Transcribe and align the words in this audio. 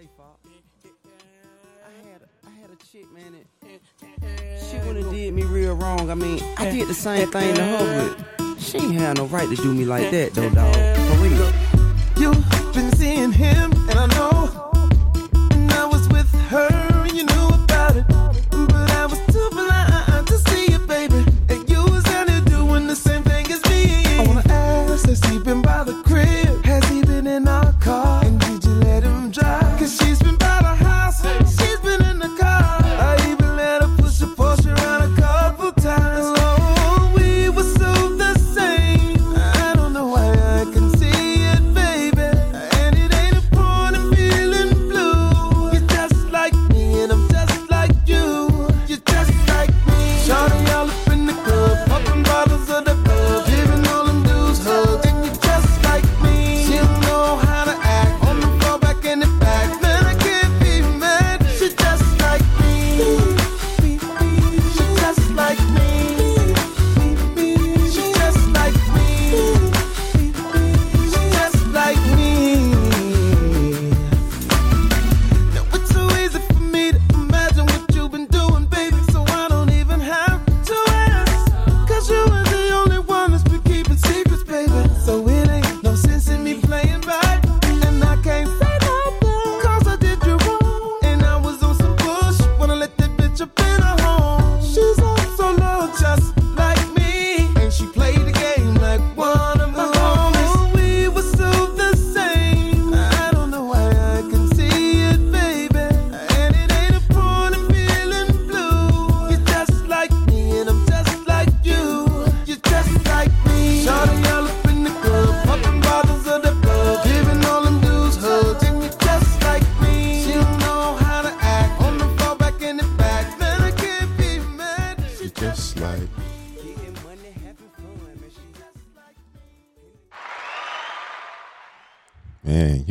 say, 0.00 0.08
Fox. 0.16 0.38
I 1.86 2.08
had 2.08 2.22
a, 2.22 2.46
I 2.46 2.60
had 2.60 2.70
a 2.70 2.76
chick, 2.90 3.06
man. 3.12 3.34
She 4.70 4.76
wouldn't 4.86 5.04
have 5.04 5.14
did 5.14 5.34
me 5.34 5.42
real 5.42 5.74
wrong. 5.74 6.10
I 6.10 6.14
mean, 6.14 6.42
I 6.56 6.70
did 6.70 6.88
the 6.88 6.94
same 6.94 7.30
thing 7.30 7.54
to 7.54 7.62
her, 7.62 8.16
but 8.38 8.60
she 8.60 8.78
ain't 8.78 8.94
had 8.94 9.16
no 9.18 9.26
right 9.26 9.48
to 9.48 9.56
do 9.56 9.74
me 9.74 9.84
like 9.84 10.10
that, 10.10 10.32
though, 10.32 10.50
dog. 10.50 10.74
For 10.74 11.16
real. 11.22 11.52
You've 12.16 12.74
been 12.74 12.92
seeing 12.92 13.32
him, 13.32 13.72
and 13.72 13.98
I 13.98 14.06
know. 14.06 14.59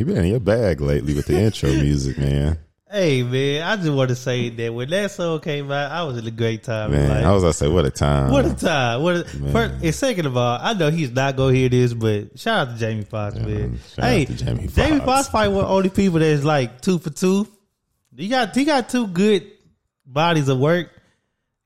You 0.00 0.06
been 0.06 0.16
in 0.16 0.28
your 0.28 0.40
bag 0.40 0.80
lately 0.80 1.12
with 1.12 1.26
the 1.26 1.38
intro 1.38 1.70
music, 1.74 2.16
man. 2.16 2.58
Hey 2.90 3.22
man, 3.22 3.62
I 3.62 3.76
just 3.76 3.90
want 3.90 4.08
to 4.08 4.16
say 4.16 4.48
that 4.48 4.72
when 4.72 4.88
that 4.88 5.10
song 5.10 5.40
came 5.40 5.70
out, 5.70 5.92
I 5.92 6.04
was 6.04 6.16
in 6.16 6.26
a 6.26 6.30
great 6.30 6.62
time. 6.62 6.92
Man, 6.92 7.06
life. 7.06 7.26
I 7.26 7.32
was 7.32 7.42
gonna 7.42 7.52
say 7.52 7.68
what 7.68 7.84
a 7.84 7.90
time. 7.90 8.30
What 8.32 8.46
a 8.46 8.54
time! 8.54 9.02
What 9.02 9.16
a, 9.16 9.24
first, 9.24 9.84
and 9.84 9.94
second 9.94 10.24
of 10.24 10.38
all, 10.38 10.58
I 10.58 10.72
know 10.72 10.90
he's 10.90 11.10
not 11.10 11.36
gonna 11.36 11.54
hear 11.54 11.68
this, 11.68 11.92
but 11.92 12.38
shout 12.38 12.68
out 12.68 12.72
to 12.72 12.80
Jamie 12.80 13.04
Foxx, 13.04 13.36
man. 13.36 13.78
shout 13.94 13.98
out 14.06 14.10
hey, 14.10 14.24
Jamie 14.24 14.68
Jamie 14.68 15.00
Foxx. 15.00 15.04
Foxx 15.04 15.28
probably 15.28 15.48
one 15.48 15.64
of 15.64 15.68
the 15.68 15.74
only 15.76 15.90
people 15.90 16.18
that's 16.18 16.44
like 16.44 16.80
two 16.80 16.98
for 16.98 17.10
two. 17.10 17.46
He 18.16 18.28
got 18.28 18.56
he 18.56 18.64
got 18.64 18.88
two 18.88 19.06
good 19.06 19.52
bodies 20.06 20.48
of 20.48 20.58
work, 20.58 20.88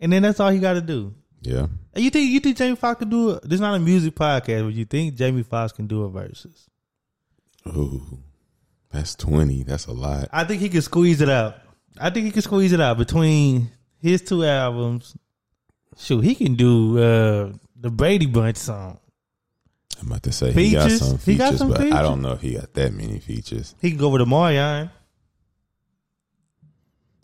and 0.00 0.12
then 0.12 0.22
that's 0.22 0.40
all 0.40 0.50
he 0.50 0.58
got 0.58 0.72
to 0.72 0.80
do. 0.80 1.14
Yeah. 1.40 1.68
You 1.94 2.10
think 2.10 2.32
you 2.32 2.40
think 2.40 2.56
Jamie 2.56 2.74
Foxx 2.74 2.98
can 2.98 3.10
do 3.10 3.30
it? 3.30 3.44
This 3.44 3.52
is 3.52 3.60
not 3.60 3.76
a 3.76 3.78
music 3.78 4.16
podcast, 4.16 4.64
but 4.64 4.74
you 4.74 4.86
think 4.86 5.14
Jamie 5.14 5.44
Foxx 5.44 5.72
can 5.72 5.86
do 5.86 6.02
a 6.02 6.10
Verzuz? 6.10 6.66
Ooh. 7.68 8.18
That's 8.90 9.14
twenty. 9.16 9.64
That's 9.64 9.86
a 9.86 9.92
lot. 9.92 10.28
I 10.32 10.44
think 10.44 10.62
he 10.62 10.68
can 10.68 10.82
squeeze 10.82 11.20
it 11.20 11.28
out. 11.28 11.56
I 11.98 12.10
think 12.10 12.26
he 12.26 12.32
can 12.32 12.42
squeeze 12.42 12.72
it 12.72 12.80
out 12.80 12.96
between 12.96 13.70
his 14.00 14.22
two 14.22 14.44
albums. 14.44 15.16
Shoot, 15.96 16.22
he 16.22 16.34
can 16.34 16.54
do 16.54 16.98
uh, 16.98 17.52
the 17.76 17.90
Brady 17.90 18.26
Bunch 18.26 18.56
song. 18.56 18.98
I'm 20.00 20.08
about 20.08 20.22
to 20.24 20.32
say 20.32 20.52
he 20.52 20.72
got 20.72 20.84
Features? 20.84 21.00
some 21.00 21.18
He 21.18 21.24
features, 21.24 21.50
got 21.50 21.58
some 21.58 21.68
but 21.70 21.80
I 21.80 22.02
don't 22.02 22.20
know 22.20 22.32
if 22.32 22.40
he 22.40 22.54
got 22.54 22.74
that 22.74 22.92
many 22.92 23.20
features. 23.20 23.74
He 23.80 23.90
can 23.90 23.98
go 23.98 24.08
with 24.08 24.20
the 24.20 24.26
Marion. 24.26 24.90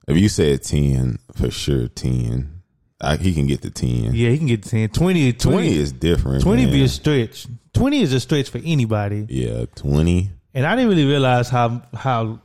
If 0.09 0.17
you 0.17 0.29
said 0.29 0.62
ten, 0.62 1.19
for 1.34 1.50
sure 1.50 1.89
ten. 1.89 2.59
I, 3.00 3.16
he 3.16 3.33
can 3.34 3.47
get 3.47 3.62
to 3.62 3.71
ten. 3.71 4.15
Yeah, 4.15 4.31
he 4.31 4.38
can 4.38 4.47
get 4.47 4.62
to 4.65 4.69
10. 4.69 4.91
20, 4.91 5.33
20, 5.33 5.56
20 5.56 5.75
is 5.75 5.93
different. 5.93 6.43
20 6.43 6.66
be 6.66 6.83
a 6.84 6.88
stretch. 6.88 7.47
20 7.72 8.00
is 8.03 8.12
a 8.12 8.21
stretch 8.21 8.50
for 8.50 8.61
anybody. 8.65 9.27
Yeah, 9.28 9.65
twenty. 9.75 10.31
And 10.53 10.66
I 10.66 10.75
didn't 10.77 10.91
really 10.91 11.06
realize 11.06 11.49
how 11.49 11.83
how 11.94 12.41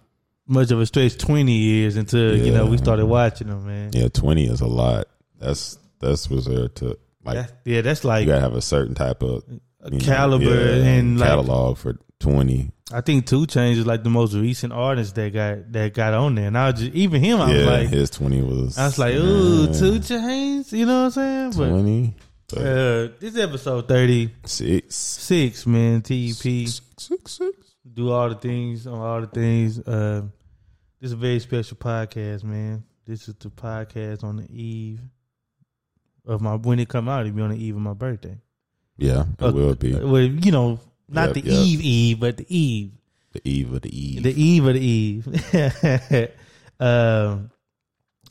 much 0.48 0.72
of 0.72 0.80
a 0.80 0.86
stretch 0.86 1.18
20 1.18 1.84
is 1.84 1.98
until, 1.98 2.38
you 2.38 2.52
know, 2.52 2.68
we 2.68 2.78
started 2.78 3.06
watching 3.08 3.48
them, 3.48 3.66
man. 3.66 3.92
Yeah, 3.94 4.08
twenty 4.10 4.46
is 4.46 4.62
a 4.62 4.68
lot. 4.68 5.08
That's 5.40 5.78
that's 6.00 6.28
there 6.28 6.70
to 6.70 6.98
like. 7.24 7.36
That- 7.36 7.52
yeah, 7.66 7.82
that's 7.82 8.04
like 8.04 8.22
you 8.22 8.28
gotta 8.32 8.42
have 8.42 8.54
a 8.56 8.62
certain 8.62 8.96
type 8.96 9.24
of 9.24 9.44
you 9.50 9.60
know, 9.92 9.98
caliber 10.06 10.46
yeah, 10.46 10.86
and 10.86 11.20
like 11.20 11.30
catalog 11.30 11.78
for 11.78 11.98
twenty. 12.20 12.72
I 12.94 13.02
think 13.02 13.26
2 13.26 13.48
Chainz 13.48 13.78
is 13.78 13.86
like 13.88 14.04
the 14.04 14.12
most 14.12 14.36
recent 14.36 14.72
artist 14.72 15.16
that 15.16 15.34
got 15.34 15.72
that 15.72 15.94
got 15.94 16.14
on 16.14 16.36
there. 16.36 16.48
And 16.48 16.58
I 16.58 16.70
was 16.70 16.80
just 16.82 16.94
even 16.94 17.20
him, 17.24 17.42
I 17.42 17.52
yeah, 17.52 17.58
was 17.58 17.66
like 17.66 17.88
his 17.90 18.10
twenty 18.12 18.42
was. 18.42 18.78
I 18.78 18.86
was 18.86 19.00
like, 19.00 19.16
ooh, 19.16 19.64
uh, 19.64 19.74
2 19.74 20.00
Chainz, 20.00 20.72
you 20.72 20.86
know 20.86 21.00
what 21.00 21.06
I'm 21.06 21.12
saying? 21.12 21.52
But 21.58 21.70
twenty. 21.70 22.14
But 22.48 22.58
uh, 22.60 23.08
this 23.20 23.38
episode 23.38 23.88
thirty 23.88 24.30
six. 24.46 24.96
six, 24.96 25.66
man, 25.66 26.04
TEP. 26.04 26.34
Six, 26.36 26.82
six, 26.98 27.32
six. 27.32 27.76
do 27.92 28.12
all 28.12 28.30
the 28.30 28.36
things 28.36 28.86
on 28.86 29.00
all 29.00 29.20
the 29.22 29.28
things. 29.28 29.80
Uh, 29.80 30.22
this 31.02 31.08
is 31.10 31.14
a 31.14 31.18
very 31.18 31.40
special 31.40 31.78
podcast, 31.78 32.44
man. 32.44 32.84
This 33.08 33.28
is 33.28 33.34
the 33.36 33.50
podcast 33.50 34.24
on 34.24 34.38
the 34.38 34.48
eve 34.52 35.02
of 36.28 36.40
my 36.40 36.54
when 36.56 36.80
it 36.80 36.88
come 36.88 37.10
out. 37.10 37.26
It'll 37.26 37.36
be 37.36 37.42
on 37.42 37.50
the 37.50 37.58
eve 37.64 37.76
of 37.76 37.82
my 37.82 37.94
birthday. 37.94 38.38
Yeah, 38.98 39.26
it 39.40 39.44
Uh, 39.44 39.52
will 39.52 39.74
be 39.76 39.96
Well, 39.96 40.22
you 40.22 40.52
know, 40.52 40.80
not 41.08 41.28
Yep, 41.28 41.34
the 41.36 41.42
yep. 41.52 41.54
eve 41.66 41.82
eve, 41.82 42.20
but 42.20 42.38
the 42.38 42.46
eve, 42.58 42.92
the 43.34 43.42
eve 43.48 43.74
of 43.74 43.82
the 43.82 43.98
eve. 43.98 44.24
the 44.24 44.42
eve 44.42 44.66
of 44.66 44.74
the 44.74 44.80
eve. 44.82 45.28
um, 46.80 47.52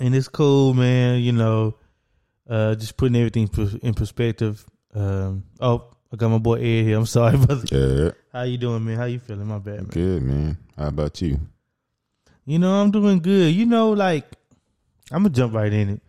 and 0.01 0.15
it's 0.15 0.29
cool, 0.29 0.75
man. 0.75 1.21
You 1.21 1.33
know, 1.33 1.75
uh, 2.49 2.75
just 2.75 2.97
putting 2.97 3.17
everything 3.17 3.49
in 3.83 3.95
perspective. 3.95 4.65
Um, 4.95 5.45
oh, 5.61 5.89
I 6.13 6.17
got 6.17 6.29
my 6.31 6.39
boy 6.39 6.57
Ed 6.57 6.83
here. 6.85 6.97
I'm 6.99 7.07
sorry, 7.07 7.37
brother. 7.47 7.65
yeah, 7.71 8.11
How 8.33 8.43
you 8.43 8.59
doing, 8.59 8.85
man? 8.85 8.97
How 8.97 9.05
you 9.05 9.19
feeling? 9.19 9.47
My 9.47 9.59
bad, 9.59 9.77
man. 9.77 9.85
good 9.87 10.23
man. 10.23 10.59
How 10.77 10.89
about 10.89 11.21
you? 11.23 11.39
You 12.47 12.59
know, 12.59 12.73
I'm 12.83 12.91
doing 12.91 13.21
good. 13.21 13.55
You 13.55 13.67
know, 13.67 13.93
like 13.93 14.25
I'm 15.11 15.23
gonna 15.23 15.31
jump 15.31 15.55
right 15.55 15.73
in 15.73 15.89
it. 15.91 16.03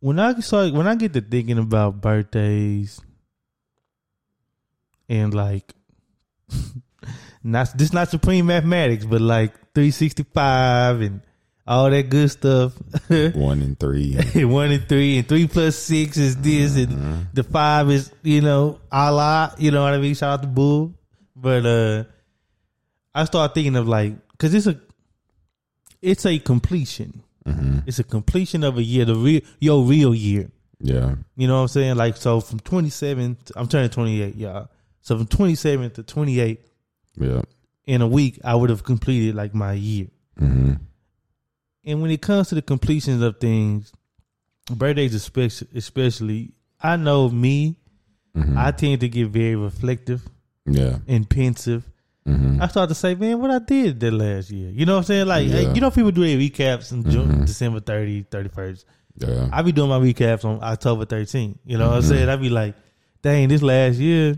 When 0.00 0.18
I 0.18 0.38
start, 0.40 0.72
when 0.72 0.86
I 0.86 0.94
get 0.94 1.12
to 1.14 1.20
thinking 1.20 1.58
about 1.58 2.00
birthdays 2.00 3.00
and 5.08 5.32
like, 5.34 5.74
not 7.42 7.76
this 7.76 7.92
not 7.92 8.08
supreme 8.10 8.46
mathematics, 8.46 9.04
but 9.04 9.20
like 9.20 9.52
365 9.74 11.00
and 11.00 11.20
all 11.66 11.90
that 11.90 12.08
good 12.08 12.30
stuff. 12.30 12.74
One 13.08 13.60
and 13.62 13.78
three. 13.78 14.14
One 14.44 14.70
and 14.70 14.88
three, 14.88 15.18
and 15.18 15.28
three 15.28 15.46
plus 15.48 15.76
six 15.76 16.16
is 16.16 16.36
this, 16.36 16.76
and 16.76 17.26
the 17.34 17.42
five 17.42 17.90
is 17.90 18.12
you 18.22 18.40
know 18.40 18.80
Allah. 18.90 19.54
You 19.58 19.70
know 19.72 19.82
what 19.82 19.94
I 19.94 19.98
mean? 19.98 20.14
Shout 20.14 20.34
out 20.40 20.42
to 20.42 20.48
Bull. 20.48 20.94
But 21.34 21.66
uh 21.66 22.04
I 23.14 23.24
start 23.24 23.54
thinking 23.54 23.76
of 23.76 23.88
like 23.88 24.14
because 24.32 24.54
it's 24.54 24.66
a 24.66 24.80
it's 26.02 26.24
a 26.26 26.38
completion. 26.38 27.22
hmm 27.44 27.78
It's 27.86 27.98
a 27.98 28.04
completion 28.04 28.62
of 28.62 28.78
a 28.78 28.82
year, 28.82 29.04
the 29.04 29.14
real 29.16 29.40
your 29.58 29.82
real 29.84 30.14
year. 30.14 30.50
Yeah, 30.78 31.14
You 31.36 31.48
know 31.48 31.54
what 31.56 31.62
I'm 31.62 31.68
saying? 31.68 31.96
Like 31.96 32.18
so, 32.18 32.38
from 32.40 32.60
27, 32.60 33.38
I'm 33.56 33.66
turning 33.66 33.88
28, 33.88 34.36
y'all. 34.36 34.68
So 35.06 35.16
from 35.16 35.28
27 35.28 35.90
to 35.92 36.02
28, 36.02 36.60
yeah. 37.16 37.40
in 37.84 38.02
a 38.02 38.08
week 38.08 38.40
I 38.42 38.56
would 38.56 38.70
have 38.70 38.82
completed 38.82 39.36
like 39.36 39.54
my 39.54 39.72
year. 39.72 40.08
hmm 40.36 40.72
And 41.84 42.02
when 42.02 42.10
it 42.10 42.20
comes 42.20 42.48
to 42.48 42.56
the 42.56 42.62
completions 42.62 43.22
of 43.22 43.38
things, 43.38 43.92
birthdays 44.68 45.14
especially, 45.14 45.68
especially 45.76 46.54
I 46.80 46.96
know 46.96 47.28
me, 47.28 47.76
hmm 48.34 48.58
I 48.58 48.72
tend 48.72 49.00
to 49.02 49.08
get 49.08 49.28
very 49.28 49.54
reflective 49.54 50.22
yeah. 50.66 50.98
and 51.06 51.30
pensive. 51.30 51.84
hmm 52.24 52.60
I 52.60 52.66
start 52.66 52.88
to 52.88 52.96
say, 52.96 53.14
man, 53.14 53.40
what 53.40 53.52
I 53.52 53.60
did 53.60 54.00
that 54.00 54.10
last 54.12 54.50
year. 54.50 54.70
You 54.70 54.86
know 54.86 54.94
what 54.94 54.98
I'm 55.02 55.04
saying? 55.04 55.26
Like, 55.28 55.46
Yeah. 55.46 55.72
you 55.72 55.80
know, 55.80 55.92
people 55.92 56.10
do 56.10 56.22
their 56.26 56.36
recaps 56.36 56.90
in 56.90 57.08
June, 57.08 57.28
Mhm. 57.28 57.46
December 57.46 57.78
30, 57.78 58.24
31st. 58.24 58.84
Yeah. 59.18 59.48
I 59.52 59.62
be 59.62 59.70
doing 59.70 59.88
my 59.88 60.00
recaps 60.00 60.44
on 60.44 60.58
October 60.64 61.04
13th. 61.06 61.58
You 61.64 61.78
know 61.78 61.90
what 61.90 61.98
I'm 61.98 62.02
Mhm. 62.02 62.08
saying? 62.08 62.28
I 62.28 62.34
be 62.34 62.48
like, 62.50 62.74
dang, 63.22 63.46
this 63.46 63.62
last 63.62 63.98
year, 63.98 64.36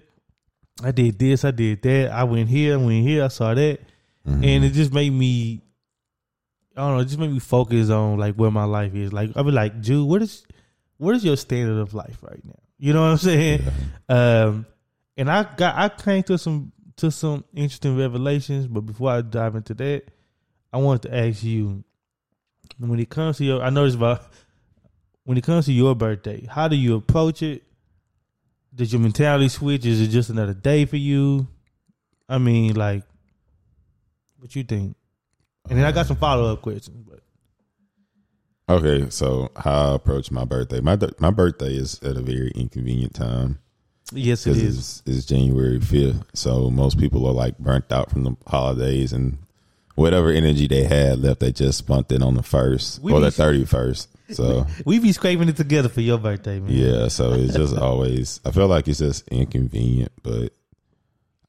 I 0.82 0.92
did 0.92 1.18
this, 1.18 1.44
I 1.44 1.50
did 1.50 1.82
that. 1.82 2.12
I 2.12 2.24
went 2.24 2.48
here, 2.48 2.74
I 2.74 2.76
went 2.76 3.06
here, 3.06 3.24
I 3.24 3.28
saw 3.28 3.54
that. 3.54 3.80
Mhm. 4.26 4.44
And 4.44 4.64
it 4.64 4.70
just 4.70 4.92
made 4.92 5.12
me, 5.12 5.60
I 6.76 6.80
don't 6.80 6.96
know, 6.96 7.00
it 7.00 7.06
just 7.06 7.18
made 7.18 7.32
me 7.32 7.40
focus 7.40 7.90
on 7.90 8.18
like 8.18 8.34
where 8.36 8.50
my 8.50 8.64
life 8.64 8.94
is. 8.94 9.12
Like, 9.12 9.36
I 9.36 9.42
be 9.42 9.50
like, 9.50 9.80
Jude, 9.80 10.08
what 10.08 10.22
is, 10.22 10.44
what 10.98 11.14
is 11.16 11.24
your 11.24 11.36
standard 11.36 11.80
of 11.80 11.94
life 11.94 12.18
right 12.22 12.44
now? 12.44 12.58
You 12.78 12.92
know 12.92 13.02
what 13.02 13.08
I'm 13.08 13.16
saying? 13.18 13.62
Yeah. 14.08 14.44
Um, 14.44 14.66
and 15.16 15.28
I 15.28 15.42
got 15.56 15.74
I 15.76 15.88
came 15.88 16.22
to 16.24 16.38
some 16.38 16.70
to 16.96 17.10
some 17.10 17.44
interesting 17.52 17.98
revelations, 17.98 18.68
but 18.68 18.82
before 18.82 19.10
I 19.10 19.20
dive 19.20 19.56
into 19.56 19.74
that, 19.74 20.04
I 20.72 20.78
wanted 20.78 21.08
to 21.08 21.16
ask 21.16 21.42
you 21.42 21.82
when 22.78 23.00
it 23.00 23.10
comes 23.10 23.38
to 23.38 23.44
your 23.44 23.62
I 23.62 23.70
noticed 23.70 23.96
about 23.96 24.22
when 25.24 25.36
it 25.36 25.42
comes 25.44 25.66
to 25.66 25.72
your 25.72 25.96
birthday, 25.96 26.46
how 26.48 26.68
do 26.68 26.76
you 26.76 26.94
approach 26.94 27.42
it? 27.42 27.64
Did 28.78 28.92
your 28.92 29.02
mentality 29.02 29.48
switch? 29.48 29.84
Is 29.84 30.00
it 30.00 30.08
just 30.08 30.30
another 30.30 30.54
day 30.54 30.86
for 30.86 30.96
you? 30.96 31.46
I 32.28 32.38
mean, 32.38 32.74
like, 32.74 33.02
what 34.38 34.56
you 34.56 34.64
think? 34.64 34.96
And 35.68 35.78
then 35.78 35.84
I 35.84 35.92
got 35.92 36.06
some 36.06 36.16
follow 36.16 36.50
up 36.50 36.62
questions, 36.62 37.04
but 37.06 37.20
Okay, 38.70 39.10
so 39.10 39.50
how 39.56 39.92
I 39.92 39.94
approach 39.94 40.30
my 40.30 40.44
birthday. 40.44 40.80
My 40.80 40.96
my 41.18 41.30
birthday 41.30 41.74
is 41.74 42.00
at 42.02 42.16
a 42.16 42.22
very 42.22 42.52
inconvenient 42.54 43.14
time 43.14 43.58
yes, 44.12 44.46
it 44.46 44.56
is. 44.56 44.78
it's, 44.78 45.02
it's 45.06 45.26
January 45.26 45.80
fifth. 45.80 46.22
So 46.34 46.70
most 46.70 46.98
people 46.98 47.26
are 47.26 47.32
like 47.32 47.58
burnt 47.58 47.90
out 47.92 48.10
from 48.10 48.24
the 48.24 48.36
holidays 48.46 49.12
and 49.12 49.38
whatever 49.94 50.30
energy 50.30 50.66
they 50.66 50.84
had 50.84 51.20
left, 51.20 51.40
they 51.40 51.52
just 51.52 51.78
spent 51.78 52.10
it 52.12 52.22
on 52.22 52.34
the 52.34 52.42
first 52.42 53.00
We 53.02 53.12
or 53.12 53.20
the 53.20 53.30
thirty 53.30 53.64
first. 53.64 54.08
So 54.30 54.66
We 54.84 54.98
be 54.98 55.12
scraping 55.12 55.48
it 55.48 55.56
together 55.56 55.88
for 55.88 56.00
your 56.00 56.18
birthday, 56.18 56.60
man. 56.60 56.70
yeah, 56.72 57.08
so 57.08 57.32
it's 57.32 57.54
just 57.54 57.76
always. 57.78 58.40
I 58.44 58.50
feel 58.50 58.66
like 58.68 58.86
it's 58.88 58.98
just 58.98 59.26
inconvenient, 59.28 60.12
but 60.22 60.52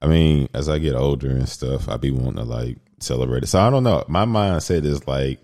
I 0.01 0.07
mean, 0.07 0.47
as 0.53 0.69
I 0.69 0.79
get 0.79 0.95
older 0.95 1.29
and 1.29 1.47
stuff, 1.49 1.89
I 1.89 1.97
be 1.97 2.11
wanting 2.11 2.37
to 2.37 2.43
like 2.43 2.77
celebrate 2.99 3.43
it. 3.43 3.47
So 3.47 3.59
I 3.59 3.69
don't 3.69 3.83
know. 3.83 4.03
My 4.07 4.25
mindset 4.25 4.85
is 4.85 5.05
like. 5.07 5.39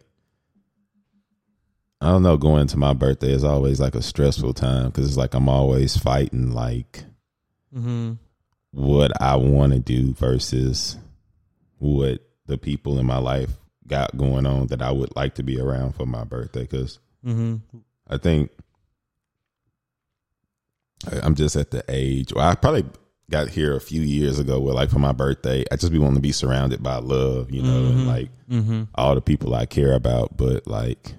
I 2.01 2.09
don't 2.09 2.23
know. 2.23 2.37
Going 2.37 2.67
to 2.67 2.77
my 2.77 2.93
birthday 2.93 3.31
is 3.31 3.43
always 3.43 3.79
like 3.79 3.95
a 3.95 4.01
stressful 4.01 4.53
time 4.53 4.87
because 4.87 5.07
it's 5.07 5.17
like 5.17 5.33
I'm 5.33 5.49
always 5.49 5.97
fighting 5.97 6.51
like 6.51 7.03
Mm-hmm. 7.75 8.13
what 8.71 9.21
I 9.21 9.35
want 9.35 9.73
to 9.73 9.79
do 9.79 10.13
versus 10.13 10.95
what 11.77 12.19
the 12.45 12.57
people 12.57 12.99
in 12.99 13.05
my 13.05 13.17
life 13.17 13.49
got 13.87 14.15
going 14.15 14.45
on 14.45 14.67
that 14.67 14.81
I 14.81 14.91
would 14.91 15.13
like 15.15 15.35
to 15.35 15.43
be 15.43 15.59
around 15.59 15.95
for 15.95 16.05
my 16.05 16.23
birthday. 16.23 16.61
Because 16.61 16.99
Mm-hmm. 17.25 17.55
I 18.07 18.17
think 18.17 18.51
I'm 21.21 21.35
just 21.35 21.55
at 21.55 21.71
the 21.71 21.83
age. 21.89 22.33
Well, 22.33 22.47
I 22.47 22.55
probably 22.55 22.85
got 23.29 23.49
here 23.49 23.75
a 23.75 23.81
few 23.81 24.01
years 24.01 24.39
ago 24.39 24.59
where, 24.59 24.73
like, 24.73 24.89
for 24.89 24.99
my 24.99 25.11
birthday, 25.11 25.63
I 25.71 25.75
just 25.75 25.91
be 25.91 25.99
wanting 25.99 26.15
to 26.15 26.21
be 26.21 26.31
surrounded 26.31 26.81
by 26.83 26.97
love, 26.97 27.51
you 27.51 27.61
know, 27.61 27.85
and 27.87 27.99
Mhm. 28.01 28.07
like 28.07 28.29
Mm-hmm. 28.49 28.83
all 28.95 29.15
the 29.15 29.21
people 29.21 29.53
I 29.55 29.65
care 29.65 29.93
about. 29.93 30.37
But 30.37 30.67
like, 30.67 31.15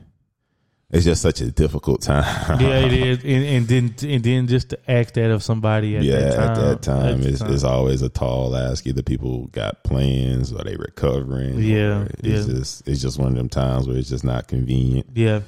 it's 0.91 1.05
just 1.05 1.20
such 1.20 1.41
a 1.41 1.50
difficult 1.50 2.03
time. 2.03 2.61
yeah, 2.61 2.79
it 2.87 2.93
is, 2.93 3.19
and, 3.25 3.44
and 3.44 3.69
then 3.69 3.94
and 4.11 4.23
then 4.25 4.47
just 4.47 4.69
to 4.70 4.91
ask 4.91 5.14
that 5.14 5.31
of 5.32 5.43
somebody 5.43 5.97
at 5.97 6.05
yeah, 6.05 6.20
that 6.20 6.37
time. 6.37 6.49
at 6.50 6.55
that 6.56 6.82
time, 6.82 7.20
the 7.23 7.29
it's, 7.29 7.41
time. 7.41 7.53
it's 7.53 7.64
always 7.64 8.03
a 8.03 8.08
tall 8.08 8.56
ask. 8.56 8.87
Either 8.87 9.03
people 9.03 9.49
got 9.49 9.82
plans 9.85 10.53
or 10.53 10.62
they 10.64 10.76
recovering. 10.76 11.58
Yeah, 11.61 12.06
it's 12.20 12.47
yeah. 12.49 12.55
just 12.55 12.87
it's 12.88 13.03
just 13.03 13.19
one 13.19 13.29
of 13.32 13.35
them 13.37 13.49
times 13.49 13.88
where 13.88 13.97
it's 13.99 14.08
just 14.08 14.25
not 14.25 14.47
convenient. 14.49 15.06
yeah. 15.14 15.41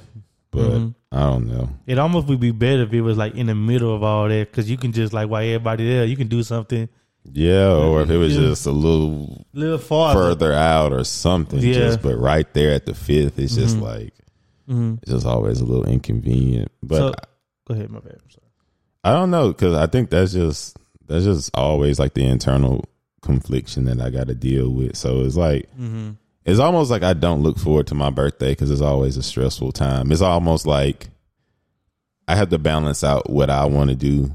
But 0.51 0.71
Mhm. 0.71 0.95
I 1.11 1.19
don't 1.23 1.47
know. 1.47 1.69
It 1.85 1.97
almost 1.99 2.27
would 2.27 2.39
be 2.39 2.51
better 2.51 2.83
if 2.83 2.93
it 2.93 3.01
was 3.01 3.17
like 3.17 3.35
in 3.35 3.47
the 3.47 3.55
middle 3.55 3.93
of 3.95 4.03
all 4.03 4.27
that 4.29 4.51
because 4.51 4.69
you 4.69 4.77
can 4.77 4.91
just 4.91 5.13
like 5.13 5.29
while 5.29 5.43
everybody 5.43 5.87
there, 5.87 6.05
you 6.05 6.15
can 6.17 6.27
do 6.27 6.41
something 6.43 6.89
Yeah, 7.31 7.73
or 7.75 8.01
if 8.01 8.09
it 8.09 8.17
was 8.17 8.35
just 8.35 8.65
a 8.65 8.71
little 8.71 9.45
little 9.53 9.77
farther. 9.77 10.19
further 10.19 10.53
out 10.53 10.93
or 10.93 11.03
something. 11.03 11.59
Yeah. 11.59 11.73
Just 11.73 12.01
but 12.01 12.15
right 12.17 12.51
there 12.53 12.71
at 12.73 12.85
the 12.85 12.93
fifth, 12.95 13.37
it's 13.39 13.55
just 13.55 13.77
Mhm. 13.77 13.81
like 13.81 14.13
hmm 14.67 14.93
it's 15.01 15.11
just 15.11 15.25
always 15.25 15.59
a 15.61 15.65
little 15.65 15.85
inconvenient. 15.85 16.71
But 16.83 16.97
So- 16.97 17.13
Go 17.67 17.73
ahead, 17.75 17.91
my 17.91 17.99
bad. 17.99 18.13
I'm 18.23 18.29
sorry. 18.31 18.47
I 19.03 19.13
don't 19.13 19.29
know 19.29 19.49
because 19.49 19.75
I 19.75 19.85
think 19.85 20.09
that's 20.09 20.33
just 20.33 20.77
that's 21.07 21.25
just 21.25 21.51
always 21.53 21.99
like 21.99 22.13
the 22.15 22.23
internal 22.25 22.85
confliction 23.21 23.85
that 23.85 23.99
I 24.01 24.09
got 24.09 24.27
to 24.27 24.35
deal 24.35 24.69
with. 24.69 24.95
So 24.95 25.21
it's 25.21 25.35
like 25.37 25.67
Mm-hmm. 25.79 26.09
It's 26.49 26.59
almost 26.59 26.89
like 26.91 27.03
I 27.03 27.13
don't 27.13 27.41
look 27.43 27.57
forward 27.57 27.87
to 27.87 27.95
my 27.95 28.09
birthday 28.09 28.51
because 28.51 28.71
it's 28.71 28.81
always 28.81 29.17
a 29.17 29.23
stressful 29.23 29.71
time. 29.71 30.11
It's 30.11 30.21
almost 30.21 30.65
like 30.65 31.09
I 32.27 32.35
have 32.35 32.49
to 32.49 32.57
balance 32.59 33.03
out 33.03 33.29
what 33.29 33.49
I 33.49 33.65
want 33.65 33.89
to 33.89 33.95
do 33.95 34.31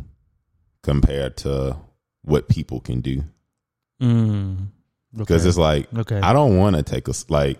compared 0.82 1.36
to 1.38 1.76
what 2.22 2.48
people 2.48 2.80
can 2.80 3.00
do 3.00 3.22
Mm. 4.02 4.66
because 5.16 5.42
Okay. 5.42 5.48
it's 5.48 5.58
like 5.58 5.94
okay. 5.96 6.20
I 6.20 6.32
don't 6.32 6.58
want 6.58 6.74
to 6.76 6.82
take 6.82 7.06
a 7.08 7.12
like 7.28 7.58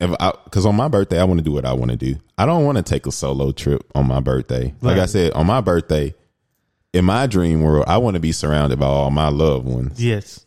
if 0.00 0.10
I 0.20 0.32
because 0.44 0.66
on 0.66 0.74
my 0.76 0.88
birthday 0.88 1.20
I 1.20 1.24
want 1.24 1.38
to 1.38 1.44
do 1.44 1.52
what 1.52 1.64
I 1.64 1.72
want 1.72 1.90
to 1.92 1.96
do. 1.96 2.16
I 2.36 2.44
don't 2.46 2.64
want 2.64 2.76
to 2.76 2.82
take 2.82 3.06
a 3.06 3.12
solo 3.12 3.52
trip 3.52 3.84
on 3.94 4.06
my 4.08 4.20
birthday. 4.20 4.74
Like 4.80 4.98
I 4.98 5.06
said, 5.06 5.32
on 5.32 5.46
my 5.46 5.60
birthday, 5.60 6.14
in 6.92 7.04
my 7.04 7.26
dream 7.26 7.62
world, 7.62 7.84
I 7.86 7.98
want 7.98 8.14
to 8.14 8.20
be 8.20 8.32
surrounded 8.32 8.78
by 8.78 8.86
all 8.86 9.10
my 9.10 9.28
loved 9.28 9.66
ones. 9.66 10.02
yes, 10.02 10.44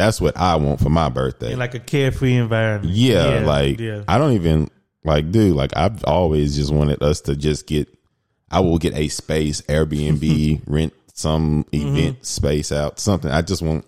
That's 0.00 0.20
what 0.20 0.36
I 0.36 0.56
want 0.56 0.80
for 0.80 0.88
my 0.88 1.08
birthday. 1.10 1.52
in 1.52 1.58
like 1.58 1.74
a 1.74 1.78
carefree 1.78 2.36
environment. 2.36 2.94
yeah, 2.94 3.40
like 3.44 3.78
yeah. 3.78 4.02
I 4.08 4.16
don't 4.18 4.32
even 4.32 4.68
like, 5.04 5.30
dude. 5.30 5.54
Like 5.56 5.76
I've 5.76 6.02
always 6.04 6.56
just 6.56 6.72
wanted 6.72 7.02
us 7.02 7.20
to 7.22 7.36
just 7.36 7.66
get. 7.66 7.88
I 8.50 8.60
will 8.60 8.78
get 8.78 8.94
a 8.96 9.08
space, 9.08 9.60
Airbnb, 9.62 10.62
rent 10.66 10.92
some 11.14 11.64
Mm-hmm. 11.64 11.96
event 11.96 12.26
space 12.26 12.72
out, 12.72 12.98
something. 12.98 13.30
I 13.30 13.42
just 13.42 13.62
want 13.62 13.84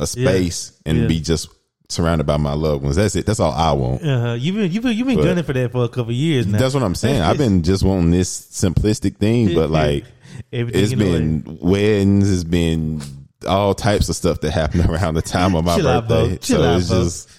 a 0.00 0.06
space 0.06 0.72
and 0.86 0.98
Yeah. 1.02 1.06
be 1.08 1.20
just 1.20 1.48
surrounded 1.90 2.24
by 2.24 2.36
my 2.36 2.52
loved 2.52 2.84
ones. 2.84 2.96
That's 2.96 3.16
it. 3.16 3.26
That's 3.26 3.40
all 3.40 3.52
I 3.52 3.72
want. 3.72 4.02
Uh-huh. 4.02 4.34
You've 4.38 4.54
been 4.56 4.70
you've 4.70 4.82
been 4.84 4.96
you've 4.96 5.06
been 5.08 5.16
But- 5.16 5.24
gunning 5.24 5.44
for 5.44 5.52
that 5.54 5.72
for 5.72 5.84
a 5.84 5.88
couple 5.88 6.10
of 6.10 6.16
years 6.16 6.46
now. 6.46 6.58
That's 6.58 6.72
what 6.74 6.82
I'm 6.84 6.94
saying. 6.94 7.20
I've 7.20 7.36
been 7.38 7.62
just 7.64 7.82
wanting 7.82 8.12
this 8.12 8.30
simplistic 8.30 9.16
thing, 9.16 9.54
but 9.54 9.70
like 9.82 10.04
Everything 10.52 10.82
it's 10.84 10.92
in 10.92 10.98
the 10.98 11.04
way. 11.04 11.18
been 11.18 11.58
weddings, 11.60 12.32
it's 12.32 12.44
been 12.44 13.02
all 13.48 13.74
types 13.74 14.08
of 14.08 14.16
stuff 14.16 14.40
that 14.42 14.50
happened 14.52 14.86
around 14.90 15.14
the 15.14 15.22
time 15.22 15.54
of 15.56 15.64
my 15.64 15.74
out, 15.74 16.06
birthday. 16.08 16.34
Bo. 16.36 16.38
So 16.42 16.62
out, 16.62 16.76
it's 16.78 16.88
just 16.88 17.30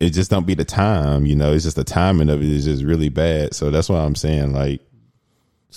it 0.00 0.10
just 0.10 0.30
don't 0.30 0.46
be 0.46 0.54
the 0.54 0.64
time, 0.64 1.24
you 1.26 1.36
know. 1.36 1.52
It's 1.52 1.64
just 1.64 1.76
the 1.76 1.84
timing 1.84 2.28
of 2.28 2.42
it 2.42 2.48
is 2.48 2.64
just 2.64 2.82
really 2.82 3.08
bad. 3.08 3.54
So 3.54 3.70
that's 3.70 3.88
why 3.88 4.00
I'm 4.00 4.14
saying 4.14 4.52
like 4.52 4.80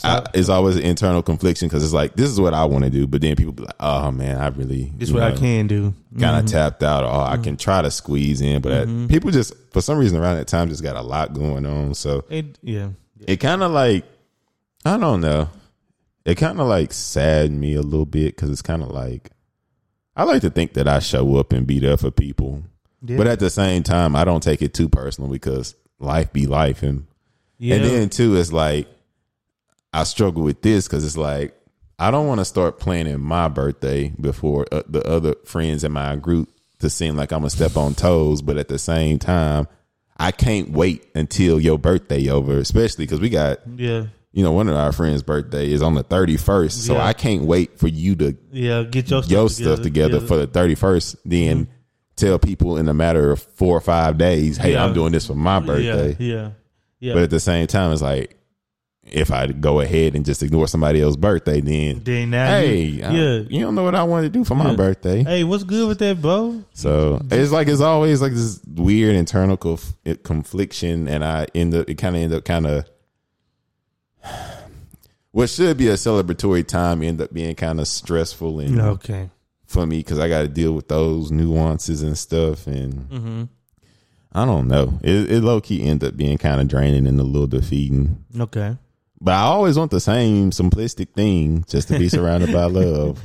I, 0.03 0.25
it's 0.33 0.47
always 0.49 0.77
an 0.77 0.83
internal 0.83 1.21
confliction 1.21 1.67
because 1.67 1.83
it's 1.83 1.91
like 1.93 2.15
this 2.15 2.29
is 2.29 2.39
what 2.39 2.53
I 2.53 2.63
want 2.63 2.85
to 2.85 2.89
do, 2.89 3.05
but 3.05 3.19
then 3.21 3.35
people 3.35 3.51
be 3.51 3.63
like, 3.63 3.75
"Oh 3.81 4.11
man, 4.11 4.37
I 4.37 4.47
really 4.47 4.93
This 4.97 5.09
is 5.09 5.13
what 5.13 5.23
I 5.23 5.33
can 5.35 5.67
do. 5.67 5.93
kind 6.17 6.37
of 6.37 6.45
Mhm. 6.45 6.51
tapped 6.51 6.83
out, 6.83 7.03
or 7.03 7.09
I 7.29 7.35
can 7.37 7.57
try 7.57 7.81
to 7.81 7.91
squeeze 7.91 8.39
in." 8.39 8.61
But 8.61 8.85
people 9.09 9.29
just 9.31 9.53
for 9.71 9.81
some 9.81 9.97
reason 9.97 10.17
around 10.17 10.37
that 10.37 10.47
time 10.47 10.69
just 10.69 10.83
got 10.83 10.95
a 10.95 11.01
lot 11.01 11.33
going 11.33 11.65
on, 11.65 11.95
so 11.95 12.23
It, 12.29 12.57
yeah. 12.61 12.89
it 13.27 13.37
kind 13.37 13.61
of 13.61 13.71
like 13.71 14.05
I 14.85 14.95
don't 14.97 15.19
know. 15.19 15.49
It 16.23 16.35
kind 16.35 16.61
of 16.61 16.67
like 16.67 16.93
saddened 16.93 17.59
me 17.59 17.73
a 17.73 17.81
little 17.81 18.05
bit 18.05 18.35
because 18.35 18.51
it's 18.51 18.61
kind 18.61 18.83
of 18.83 18.91
like 18.91 19.31
I 20.15 20.23
like 20.23 20.41
to 20.41 20.49
think 20.49 20.73
that 20.73 20.87
I 20.87 20.99
show 20.99 21.37
up 21.37 21.53
and 21.53 21.65
be 21.65 21.79
there 21.79 21.97
for 21.97 22.11
people, 22.11 22.63
yeah. 23.01 23.17
but 23.17 23.27
at 23.27 23.39
the 23.39 23.49
same 23.49 23.83
time, 23.83 24.15
I 24.15 24.25
don't 24.25 24.43
take 24.43 24.61
it 24.61 24.73
too 24.73 24.89
personal 24.89 25.29
because 25.29 25.75
life 25.99 26.33
be 26.33 26.45
life, 26.45 26.83
and 26.83 27.07
yeah. 27.57 27.75
and 27.75 27.85
then 27.85 28.09
too, 28.09 28.35
it's 28.35 28.51
like 28.51 28.87
I 29.93 30.03
struggle 30.03 30.43
with 30.43 30.61
this 30.61 30.87
because 30.87 31.05
it's 31.05 31.17
like 31.17 31.55
I 31.97 32.11
don't 32.11 32.27
want 32.27 32.39
to 32.39 32.45
start 32.45 32.79
planning 32.79 33.19
my 33.19 33.47
birthday 33.47 34.13
before 34.19 34.65
uh, 34.71 34.83
the 34.87 35.05
other 35.07 35.35
friends 35.45 35.83
in 35.83 35.91
my 35.91 36.15
group 36.15 36.49
to 36.79 36.89
seem 36.89 37.15
like 37.15 37.31
I'm 37.31 37.39
gonna 37.39 37.49
step 37.49 37.77
on 37.77 37.93
toes, 37.93 38.41
but 38.41 38.57
at 38.57 38.67
the 38.67 38.79
same 38.79 39.19
time, 39.19 39.67
I 40.17 40.31
can't 40.31 40.71
wait 40.71 41.05
until 41.15 41.59
your 41.59 41.77
birthday 41.77 42.29
over, 42.29 42.57
especially 42.57 43.05
because 43.05 43.19
we 43.19 43.29
got 43.29 43.59
yeah. 43.75 44.07
You 44.31 44.43
know 44.43 44.51
one 44.51 44.67
of 44.69 44.75
our 44.75 44.91
friends' 44.91 45.23
birthday 45.23 45.71
is 45.71 45.81
on 45.81 45.95
the 45.95 46.03
31st, 46.03 46.71
so 46.71 46.93
Yeah. 46.93 47.05
I 47.05 47.13
can't 47.13 47.43
wait 47.43 47.79
for 47.79 47.87
you 47.87 48.15
to 48.17 48.35
Yeah. 48.51 48.83
Get 48.83 49.09
your 49.09 49.23
stuff 49.23 49.31
your 49.31 49.49
together. 49.49 49.73
stuff 49.75 49.83
together 49.83 50.19
for 50.21 50.37
the 50.37 50.47
31st, 50.47 51.15
then. 51.25 51.57
Mm-hmm. 51.65 51.71
Tell 52.15 52.37
people 52.37 52.75
in 52.75 52.89
a 52.89 52.93
matter 52.93 53.31
of 53.31 53.41
four 53.41 53.77
or 53.77 53.79
five 53.79 54.17
days, 54.17 54.57
hey, 54.57 54.73
Yeah. 54.73 54.83
I'm 54.83 54.93
doing 54.93 55.13
this 55.13 55.25
for 55.27 55.35
my 55.35 55.61
birthday. 55.61 56.17
Yeah. 56.19 56.33
Yeah. 56.35 56.49
Yeah. 56.99 57.13
But 57.13 57.23
at 57.23 57.29
the 57.29 57.39
same 57.39 57.65
time, 57.65 57.93
it's 57.93 58.01
like 58.01 58.35
if 59.09 59.31
I 59.31 59.47
go 59.47 59.79
ahead 59.79 60.15
and 60.15 60.25
just 60.25 60.43
ignore 60.43 60.67
somebody 60.67 61.01
else's 61.01 61.15
birthday, 61.15 61.61
then 61.61 62.01
Then 62.03 62.33
hey, 62.33 62.83
you, 62.83 63.03
I- 63.05 63.11
yeah. 63.13 63.39
you 63.49 63.61
don't 63.61 63.73
know 63.73 63.83
what 63.83 63.95
I 63.95 64.03
want 64.03 64.25
to 64.25 64.29
do 64.29 64.43
for 64.43 64.53
my 64.55 64.75
birthday. 64.75 65.23
Hey, 65.23 65.45
what's 65.45 65.63
good 65.63 65.87
with 65.87 65.99
that, 65.99 66.21
bro? 66.21 66.61
So 66.73 67.21
it's 67.31 67.53
like 67.53 67.69
it's 67.69 67.79
always 67.79 68.21
like 68.21 68.33
this 68.33 68.59
weird 68.67 69.15
internal 69.15 69.55
conf- 69.55 69.93
confliction, 70.23 71.07
and 71.07 71.23
I 71.23 71.47
end 71.55 71.73
up 71.73 71.89
it 71.89 71.95
kind 71.95 72.17
of 72.17 72.21
end 72.21 72.33
up 72.33 72.43
kind 72.43 72.67
of 72.67 72.83
what 75.31 75.49
should 75.49 75.77
be 75.77 75.87
a 75.89 75.93
celebratory 75.93 76.65
time 76.65 77.03
end 77.03 77.21
up 77.21 77.33
being 77.33 77.55
kind 77.55 77.79
of 77.79 77.87
stressful 77.87 78.59
and 78.59 78.79
Okay. 78.79 79.29
for 79.65 79.85
me 79.85 79.97
because 79.99 80.19
I 80.19 80.27
got 80.29 80.41
to 80.41 80.47
deal 80.47 80.73
with 80.73 80.87
those 80.87 81.31
nuances 81.31 82.01
and 82.03 82.17
stuff, 82.17 82.67
and 82.67 82.93
Mm-hmm. 83.09 83.43
I 84.31 84.45
don't 84.45 84.67
know. 84.67 84.99
It, 85.01 85.31
it 85.31 85.41
low 85.41 85.59
key 85.59 85.83
end 85.83 86.03
up 86.03 86.15
being 86.15 86.37
kind 86.37 86.61
of 86.61 86.67
draining 86.67 87.07
and 87.07 87.19
a 87.19 87.23
little 87.23 87.47
defeating. 87.47 88.23
Okay. 88.39 88.77
But 89.19 89.33
I 89.33 89.41
always 89.41 89.75
want 89.75 89.89
the 89.89 89.99
same 89.99 90.51
simplistic 90.51 91.13
thing, 91.13 91.65
just 91.67 91.87
to 91.87 91.97
be 91.97 92.09
surrounded 92.09 92.53
by 92.53 92.65
love. 92.65 93.19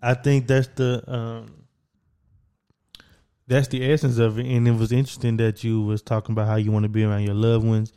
I 0.00 0.14
think 0.14 0.46
that's 0.46 0.68
the 0.68 1.02
um, 1.12 1.64
that's 3.48 3.68
the 3.68 3.90
essence 3.92 4.18
of 4.18 4.38
it. 4.38 4.46
And 4.46 4.66
it 4.68 4.72
was 4.76 4.92
interesting 4.92 5.36
that 5.38 5.64
you 5.64 5.82
was 5.82 6.02
talking 6.02 6.32
about 6.32 6.46
how 6.46 6.54
you 6.56 6.70
want 6.70 6.84
to 6.84 6.88
be 6.88 7.02
around 7.04 7.24
your 7.24 7.34
loved 7.34 7.66
ones. 7.66 7.92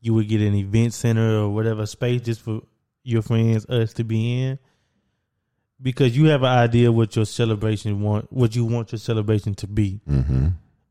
You 0.00 0.14
would 0.14 0.28
get 0.28 0.40
an 0.40 0.54
event 0.54 0.94
center 0.94 1.38
or 1.40 1.50
whatever 1.50 1.84
space 1.86 2.22
just 2.22 2.40
for 2.42 2.62
your 3.02 3.22
friends, 3.22 3.66
us 3.66 3.92
to 3.94 4.04
be 4.04 4.42
in, 4.42 4.58
because 5.82 6.16
you 6.16 6.26
have 6.26 6.42
an 6.42 6.48
idea 6.48 6.90
what 6.92 7.14
your 7.16 7.24
celebration 7.26 8.00
want, 8.02 8.32
what 8.32 8.54
you 8.54 8.64
want 8.64 8.92
your 8.92 8.98
celebration 8.98 9.54
to 9.54 9.66
be. 9.66 10.00
hmm 10.06 10.48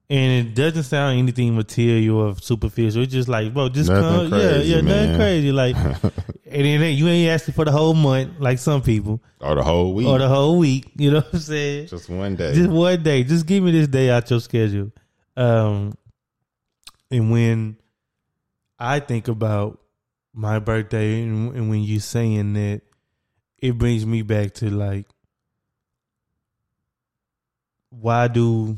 And 0.10 0.48
it 0.48 0.56
doesn't 0.56 0.84
sound 0.84 1.20
anything 1.20 1.56
material 1.56 2.18
or 2.18 2.36
superficial. 2.38 3.04
It's 3.04 3.12
just 3.14 3.30
like, 3.30 3.54
bro, 3.54 3.70
just 3.70 3.90
Nothing 3.90 4.30
come, 4.30 4.30
crazy, 4.32 4.70
yeah, 4.70 4.76
yeah, 4.78 4.82
nothing 4.82 5.16
crazy. 5.16 5.52
Like, 5.52 5.76
and 6.46 6.66
it 6.66 6.82
ain't, 6.82 6.98
you 6.98 7.08
ain't 7.08 7.30
asking 7.30 7.54
for 7.54 7.66
the 7.66 7.72
whole 7.72 7.94
month 7.94 8.40
like 8.40 8.58
some 8.58 8.82
people 8.82 9.22
Or 9.40 9.54
the 9.56 9.64
whole 9.64 9.94
week, 9.94 10.08
or 10.08 10.18
the 10.18 10.28
whole 10.28 10.58
week. 10.58 10.92
You 10.98 11.12
know 11.12 11.18
what 11.22 11.34
I'm 11.34 11.40
saying? 11.40 11.88
just 11.88 12.10
one 12.10 12.36
day. 12.36 12.54
Just 12.56 12.70
one 12.72 13.04
day. 13.04 13.24
Just 13.24 13.46
give 13.46 13.64
me 13.64 13.72
this 13.72 13.88
day 13.88 14.10
out 14.10 14.30
your 14.30 14.40
schedule. 14.40 14.92
Um, 15.38 15.94
and 17.12 17.32
when 17.32 17.78
I 18.80 19.00
think 19.00 19.28
about 19.28 19.80
my 20.34 20.60
birthday, 20.60 21.22
and, 21.22 21.54
and 21.56 21.70
when 21.70 21.82
you 21.84 22.00
saying 22.00 22.54
that, 22.54 22.82
it 23.58 23.78
brings 23.78 24.06
me 24.06 24.22
back 24.22 24.54
to 24.56 24.70
like, 24.70 25.06
why 27.90 28.28
do? 28.28 28.78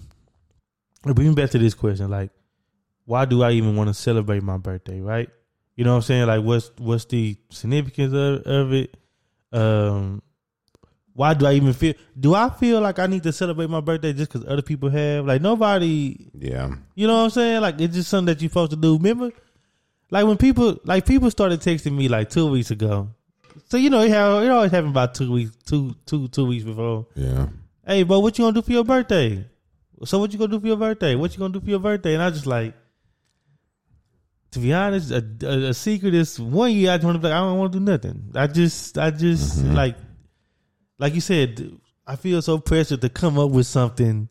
It 1.06 1.14
brings 1.14 1.30
me 1.30 1.36
back 1.36 1.52
to 1.52 1.60
this 1.60 1.74
question: 1.74 2.10
like, 2.10 2.32
why 3.06 3.26
do 3.26 3.44
I 3.44 3.52
even 3.52 3.76
want 3.76 3.90
to 3.90 3.94
celebrate 3.94 4.42
my 4.42 4.58
birthday? 4.58 5.02
Right? 5.02 5.30
You 5.76 5.84
know 5.84 5.92
what 5.92 5.98
I'm 5.98 6.04
saying? 6.04 6.28
Like, 6.28 6.44
what's 6.44 6.72
what's 6.78 7.06
the 7.06 7.38
significance 7.50 8.14
of, 8.14 8.42
of 8.46 8.74
it? 8.74 8.98
Um, 9.52 10.22
why 11.14 11.34
do 11.34 11.46
I 11.46 11.54
even 11.54 11.74
feel? 11.74 11.94
Do 12.20 12.34
I 12.34 12.50
feel 12.50 12.82
like 12.82 13.00
I 13.00 13.08
need 13.08 13.24
to 13.24 13.34
celebrate 13.34 13.70
my 13.70 13.82
birthday 13.82 14.14
just 14.14 14.32
because 14.32 14.48
other 14.48 14.62
people 14.62 14.90
have? 14.90 15.26
Like 15.26 15.42
nobody, 15.42 16.30
yeah. 16.34 16.74
you 16.96 17.08
know 17.08 17.18
what 17.18 17.24
I'm 17.26 17.30
saying? 17.32 17.62
Like 17.62 17.80
it's 17.82 17.96
just 17.96 18.10
something 18.10 18.34
that 18.34 18.42
you're 18.42 18.50
supposed 18.50 18.72
to 18.72 18.78
do. 18.78 18.98
Remember, 18.98 19.32
like 20.12 20.26
when 20.28 20.38
people, 20.38 20.80
like 20.84 21.06
people 21.08 21.32
started 21.32 21.62
texting 21.62 21.94
me 21.94 22.08
like 22.08 22.30
two 22.30 22.46
weeks 22.52 22.70
ago. 22.70 23.10
So 23.70 23.78
you 23.78 23.90
know 23.90 24.02
it, 24.02 24.10
have, 24.10 24.44
it 24.44 24.50
always 24.50 24.72
happened 24.72 24.92
about 24.92 25.16
two 25.16 25.32
weeks, 25.32 25.56
two 25.66 25.96
two 26.06 26.28
two 26.28 26.46
weeks 26.46 26.64
before. 26.64 27.08
Yeah. 27.16 27.48
Hey, 27.86 28.04
bro, 28.04 28.20
what 28.20 28.38
you 28.38 28.46
gonna 28.46 28.54
do 28.54 28.62
for 28.62 28.72
your 28.72 28.84
birthday? 28.84 29.46
So 30.06 30.20
what 30.20 30.32
you 30.32 30.38
gonna 30.38 30.52
do 30.52 30.60
for 30.60 30.68
your 30.68 30.78
birthday? 30.78 31.16
What 31.16 31.34
you 31.34 31.40
gonna 31.40 31.54
do 31.54 31.62
for 31.62 31.70
your 31.70 31.80
birthday? 31.80 32.14
And 32.14 32.22
I 32.22 32.30
just 32.30 32.46
like, 32.46 32.76
to 34.52 34.60
be 34.60 34.74
honest, 34.74 35.12
a, 35.12 35.26
a, 35.44 35.70
a 35.70 35.74
secret 35.74 36.14
is 36.14 36.40
one 36.40 36.72
year 36.72 36.92
I 36.92 36.98
just 36.98 37.06
want 37.06 37.16
to 37.16 37.20
be 37.20 37.28
like, 37.30 37.36
I 37.36 37.40
don't 37.40 37.58
want 37.58 37.74
to 37.74 37.80
do 37.80 37.86
nothing. 37.86 38.32
I 38.36 38.48
just, 38.48 38.98
I 38.98 39.12
just 39.12 39.60
mm-hmm. 39.60 39.74
like, 39.74 39.96
like 41.00 41.16
you 41.16 41.22
said, 41.22 41.80
I 42.06 42.18
feel 42.18 42.42
so 42.42 42.60
pressured 42.60 43.02
to 43.02 43.10
come 43.10 43.40
up 43.40 43.52
with 43.52 43.68
something 43.68 44.28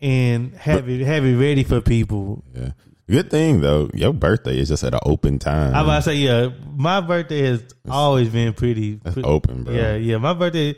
and 0.00 0.54
have 0.56 0.88
it 0.88 1.00
have 1.06 1.24
it 1.24 1.36
ready 1.36 1.64
for 1.64 1.80
people. 1.80 2.44
Yeah. 2.54 2.72
Good 3.08 3.30
thing 3.30 3.60
though, 3.60 3.90
your 3.92 4.12
birthday 4.14 4.58
is 4.58 4.68
just 4.68 4.82
at 4.84 4.94
an 4.94 5.00
open 5.04 5.38
time. 5.38 5.74
I 5.74 5.82
about 5.82 5.96
to 5.96 6.02
say, 6.02 6.14
yeah, 6.16 6.48
my 6.74 7.00
birthday 7.02 7.42
has 7.42 7.62
always 7.88 8.28
been 8.30 8.52
pretty, 8.54 8.94
That's 8.96 9.14
pretty 9.14 9.28
open, 9.28 9.64
bro. 9.64 9.74
Yeah, 9.74 9.94
yeah. 9.96 10.16
My 10.16 10.32
birthday, 10.32 10.76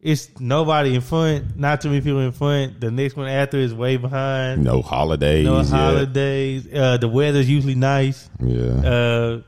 it's 0.00 0.28
nobody 0.40 0.94
in 0.96 1.00
front, 1.00 1.56
not 1.56 1.80
too 1.80 1.88
many 1.88 2.00
people 2.00 2.20
in 2.20 2.32
front. 2.32 2.80
The 2.80 2.90
next 2.90 3.14
one 3.16 3.28
after 3.28 3.58
is 3.58 3.72
way 3.74 3.96
behind. 3.96 4.64
No 4.64 4.82
holidays. 4.82 5.44
No 5.44 5.58
yet. 5.58 5.68
holidays. 5.68 6.68
Uh, 6.72 6.96
the 6.96 7.08
weather's 7.08 7.48
usually 7.48 7.74
nice. 7.76 8.28
Yeah. 8.40 8.88
Uh, 8.88 9.42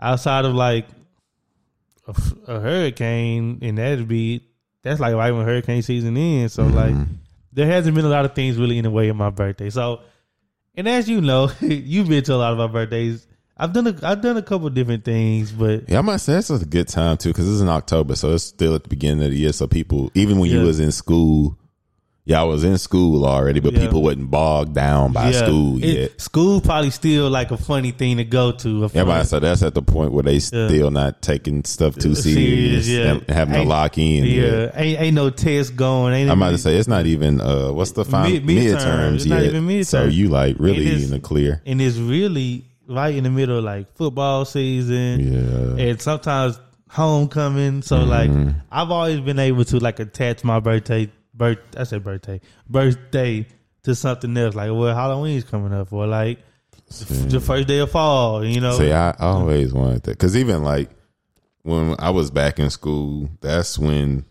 outside 0.00 0.44
of 0.44 0.54
like 0.54 0.86
a, 2.06 2.10
f- 2.10 2.32
a 2.46 2.60
hurricane, 2.60 3.58
and 3.62 3.78
that'd 3.78 4.06
be 4.06 4.44
that's 4.82 5.00
like 5.00 5.14
right 5.14 5.32
when 5.32 5.44
hurricane 5.44 5.82
season 5.82 6.16
ends. 6.16 6.52
So 6.54 6.64
Mm-hmm. 6.64 6.76
like, 6.76 6.94
there 7.52 7.66
hasn't 7.66 7.94
been 7.96 8.04
a 8.04 8.08
lot 8.08 8.24
of 8.24 8.34
things 8.34 8.56
really 8.58 8.78
in 8.78 8.84
the 8.84 8.90
way 8.90 9.08
of 9.08 9.16
my 9.16 9.30
birthday. 9.30 9.70
So, 9.70 10.00
and 10.76 10.88
as 10.88 11.08
you 11.08 11.20
know, 11.20 11.50
you've 11.60 12.08
been 12.08 12.24
to 12.24 12.34
a 12.34 12.36
lot 12.36 12.52
of 12.52 12.58
my 12.58 12.66
birthdays. 12.66 13.26
I've 13.56 13.72
done 13.72 13.86
a 13.86 13.94
I've 14.02 14.20
done 14.20 14.36
a 14.36 14.42
couple 14.42 14.68
different 14.70 15.04
things, 15.04 15.52
but 15.52 15.88
Yeah, 15.88 15.98
I 15.98 16.02
might 16.02 16.16
say 16.16 16.32
that's 16.34 16.50
a 16.50 16.64
good 16.64 16.88
time 16.88 17.16
too 17.16 17.28
because 17.30 17.48
it's 17.50 17.60
in 17.62 17.68
October, 17.68 18.16
so 18.16 18.34
it's 18.34 18.44
still 18.44 18.74
at 18.74 18.82
the 18.82 18.88
beginning 18.88 19.24
of 19.24 19.30
the 19.30 19.36
year. 19.38 19.52
So 19.52 19.66
people, 19.68 20.10
even 20.14 20.38
when 20.38 20.50
Yeah. 20.50 20.58
you 20.60 20.66
was 20.66 20.80
in 20.80 20.90
school, 20.90 21.56
yeah, 22.26 22.40
I 22.40 22.44
was 22.44 22.64
in 22.64 22.78
school 22.78 23.26
already, 23.26 23.60
but 23.60 23.74
Yeah. 23.74 23.80
people 23.80 24.02
wasn't 24.02 24.30
bogged 24.30 24.74
down 24.74 25.12
by 25.12 25.30
yeah, 25.30 25.44
school 25.44 25.76
it- 25.76 25.84
yet. 25.84 26.20
School 26.20 26.60
probably 26.62 26.90
still 26.90 27.28
like 27.28 27.50
a 27.50 27.56
funny 27.58 27.90
thing 27.90 28.16
to 28.16 28.24
go 28.24 28.52
to. 28.52 28.88
Yeah, 28.94 29.04
but 29.04 29.24
so 29.24 29.40
that's 29.40 29.62
at 29.62 29.74
the 29.74 29.82
point 29.82 30.12
where 30.12 30.22
they 30.22 30.38
still 30.38 30.90
not 30.90 31.20
taking 31.20 31.64
stuff 31.64 31.96
too 31.96 32.14
Serious, 32.14 32.86
serious, 32.86 32.88
yeah. 32.88 33.34
having 33.34 33.54
to 33.54 33.62
lock 33.64 33.98
in. 33.98 34.24
yeah, 34.24 34.70
ain't 34.74 35.00
ain't 35.00 35.14
no 35.14 35.28
test 35.30 35.76
going. 35.76 36.14
Ain't 36.14 36.30
I'm 36.30 36.40
about 36.40 36.52
to 36.52 36.58
say 36.58 36.76
it's 36.76 36.88
not 36.88 37.04
even 37.06 37.40
uh 37.42 37.70
what's 37.72 37.92
the 37.92 38.04
final 38.06 38.30
Mid- 38.30 38.44
midterm. 38.46 38.74
midterms 38.78 39.14
It's 39.16 39.26
yet. 39.26 39.34
not 39.36 39.44
even 39.44 39.66
midterm. 39.66 39.86
So 39.86 40.04
you 40.04 40.28
like 40.30 40.56
really 40.58 41.04
in 41.04 41.10
the 41.10 41.20
clear. 41.20 41.60
and 41.66 41.80
it's 41.82 41.98
really 41.98 42.64
right 42.88 43.14
in 43.14 43.24
the 43.24 43.30
middle 43.30 43.58
of 43.58 43.64
like 43.64 43.94
football 43.96 44.44
season. 44.46 45.20
Yeah. 45.78 45.84
and 45.84 46.00
sometimes 46.00 46.58
homecoming. 46.88 47.82
So 47.82 47.98
like 48.04 48.30
I've 48.72 48.90
always 48.90 49.20
been 49.20 49.38
able 49.38 49.64
to 49.66 49.78
like 49.78 50.00
attach 50.00 50.42
my 50.44 50.60
birthday 50.60 51.10
birth 51.34 51.58
I 51.76 51.84
said 51.84 52.04
birthday 52.04 52.40
birthday 52.68 53.46
to 53.82 53.94
something 53.94 54.36
else. 54.36 54.54
Like 54.54 54.70
well 54.70 54.94
Halloween's 54.94 55.44
coming 55.44 55.72
up 55.72 55.92
or 55.92 56.06
like 56.06 56.38
the 56.88 57.40
first 57.40 57.68
day 57.68 57.78
of 57.78 57.90
fall. 57.90 58.44
You 58.44 58.60
know. 58.60 58.76
See, 58.78 58.92
I 58.92 59.10
I 59.10 59.14
always 59.18 59.72
wanted 59.72 60.02
that 60.04 60.12
because 60.12 60.36
even 60.36 60.62
like 60.62 60.90
when 61.62 61.94
I 61.98 62.10
was 62.10 62.30
back 62.30 62.58
in 62.58 62.70
school, 62.70 63.28
that's 63.40 63.78
when 63.78 64.24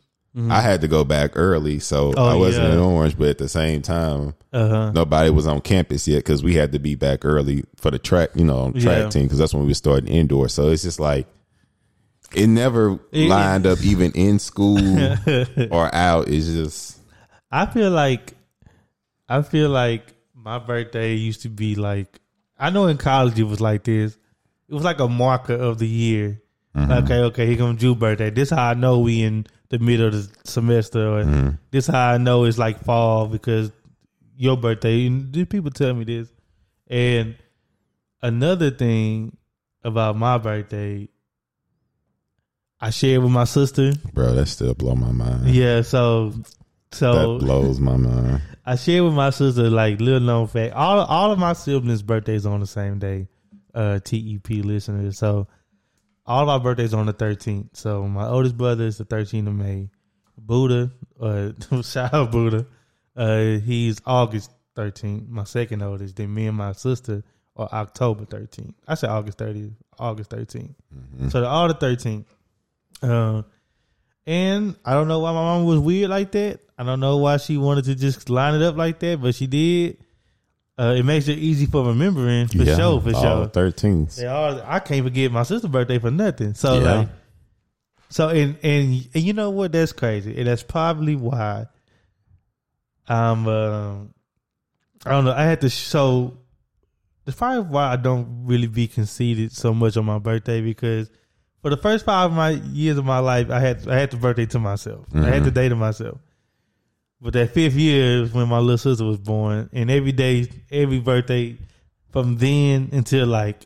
I 0.50 0.62
had 0.62 0.82
to 0.82 0.88
go 0.88 1.04
back 1.04 1.32
early, 1.36 1.78
so 1.78 2.10
Mm-hmm. 2.10 2.20
Oh, 2.20 2.26
I 2.28 2.34
wasn't 2.36 2.68
yeah. 2.68 2.74
in 2.74 2.80
Orange. 2.80 3.18
But 3.18 3.28
at 3.30 3.38
the 3.38 3.48
same 3.50 3.84
time, 3.84 4.34
uh 4.52 4.68
huh. 4.68 4.92
nobody 4.92 5.30
was 5.30 5.46
on 5.46 5.62
campus 5.62 6.08
yet 6.08 6.18
because 6.18 6.44
we 6.44 6.56
had 6.56 6.72
to 6.72 6.80
be 6.80 6.96
back 6.96 7.24
early 7.24 7.64
for 7.76 7.92
the 7.92 8.00
track, 8.00 8.30
you 8.34 8.44
know, 8.44 8.72
track 8.72 8.84
Yeah. 9.04 9.10
team 9.10 9.24
because 9.24 9.38
that's 9.38 9.54
when 9.54 9.68
we 9.68 9.76
started 9.76 10.10
indoor. 10.10 10.48
So 10.50 10.70
it's 10.70 10.82
just 10.82 11.00
like 11.00 11.28
it 12.36 12.48
never 12.48 13.00
lined 13.12 13.66
up 13.66 13.84
even 13.84 14.12
in 14.14 14.40
school 14.40 14.80
or 15.72 15.94
out. 15.94 16.28
It's 16.28 16.48
just 16.48 17.00
I 17.52 17.66
feel 17.66 17.92
like 17.92 18.34
I 19.30 19.42
feel 19.42 19.70
like 19.70 20.14
my 20.36 20.60
birthday 20.60 21.16
used 21.16 21.42
to 21.44 21.50
be 21.50 21.76
like 21.76 22.20
I 22.58 22.70
know 22.70 22.88
in 22.88 22.98
college 22.98 23.40
it 23.40 23.44
was 23.44 23.62
like 23.62 23.84
this. 23.84 24.18
It 24.68 24.74
was 24.74 24.84
like 24.84 25.00
a 25.00 25.08
marker 25.08 25.56
of 25.56 25.80
the 25.80 25.88
year. 25.88 26.42
Mm-hmm. 26.76 26.92
Okay, 26.92 27.20
okay, 27.20 27.46
here 27.46 27.58
comes 27.58 27.80
Jude's 27.80 28.00
birthday. 28.00 28.30
This 28.30 28.50
how 28.50 28.70
I 28.70 28.74
know 28.74 29.00
we 29.00 29.22
in 29.22 29.46
the 29.70 29.80
middle 29.80 30.08
of 30.08 30.14
the 30.14 30.30
semester, 30.44 31.18
or 31.18 31.24
mm-hmm. 31.24 31.50
this 31.72 31.88
how 31.88 32.12
I 32.12 32.18
know 32.18 32.46
it's 32.46 32.58
like 32.58 32.84
fall 32.84 33.28
because 33.28 33.72
your 34.36 34.58
birthday. 34.58 35.06
And 35.06 35.50
people 35.50 35.72
tell 35.72 35.94
me 35.94 36.04
this. 36.04 36.32
And 36.88 37.36
another 38.22 38.72
thing 38.72 39.38
about 39.84 40.16
my 40.16 40.38
birthday, 40.38 41.10
I 42.84 42.90
shared 42.90 43.24
with 43.24 43.32
my 43.32 43.46
sister. 43.46 43.94
bro, 44.14 44.34
that 44.34 44.48
still 44.48 44.74
blow 44.74 44.94
my 44.94 45.14
mind. 45.14 45.48
Yeah, 45.48 45.84
so 45.84 46.34
so 46.92 47.38
That 47.38 47.46
blows 47.46 47.80
my 47.80 47.96
mind. 47.96 48.42
I 48.66 48.76
shared 48.76 49.06
with 49.06 49.14
my 49.14 49.30
sister 49.30 49.70
like 49.70 50.02
little 50.02 50.20
known 50.20 50.48
fact. 50.48 50.74
All 50.74 51.00
all 51.00 51.32
of 51.32 51.40
my 51.40 51.54
siblings' 51.54 52.02
birthdays 52.04 52.46
on 52.46 52.60
the 52.60 52.68
same 52.68 53.00
day. 53.00 53.30
Uh, 53.74 54.00
TEP 54.00 54.50
listeners. 54.50 55.18
So 55.18 55.48
all 56.26 56.44
of 56.44 56.50
our 56.50 56.60
birthdays 56.60 56.94
on 56.94 57.06
the 57.06 57.14
thirteenth. 57.14 57.70
So 57.78 58.06
my 58.06 58.28
oldest 58.28 58.58
brother 58.58 58.84
is 58.84 58.98
the 58.98 59.06
thirteenth 59.06 59.48
of 59.48 59.56
May. 59.56 59.90
Buddha, 60.38 60.92
uh, 61.22 61.52
shout 61.84 62.14
out 62.14 62.32
Buddha. 62.32 62.66
Uh, 63.16 63.60
he's 63.64 64.02
August 64.06 64.52
thirteenth. 64.76 65.30
My 65.30 65.46
second 65.46 65.82
oldest. 65.84 66.18
Then 66.18 66.34
me 66.34 66.48
and 66.48 66.58
my 66.58 66.74
sister 66.74 67.24
are 67.56 67.70
October 67.72 68.26
thirteenth. 68.26 68.76
I 68.86 68.96
said 68.96 69.10
August 69.10 69.38
thirtieth. 69.38 69.72
August 70.00 70.32
13th. 70.32 70.74
So 71.30 71.42
they're 71.42 71.50
all 71.50 71.68
the 71.68 71.76
thirteenth. 71.76 72.26
Uh, 73.04 73.44
and 74.26 74.76
I 74.86 74.94
don't 74.94 75.08
know 75.10 75.20
why 75.20 75.32
my 75.34 75.42
mom 75.42 75.66
was 75.66 75.80
weird 75.80 76.10
like 76.10 76.32
that. 76.32 76.62
I 76.78 76.84
don't 76.84 77.00
know 77.02 77.18
why 77.18 77.38
she 77.38 77.58
wanted 77.58 77.86
to 77.86 77.96
just 77.96 78.30
line 78.30 78.56
it 78.56 78.62
up 78.62 78.78
like 78.78 79.00
that, 79.00 79.22
but 79.22 79.36
she 79.36 79.46
did. 79.48 79.98
uh, 80.80 80.96
it 80.98 81.04
makes 81.04 81.28
it 81.28 81.38
easy 81.38 81.66
for 81.68 81.86
remembering 81.86 82.48
for 82.48 82.66
sure, 82.66 83.00
for 83.02 83.14
sure. 83.14 83.48
Thirteens. 83.48 84.24
I 84.66 84.80
can't 84.80 85.04
forget 85.06 85.32
my 85.32 85.44
sister's 85.44 85.70
birthday 85.70 86.00
for 86.00 86.10
nothing. 86.10 86.54
So 86.56 86.80
Yeah. 86.80 86.94
like, 87.00 87.08
so 88.10 88.30
and, 88.30 88.58
and 88.64 89.08
and 89.14 89.24
you 89.24 89.34
know 89.34 89.50
what? 89.50 89.72
That's 89.72 89.92
crazy, 89.92 90.38
and 90.38 90.48
that's 90.48 90.64
probably 90.64 91.16
why 91.16 91.68
I'm. 93.08 93.48
um 93.48 94.14
I 95.06 95.12
don't 95.12 95.26
know. 95.26 95.34
I 95.34 95.44
had 95.44 95.62
to 95.62 95.70
show. 95.70 96.38
That's 97.26 97.38
probably 97.38 97.64
why 97.70 97.92
I 97.92 97.96
don't 97.98 98.46
really 98.46 98.68
be 98.68 98.88
conceited 98.88 99.52
so 99.52 99.74
much 99.74 99.98
on 99.98 100.06
my 100.06 100.18
birthday 100.20 100.62
because 100.62 101.10
for 101.64 101.70
the 101.70 101.78
first 101.78 102.04
five 102.04 102.30
of 102.30 102.36
my 102.36 102.52
years 102.52 102.98
of 102.98 103.06
my 103.06 103.20
life, 103.20 103.50
I 103.50 103.60
had 103.60 103.88
I 103.88 103.98
had 103.98 104.12
the 104.12 104.18
birthday 104.18 104.46
to 104.48 104.60
myself. 104.60 105.06
I 105.16 105.20
had 105.20 105.46
the 105.46 105.50
mm-hmm. 105.50 105.56
day 105.56 105.70
to 105.70 105.76
myself. 105.76 106.20
But 107.22 107.32
that 107.34 107.52
fifth 107.52 107.76
year 107.76 108.24
is 108.24 108.34
when 108.34 108.50
my 108.50 108.60
little 108.60 108.78
sister 108.78 109.06
was 109.06 109.18
born, 109.18 109.70
and 109.72 109.90
every 109.90 110.12
day, 110.12 110.50
every 110.70 111.00
birthday 111.00 111.56
from 112.12 112.36
then 112.36 112.90
until 112.92 113.28
like, 113.28 113.64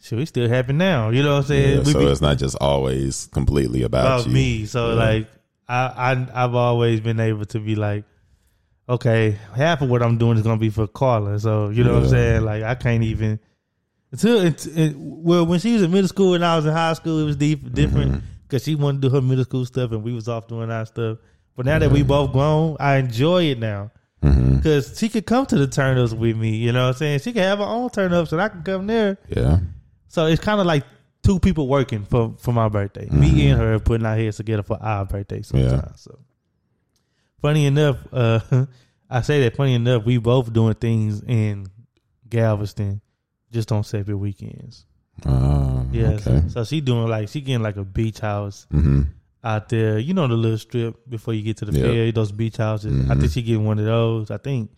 shit, 0.00 0.16
we 0.16 0.26
still 0.26 0.48
happen 0.48 0.78
now. 0.78 1.10
You 1.10 1.24
know 1.24 1.32
what 1.32 1.38
I'm 1.38 1.48
saying? 1.48 1.78
Yeah, 1.78 1.92
so 1.92 1.98
be- 1.98 2.06
it's 2.06 2.20
not 2.20 2.38
just 2.38 2.56
always 2.60 3.26
completely 3.32 3.82
about, 3.82 4.06
about 4.06 4.26
you. 4.28 4.32
me. 4.32 4.66
So 4.66 4.90
Yeah. 4.90 4.94
like, 4.94 5.28
I, 5.68 5.86
I 6.34 6.44
I've 6.44 6.54
always 6.54 7.00
been 7.00 7.18
able 7.18 7.46
to 7.46 7.58
be 7.58 7.74
like, 7.74 8.04
okay, 8.88 9.36
half 9.56 9.82
of 9.82 9.90
what 9.90 10.00
I'm 10.00 10.16
doing 10.16 10.36
is 10.36 10.44
gonna 10.44 10.56
be 10.56 10.70
for 10.70 10.86
Carla. 10.86 11.40
So 11.40 11.70
you 11.70 11.82
know 11.82 11.94
what 11.94 12.04
I'm 12.04 12.08
saying? 12.10 12.44
Like, 12.44 12.62
I 12.62 12.76
can't 12.76 13.02
even 13.02 13.40
until 14.12 14.40
it, 14.40 14.66
it, 14.66 14.94
well 14.96 15.46
when 15.46 15.60
she 15.60 15.72
was 15.74 15.82
in 15.82 15.90
middle 15.90 16.08
school 16.08 16.34
and 16.34 16.44
I 16.44 16.56
was 16.56 16.66
in 16.66 16.72
high 16.72 16.92
school, 16.94 17.20
it 17.20 17.24
was 17.24 17.36
deep, 17.36 17.72
different 17.72 18.12
Mm-hmm. 18.12 18.26
because 18.42 18.64
she 18.64 18.74
wanted 18.74 19.02
to 19.02 19.08
do 19.08 19.14
her 19.14 19.22
middle 19.22 19.44
school 19.44 19.64
stuff 19.66 19.92
and 19.92 20.02
we 20.02 20.12
was 20.12 20.28
off 20.28 20.48
doing 20.48 20.70
our 20.70 20.86
stuff. 20.86 21.18
But 21.56 21.66
now 21.66 21.78
that 21.78 21.90
we 21.90 22.02
both 22.02 22.32
grown, 22.32 22.76
I 22.80 22.96
enjoy 22.96 23.44
it 23.44 23.58
now. 23.58 23.90
Mm-hmm. 24.22 24.56
Because 24.56 24.98
she 24.98 25.08
could 25.08 25.26
come 25.26 25.46
to 25.46 25.56
the 25.56 25.66
turn 25.66 25.96
ups 25.98 26.12
with 26.12 26.36
me, 26.36 26.56
you 26.56 26.72
know 26.72 26.84
what 26.86 26.94
I'm 26.94 26.98
saying? 26.98 27.18
She 27.20 27.32
could 27.32 27.42
have 27.42 27.58
her 27.58 27.64
own 27.64 27.88
turn 27.90 28.12
ups 28.12 28.32
and 28.32 28.40
I 28.40 28.48
can 28.48 28.62
come 28.62 28.86
there. 28.86 29.18
Yeah. 29.28 29.58
So 30.08 30.26
it's 30.26 30.42
kind 30.42 30.60
of 30.60 30.66
like 30.66 30.84
two 31.22 31.38
people 31.38 31.68
working 31.68 32.04
for 32.04 32.34
for 32.38 32.52
my 32.52 32.68
birthday. 32.68 33.08
Me 33.10 33.48
and 33.48 33.60
her 33.60 33.78
putting 33.78 34.06
our 34.06 34.16
heads 34.16 34.36
together 34.38 34.62
for 34.62 34.76
our 34.82 35.04
birthday 35.06 35.42
sometimes. 35.42 35.72
Yeah. 35.72 35.92
So 35.96 36.18
funny 37.40 37.66
enough, 37.66 37.96
uh, 38.12 38.40
I 39.10 39.22
say 39.22 39.42
that 39.42 39.56
funny 39.56 39.74
enough, 39.74 40.04
we 40.04 40.18
both 40.18 40.52
doing 40.52 40.74
things 40.74 41.22
in 41.22 41.66
Galveston 42.28 43.00
just 43.50 43.72
on 43.72 43.84
separate 43.84 44.16
weekends. 44.18 44.84
Oh, 45.26 45.86
Yeah. 45.92 46.10
Okay. 46.10 46.22
So, 46.22 46.48
so 46.48 46.64
she 46.64 46.80
doing 46.80 47.08
like 47.08 47.28
she 47.28 47.40
getting 47.40 47.62
like 47.62 47.76
a 47.76 47.84
beach 47.84 48.20
house 48.20 48.66
hmm 48.70 49.02
out 49.42 49.70
there. 49.70 49.98
You 49.98 50.12
know 50.12 50.26
the 50.28 50.34
little 50.34 50.58
strip 50.58 50.96
before 51.08 51.32
you 51.34 51.42
get 51.42 51.56
to 51.58 51.64
the 51.64 51.72
Yeah. 51.72 51.84
fair, 51.84 52.12
those 52.12 52.30
beach 52.32 52.58
houses. 52.58 52.92
I 53.08 53.14
Mhm. 53.14 53.20
think 53.20 53.32
she 53.32 53.42
getting 53.42 53.64
one 53.64 53.78
of 53.78 53.84
those. 53.86 54.30
I 54.30 54.36
think. 54.36 54.70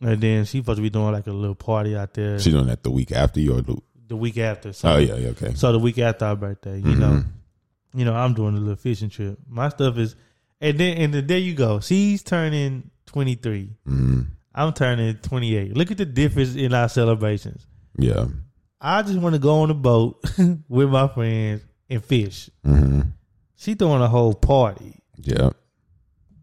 And 0.00 0.20
then 0.20 0.44
she 0.44 0.58
supposed 0.58 0.76
to 0.76 0.82
be 0.82 0.90
doing 0.90 1.12
like 1.12 1.26
a 1.26 1.32
little 1.32 1.54
party 1.54 1.96
out 1.96 2.12
there 2.14 2.38
She 2.38 2.50
doing 2.50 2.66
that 2.66 2.82
the 2.82 2.90
week 2.90 3.12
after 3.12 3.40
you 3.40 3.56
or 3.56 3.62
the, 3.62 3.76
the 4.08 4.16
week 4.16 4.36
after. 4.38 4.72
So 4.72 4.90
oh 4.90 4.98
yeah, 4.98 5.14
yeah, 5.16 5.28
okay. 5.30 5.54
so 5.54 5.72
the 5.72 5.78
week 5.78 5.98
after 5.98 6.26
our 6.26 6.36
birthday, 6.36 6.78
you 6.78 6.94
know, 6.96 7.22
Mhm. 7.22 7.26
you 7.94 8.04
know, 8.04 8.14
I'm 8.14 8.34
doing 8.34 8.56
a 8.56 8.60
little 8.60 8.76
fishing 8.76 9.08
trip. 9.08 9.38
My 9.48 9.68
stuff 9.70 9.96
is, 9.96 10.14
and 10.60 10.78
then 10.78 10.96
and 10.98 11.14
then 11.14 11.26
there 11.26 11.38
you 11.38 11.54
go. 11.54 11.80
She's 11.80 12.22
turning 12.22 12.90
23. 13.06 13.70
I'm 14.56 14.72
turning 14.72 15.16
28. 15.16 15.76
Look 15.76 15.90
at 15.90 15.98
the 15.98 16.06
difference 16.06 16.54
in 16.56 16.72
our 16.74 16.88
celebrations. 16.88 17.66
Yeah. 17.98 18.26
I 18.80 19.02
just 19.02 19.18
want 19.18 19.34
to 19.34 19.38
go 19.38 19.60
on 19.60 19.70
a 19.70 19.74
boat 19.74 20.24
with 20.68 20.88
my 20.90 21.08
friends 21.08 21.62
and 21.90 22.02
fish. 22.04 22.48
hmm 22.64 23.00
She 23.56 23.74
throwing 23.74 24.02
a 24.02 24.08
whole 24.08 24.34
party, 24.34 24.98
Yeah. 25.16 25.50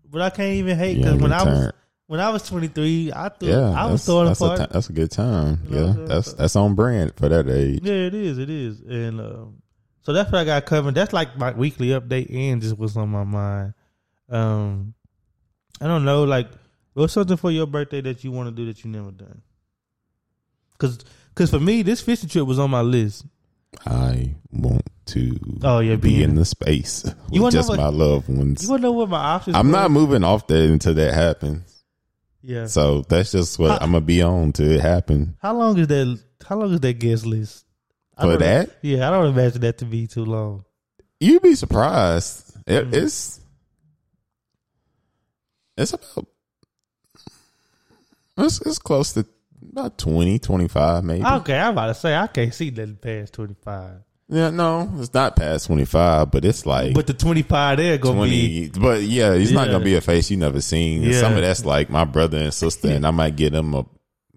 but 0.09 0.21
I 0.21 0.29
can't 0.29 0.53
even 0.53 0.77
hate 0.77 0.97
because 0.97 1.19
when 1.19 1.33
I 1.33 1.43
was 1.43 1.71
when 2.07 2.19
I 2.19 2.29
was 2.29 2.43
23, 2.47 3.11
I 3.15 3.29
threw 3.29 3.49
yeah, 3.49 3.71
I 3.71 3.85
was 3.85 3.93
that's, 3.93 4.05
throwing 4.05 4.31
a 4.31 4.35
party. 4.35 4.63
ti- 4.65 4.69
that's 4.71 4.89
a 4.89 4.93
good 4.93 5.09
time. 5.11 5.59
You 5.69 5.75
know 5.75 5.95
yeah, 5.99 6.05
that's 6.05 6.33
that's 6.33 6.55
on 6.55 6.75
brand 6.75 7.13
for 7.15 7.29
that 7.29 7.47
age. 7.49 7.79
Yeah, 7.83 7.93
it 8.07 8.13
is. 8.13 8.37
It 8.37 8.49
is, 8.49 8.79
and 8.81 9.19
um, 9.21 9.61
so 10.01 10.13
that's 10.13 10.31
what 10.31 10.39
I 10.41 10.43
got 10.45 10.65
covered. 10.65 10.95
That's 10.95 11.13
like 11.13 11.37
my 11.37 11.51
weekly 11.51 11.89
update 11.89 12.33
and 12.33 12.61
just 12.61 12.77
what's 12.77 12.95
on 12.97 13.09
my 13.09 13.23
mind. 13.23 13.73
Um, 14.29 14.93
I 15.81 15.87
don't 15.87 16.03
know, 16.05 16.23
like 16.25 16.49
what's 16.93 17.13
something 17.13 17.37
for 17.37 17.51
your 17.51 17.67
birthday 17.67 18.01
that 18.01 18.23
you 18.23 18.31
want 18.31 18.49
to 18.49 18.55
do 18.55 18.65
that 18.67 18.83
you 18.83 18.89
never 18.91 19.11
done? 19.11 19.41
Because, 20.73 20.99
because 21.29 21.49
for 21.49 21.59
me, 21.59 21.81
this 21.81 22.01
fishing 22.01 22.29
trip 22.29 22.45
was 22.45 22.59
on 22.59 22.69
my 22.71 22.81
list. 22.81 23.25
I 23.85 24.35
want 24.51 24.83
to 25.07 25.37
Oh, 25.63 25.79
yeah, 25.79 25.95
be 25.95 26.21
in 26.21 26.35
the 26.35 26.45
space 26.45 27.03
with 27.03 27.15
You 27.31 27.41
wanna 27.41 27.51
just 27.53 27.69
what- 27.69 27.79
my 27.79 27.87
loved 27.87 28.29
ones. 28.29 28.63
You 28.63 28.69
want 28.69 28.81
to 28.81 28.87
know 28.87 28.91
what 28.91 29.09
my 29.09 29.17
options? 29.17 29.55
I'm 29.55 29.67
were? 29.67 29.71
not 29.71 29.91
moving 29.91 30.23
off 30.23 30.45
that 30.47 30.69
until 30.69 30.93
that 30.93 31.13
happens. 31.13 31.83
Yeah. 32.43 32.67
So 32.67 33.01
that's 33.01 33.31
just 33.31 33.57
what 33.57 33.71
How- 33.71 33.77
I'm 33.77 33.93
gonna 33.93 34.01
be 34.01 34.21
on 34.21 34.51
till 34.53 34.69
it 34.69 34.81
happen. 34.81 35.37
How 35.41 35.55
long 35.57 35.77
is 35.79 35.87
that? 35.87 36.19
How 36.47 36.57
long 36.57 36.73
is 36.73 36.79
that 36.81 36.99
guest 36.99 37.25
list? 37.25 37.65
I 38.17 38.23
For 38.23 38.37
that, 38.37 38.69
Yeah, 38.83 39.07
I 39.07 39.11
don't 39.11 39.27
imagine 39.33 39.61
that 39.61 39.79
to 39.79 39.85
be 39.85 40.05
too 40.07 40.25
long. 40.25 40.65
you'd 41.19 41.41
be 41.41 41.55
surprised. 41.55 42.51
It, 42.67 42.91
Mm. 42.91 42.93
It's 42.93 43.39
it's 45.77 45.93
about 45.93 46.27
it's, 48.37 48.61
it's 48.61 48.79
close 48.79 49.13
to 49.13 49.25
about 49.71 49.97
20, 49.97 50.39
25 50.39 51.03
maybe. 51.03 51.25
Okay, 51.25 51.57
I'm 51.57 51.71
about 51.73 51.87
to 51.87 51.93
say 51.95 52.15
I 52.15 52.27
can't 52.27 52.53
see 52.53 52.69
that 52.71 53.01
past 53.01 53.33
25. 53.33 53.91
yeah, 54.29 54.49
no, 54.49 54.91
it's 54.97 55.13
not 55.13 55.35
past 55.35 55.67
twenty 55.67 55.85
five, 55.85 56.31
but 56.31 56.43
it's 56.45 56.65
like 56.65 56.93
But 56.93 57.07
the 57.07 57.13
25 57.13 57.77
there 57.77 57.97
gonna 57.97 58.23
be 58.23 58.69
but 58.69 59.01
yeah 59.03 59.35
he's 59.35 59.51
not 59.51 59.67
gonna 59.67 59.83
be 59.83 59.95
a 59.95 60.01
face 60.01 60.31
you 60.31 60.37
never 60.37 60.61
seen 60.61 61.03
And 61.03 61.13
some 61.15 61.33
of 61.33 61.41
that's 61.41 61.65
like 61.65 61.89
my 61.89 62.03
brother 62.05 62.37
and 62.39 62.53
sister 62.53 62.89
and 62.89 63.05
i 63.05 63.11
might 63.11 63.35
get 63.35 63.53
him 63.53 63.73
a 63.73 63.85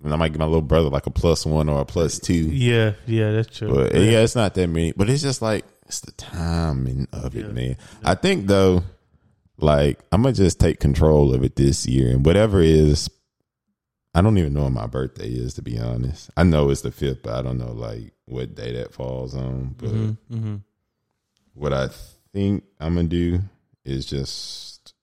and 0.05 0.13
i 0.13 0.17
might 0.17 0.33
get 0.33 0.39
my 0.41 0.45
little 0.45 0.61
brother 0.63 0.89
like 0.91 1.07
a 1.07 1.11
plus 1.11 1.47
one 1.47 1.69
or 1.69 1.81
a 1.81 1.85
plus 1.85 2.19
two 2.19 2.35
Yeah, 2.51 2.93
yeah, 3.07 3.33
that's 3.33 3.57
true. 3.59 3.73
but 3.75 3.95
yeah 3.95 4.21
it's 4.21 4.35
not 4.37 4.55
that 4.55 4.67
many 4.69 4.93
but 4.93 5.09
it's 5.09 5.23
just 5.23 5.41
like 5.41 5.65
it's 5.87 6.01
the 6.01 6.13
timing 6.13 7.09
of 7.13 7.35
it 7.37 7.47
Yeah. 7.47 7.53
man 7.53 7.77
i 8.05 8.15
think 8.15 8.47
though 8.49 8.83
like 9.59 9.99
i'm 10.13 10.23
gonna 10.23 10.35
just 10.35 10.61
take 10.61 10.79
control 10.81 11.35
of 11.35 11.43
it 11.43 11.57
this 11.57 11.87
year 11.87 12.11
and 12.11 12.25
whatever 12.27 12.61
is 12.61 13.09
i 14.17 14.23
don't 14.23 14.39
even 14.39 14.53
know 14.55 14.65
when 14.65 14.73
my 14.73 14.87
birthday 14.87 15.29
is 15.29 15.55
to 15.55 15.63
be 15.63 15.79
honest 15.79 16.31
i 16.37 16.43
know 16.43 16.71
it's 16.71 16.81
the 16.83 16.91
fifth 16.91 17.23
but 17.23 17.35
i 17.35 17.43
don't 17.43 17.59
know 17.59 17.73
like 17.73 18.13
what 18.25 18.55
day 18.55 18.73
that 18.73 18.93
falls 18.93 19.35
on 19.35 19.75
but 19.79 19.91
Mhm, 19.91 20.17
mhm. 20.33 20.61
what 21.55 21.73
i 21.73 21.89
think 22.33 22.65
i'm 22.81 22.95
gonna 22.97 23.09
do 23.09 23.41
is 23.85 24.07
just 24.07 24.95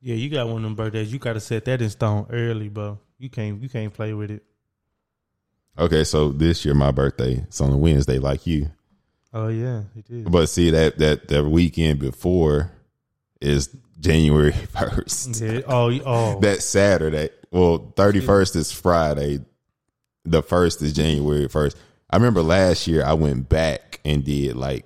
Yeah, 0.00 0.14
you 0.16 0.30
got 0.30 0.46
one 0.48 0.56
of 0.58 0.62
them 0.62 0.74
birthdays. 0.74 1.12
You 1.12 1.18
got 1.18 1.34
to 1.34 1.40
set 1.40 1.66
that 1.66 1.82
in 1.82 1.90
stone 1.90 2.26
early, 2.30 2.70
bro. 2.70 2.98
You 3.18 3.28
can't, 3.28 3.60
you 3.62 3.68
can't 3.68 3.92
play 3.92 4.14
with 4.14 4.30
it. 4.30 4.42
Okay, 5.78 6.04
so 6.04 6.32
this 6.32 6.64
year 6.64 6.74
my 6.74 6.90
birthday 6.90 7.34
it's 7.46 7.60
on 7.60 7.70
a 7.72 7.76
Wednesday, 7.76 8.18
like 8.18 8.46
you. 8.46 8.70
Oh 9.32 9.48
yeah, 9.48 9.82
it 9.94 10.08
is. 10.10 10.24
But 10.26 10.48
see 10.48 10.70
that 10.70 10.98
that 10.98 11.28
that 11.28 11.44
weekend 11.44 11.98
before 12.00 12.72
is 13.40 13.68
January 14.00 14.52
first. 14.72 15.42
Oh, 15.68 15.90
oh. 16.04 16.40
That 16.40 16.62
Saturday, 16.62 17.30
well, 17.50 17.92
thirty 17.96 18.20
first 18.20 18.56
is 18.56 18.72
Friday. 18.72 19.40
The 20.24 20.42
first 20.42 20.82
is 20.82 20.92
January 20.92 21.48
first. 21.48 21.76
I 22.10 22.16
remember 22.16 22.42
last 22.42 22.86
year 22.86 23.04
I 23.04 23.12
went 23.14 23.48
back 23.48 24.00
and 24.04 24.24
did 24.24 24.56
like 24.56 24.84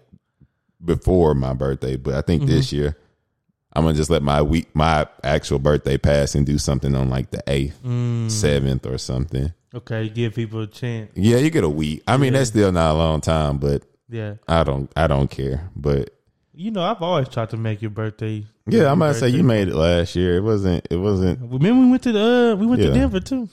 before 0.84 1.34
my 1.34 1.54
birthday, 1.54 1.96
but 1.96 2.14
I 2.14 2.20
think 2.20 2.46
this 2.46 2.66
Mm-hmm. 2.68 2.76
year 2.76 2.96
I'm 3.72 3.84
gonna 3.84 3.96
just 3.96 4.10
let 4.10 4.22
my 4.22 4.40
week 4.42 4.68
my 4.74 5.06
actual 5.24 5.58
birthday 5.58 5.96
pass 5.98 6.34
and 6.34 6.46
do 6.46 6.58
something 6.58 6.94
on 6.94 7.10
like 7.10 7.30
the 7.30 7.42
eighth, 7.48 7.80
Mm, 7.82 8.30
seventh, 8.30 8.86
or 8.86 8.98
something. 8.98 9.52
okay, 9.74 10.08
give 10.08 10.34
people 10.34 10.60
a 10.60 10.66
chance. 10.66 11.10
Yeah, 11.14 11.38
you 11.38 11.50
get 11.50 11.64
a 11.64 11.68
week. 11.68 12.02
I 12.06 12.16
mean, 12.16 12.32
Yeah. 12.32 12.38
that's 12.40 12.50
still 12.50 12.70
not 12.70 12.92
a 12.94 12.98
long 12.98 13.20
time, 13.20 13.58
but 13.58 13.82
Yeah, 14.08 14.34
I 14.46 14.62
don't 14.64 14.92
I 14.96 15.06
don't 15.08 15.28
care. 15.30 15.70
But 15.74 16.10
you 16.54 16.70
know, 16.70 16.82
I've 16.82 17.02
always 17.02 17.28
tried 17.28 17.50
to 17.50 17.56
make 17.56 17.82
your 17.82 17.90
birthday. 17.90 18.44
yeah, 18.68 18.90
I'm 18.90 18.98
gonna 18.98 19.14
say 19.14 19.28
you 19.28 19.42
made 19.42 19.68
it 19.68 19.74
last 19.74 20.14
year. 20.16 20.36
It 20.36 20.42
wasn't 20.42 20.86
it 20.90 20.96
wasn't 20.96 21.40
Remember 21.40 21.84
we 21.84 21.90
went 21.90 22.02
to 22.04 22.12
the 22.12 22.52
uh, 22.52 22.54
we 22.56 22.66
went 22.66 22.80
Yeah. 22.82 22.88
to 22.88 22.94
Denver 22.94 23.20
too. 23.20 23.48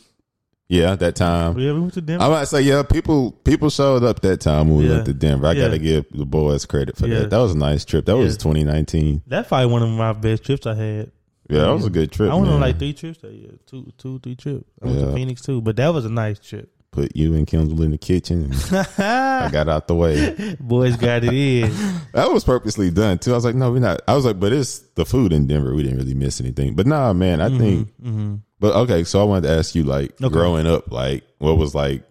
yeah, 0.70 0.96
that 0.96 1.16
time. 1.16 1.58
Yeah, 1.60 1.74
we 1.74 1.82
went 1.82 1.94
to 1.96 2.02
Denver. 2.02 2.24
I'm 2.24 2.32
about 2.32 2.40
to 2.42 2.46
say, 2.46 2.62
yeah, 2.62 2.84
people 2.84 3.32
people 3.44 3.70
showed 3.70 4.04
up 4.04 4.22
that 4.22 4.40
time 4.42 4.70
when 4.70 4.78
we 4.80 4.86
Yeah. 4.88 4.94
went 4.96 5.06
to 5.08 5.14
Denver. 5.14 5.48
I 5.48 5.54
Yeah. 5.54 5.66
gotta 5.66 5.80
give 5.80 6.06
the 6.12 6.26
boys 6.26 6.66
credit 6.66 6.96
for 6.98 7.08
that. 7.08 7.30
That 7.30 7.38
was 7.40 7.54
a 7.54 7.58
nice 7.58 7.84
trip. 7.86 8.06
That 8.06 8.18
was 8.18 8.38
2019. 8.38 9.22
That's 9.28 9.48
probably 9.50 9.72
one 9.72 9.84
of 9.84 9.90
my 9.90 10.14
best 10.14 10.44
trips 10.44 10.66
I 10.66 10.76
had. 10.76 11.12
Yeah, 11.50 11.62
that 11.66 11.74
was 11.74 11.86
a 11.86 11.90
good 11.90 12.12
trip. 12.14 12.32
I 12.32 12.36
went 12.36 12.50
on 12.50 12.62
like 12.62 12.80
three 12.80 12.94
trips 12.94 13.18
that 13.20 13.34
year, 13.34 13.52
two, 13.66 13.92
two, 13.98 14.20
three 14.20 14.36
trips. 14.36 14.64
I 14.82 14.86
went 14.86 15.00
to 15.00 15.14
Phoenix 15.14 15.42
too, 15.42 15.60
but 15.62 15.76
that 15.76 15.94
was 15.94 16.06
a 16.06 16.10
nice 16.10 16.40
trip. 16.40 16.70
Put 16.92 17.16
you 17.16 17.36
and 17.36 17.48
Kendall 17.48 17.82
in 17.84 17.92
the 17.92 17.98
kitchen. 17.98 18.52
And 18.52 18.86
I 19.02 19.50
got 19.50 19.70
out 19.70 19.88
the 19.88 19.96
way. 19.96 20.58
Boys 20.60 20.98
got 20.98 21.24
it 21.24 21.34
in. 21.34 21.74
That 22.14 22.30
was 22.30 22.44
purposely 22.44 22.92
done 22.92 23.18
too. 23.20 23.32
I 23.32 23.36
was 23.36 23.46
like, 23.46 23.56
no, 23.56 23.72
we're 23.72 23.80
not. 23.80 24.02
I 24.06 24.16
was 24.16 24.26
like, 24.26 24.38
but 24.38 24.52
it's 24.52 24.80
the 24.96 25.06
food 25.06 25.32
in 25.32 25.48
Denver. 25.48 25.74
We 25.74 25.84
didn't 25.84 25.98
really 26.00 26.14
miss 26.14 26.42
anything. 26.42 26.76
But 26.76 26.86
nah, 26.88 27.14
man, 27.14 27.40
I 27.40 27.58
think. 27.58 27.96
hmm 28.02 28.36
But 28.60 28.76
okay, 28.76 29.06
so 29.06 29.22
I 29.22 29.24
wanted 29.24 29.48
to 29.48 29.54
ask 29.56 29.74
you, 29.76 29.86
like, 29.86 30.22
Okay. 30.22 30.28
growing 30.34 30.68
up, 30.68 30.92
like, 30.92 31.24
what 31.38 31.58
was 31.58 31.74
like, 31.74 32.04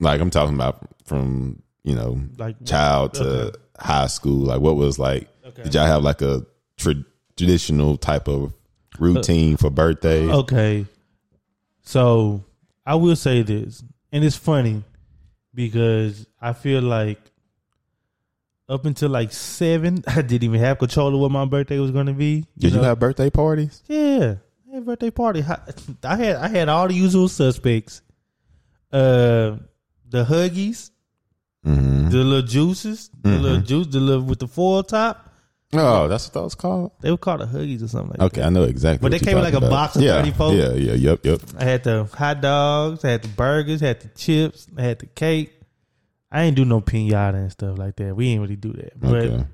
like 0.00 0.20
I'm 0.22 0.30
talking 0.30 0.54
about 0.54 0.88
from 1.04 1.62
you 1.82 1.94
know 1.94 2.18
like 2.38 2.56
child 2.64 3.12
to 3.14 3.22
Okay. 3.48 3.58
high 3.78 4.06
school. 4.06 4.46
Like, 4.46 4.60
what 4.62 4.76
was 4.76 4.98
like? 4.98 5.28
Okay. 5.46 5.64
Did 5.64 5.74
y'all 5.74 5.84
have 5.86 6.02
like 6.02 6.22
a 6.22 6.46
tra- 6.78 7.04
traditional 7.36 7.98
type 7.98 8.26
of 8.28 8.54
routine 8.98 9.58
for 9.58 9.68
birthdays? 9.68 10.30
Okay. 10.30 10.86
So 11.82 12.42
I 12.86 12.94
will 12.96 13.16
say 13.16 13.42
this, 13.42 13.82
and 14.12 14.24
it's 14.24 14.36
funny 14.36 14.82
because 15.54 16.26
I 16.40 16.52
feel 16.52 16.82
like 16.82 17.18
up 18.68 18.84
until 18.84 19.10
like 19.10 19.32
seven, 19.32 20.02
I 20.06 20.22
didn't 20.22 20.44
even 20.44 20.60
have 20.60 20.78
control 20.78 21.14
of 21.14 21.20
what 21.20 21.30
my 21.30 21.44
birthday 21.44 21.78
was 21.78 21.90
going 21.90 22.06
to 22.06 22.12
be. 22.12 22.46
Did 22.58 22.72
you 22.72 22.80
have 22.80 22.98
birthday 22.98 23.30
parties? 23.30 23.82
Yeah, 23.86 24.36
I 24.70 24.74
had 24.76 24.84
birthday 24.86 25.10
party. 25.10 25.42
I 26.02 26.16
had 26.16 26.36
I 26.36 26.48
had 26.48 26.68
all 26.68 26.88
the 26.88 26.94
usual 26.94 27.28
suspects. 27.28 28.02
Uh, 28.92 29.56
the 30.08 30.24
huggies, 30.24 30.90
Mm-hmm. 31.66 32.10
the 32.10 32.18
little 32.18 32.46
juices, 32.46 33.08
the 33.22 33.30
little 33.38 33.60
juice, 33.62 33.86
the 33.86 33.98
little 33.98 34.22
with 34.22 34.38
the 34.40 34.46
foil 34.46 34.82
top. 34.82 35.33
Oh, 35.76 36.08
that's 36.08 36.26
what 36.26 36.34
that 36.34 36.42
was 36.42 36.54
called. 36.54 36.92
They 37.00 37.10
were 37.10 37.16
called 37.16 37.40
the 37.40 37.46
huggies 37.46 37.82
or 37.82 37.88
something 37.88 38.10
like 38.10 38.18
that. 38.18 38.24
Okay, 38.38 38.42
I 38.42 38.48
know 38.50 38.62
exactly. 38.64 38.98
But 38.98 39.02
what 39.02 39.10
they 39.12 39.16
you're 39.24 39.34
came 39.34 39.38
in 39.38 39.44
like 39.44 39.54
a 39.54 39.58
about. 39.58 39.70
box 39.70 39.96
of 39.96 40.02
yeah, 40.02 40.12
34. 40.22 40.52
Yeah, 40.54 40.72
yeah, 40.74 40.92
yep, 40.94 41.24
yep. 41.26 41.40
that. 41.40 41.60
I 41.62 41.64
had 41.64 41.84
the 41.84 42.04
hot 42.04 42.40
dogs, 42.40 43.04
I 43.04 43.10
had 43.10 43.22
the 43.22 43.28
burgers, 43.28 43.82
I 43.82 43.86
had 43.88 44.00
the 44.00 44.08
chips, 44.08 44.66
I 44.76 44.82
had 44.82 44.98
the 45.00 45.06
cake. 45.06 45.60
I 46.30 46.42
ain't 46.42 46.56
do 46.56 46.64
no 46.64 46.80
pinata 46.80 47.34
and 47.34 47.52
stuff 47.52 47.78
like 47.78 47.96
that. 47.96 48.16
We 48.16 48.28
ain't 48.28 48.40
really 48.40 48.56
do 48.56 48.72
that. 48.72 48.98
But 48.98 49.14
Okay. 49.26 49.44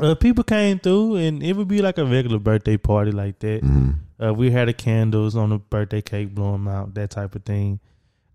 uh, 0.00 0.14
people 0.14 0.44
came 0.44 0.78
through, 0.78 1.16
and 1.16 1.42
it 1.42 1.54
would 1.56 1.68
be 1.68 1.82
like 1.82 1.98
a 1.98 2.04
regular 2.04 2.38
birthday 2.38 2.76
party 2.76 3.10
like 3.12 3.38
that. 3.40 3.60
hmm 3.62 3.90
Uh, 4.22 4.32
we 4.32 4.52
had 4.52 4.68
the 4.68 4.72
candles 4.72 5.34
on 5.34 5.50
the 5.50 5.58
birthday 5.58 6.00
cake, 6.00 6.32
blow 6.32 6.52
them 6.52 6.68
out, 6.68 6.94
that 6.94 7.10
type 7.10 7.34
of 7.34 7.44
thing. 7.44 7.80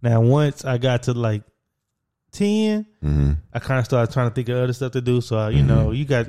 Now, 0.02 0.20
once 0.22 0.66
I 0.66 0.78
got 0.78 1.04
to 1.04 1.13
like 1.13 1.44
ten, 2.32 2.86
hmm 3.02 3.34
I 3.54 3.60
kind 3.60 3.80
of 3.80 3.86
started 3.86 4.12
trying 4.13 4.30
to 4.30 4.36
think 4.36 4.50
of 4.50 4.58
other 4.58 4.74
stuff 4.74 4.92
to 4.92 5.02
do. 5.02 5.22
So, 5.22 5.38
uh, 5.40 5.48
you 5.50 5.60
Mm-hmm. 5.60 5.68
know, 5.68 5.92
you 5.92 6.06
got, 6.06 6.28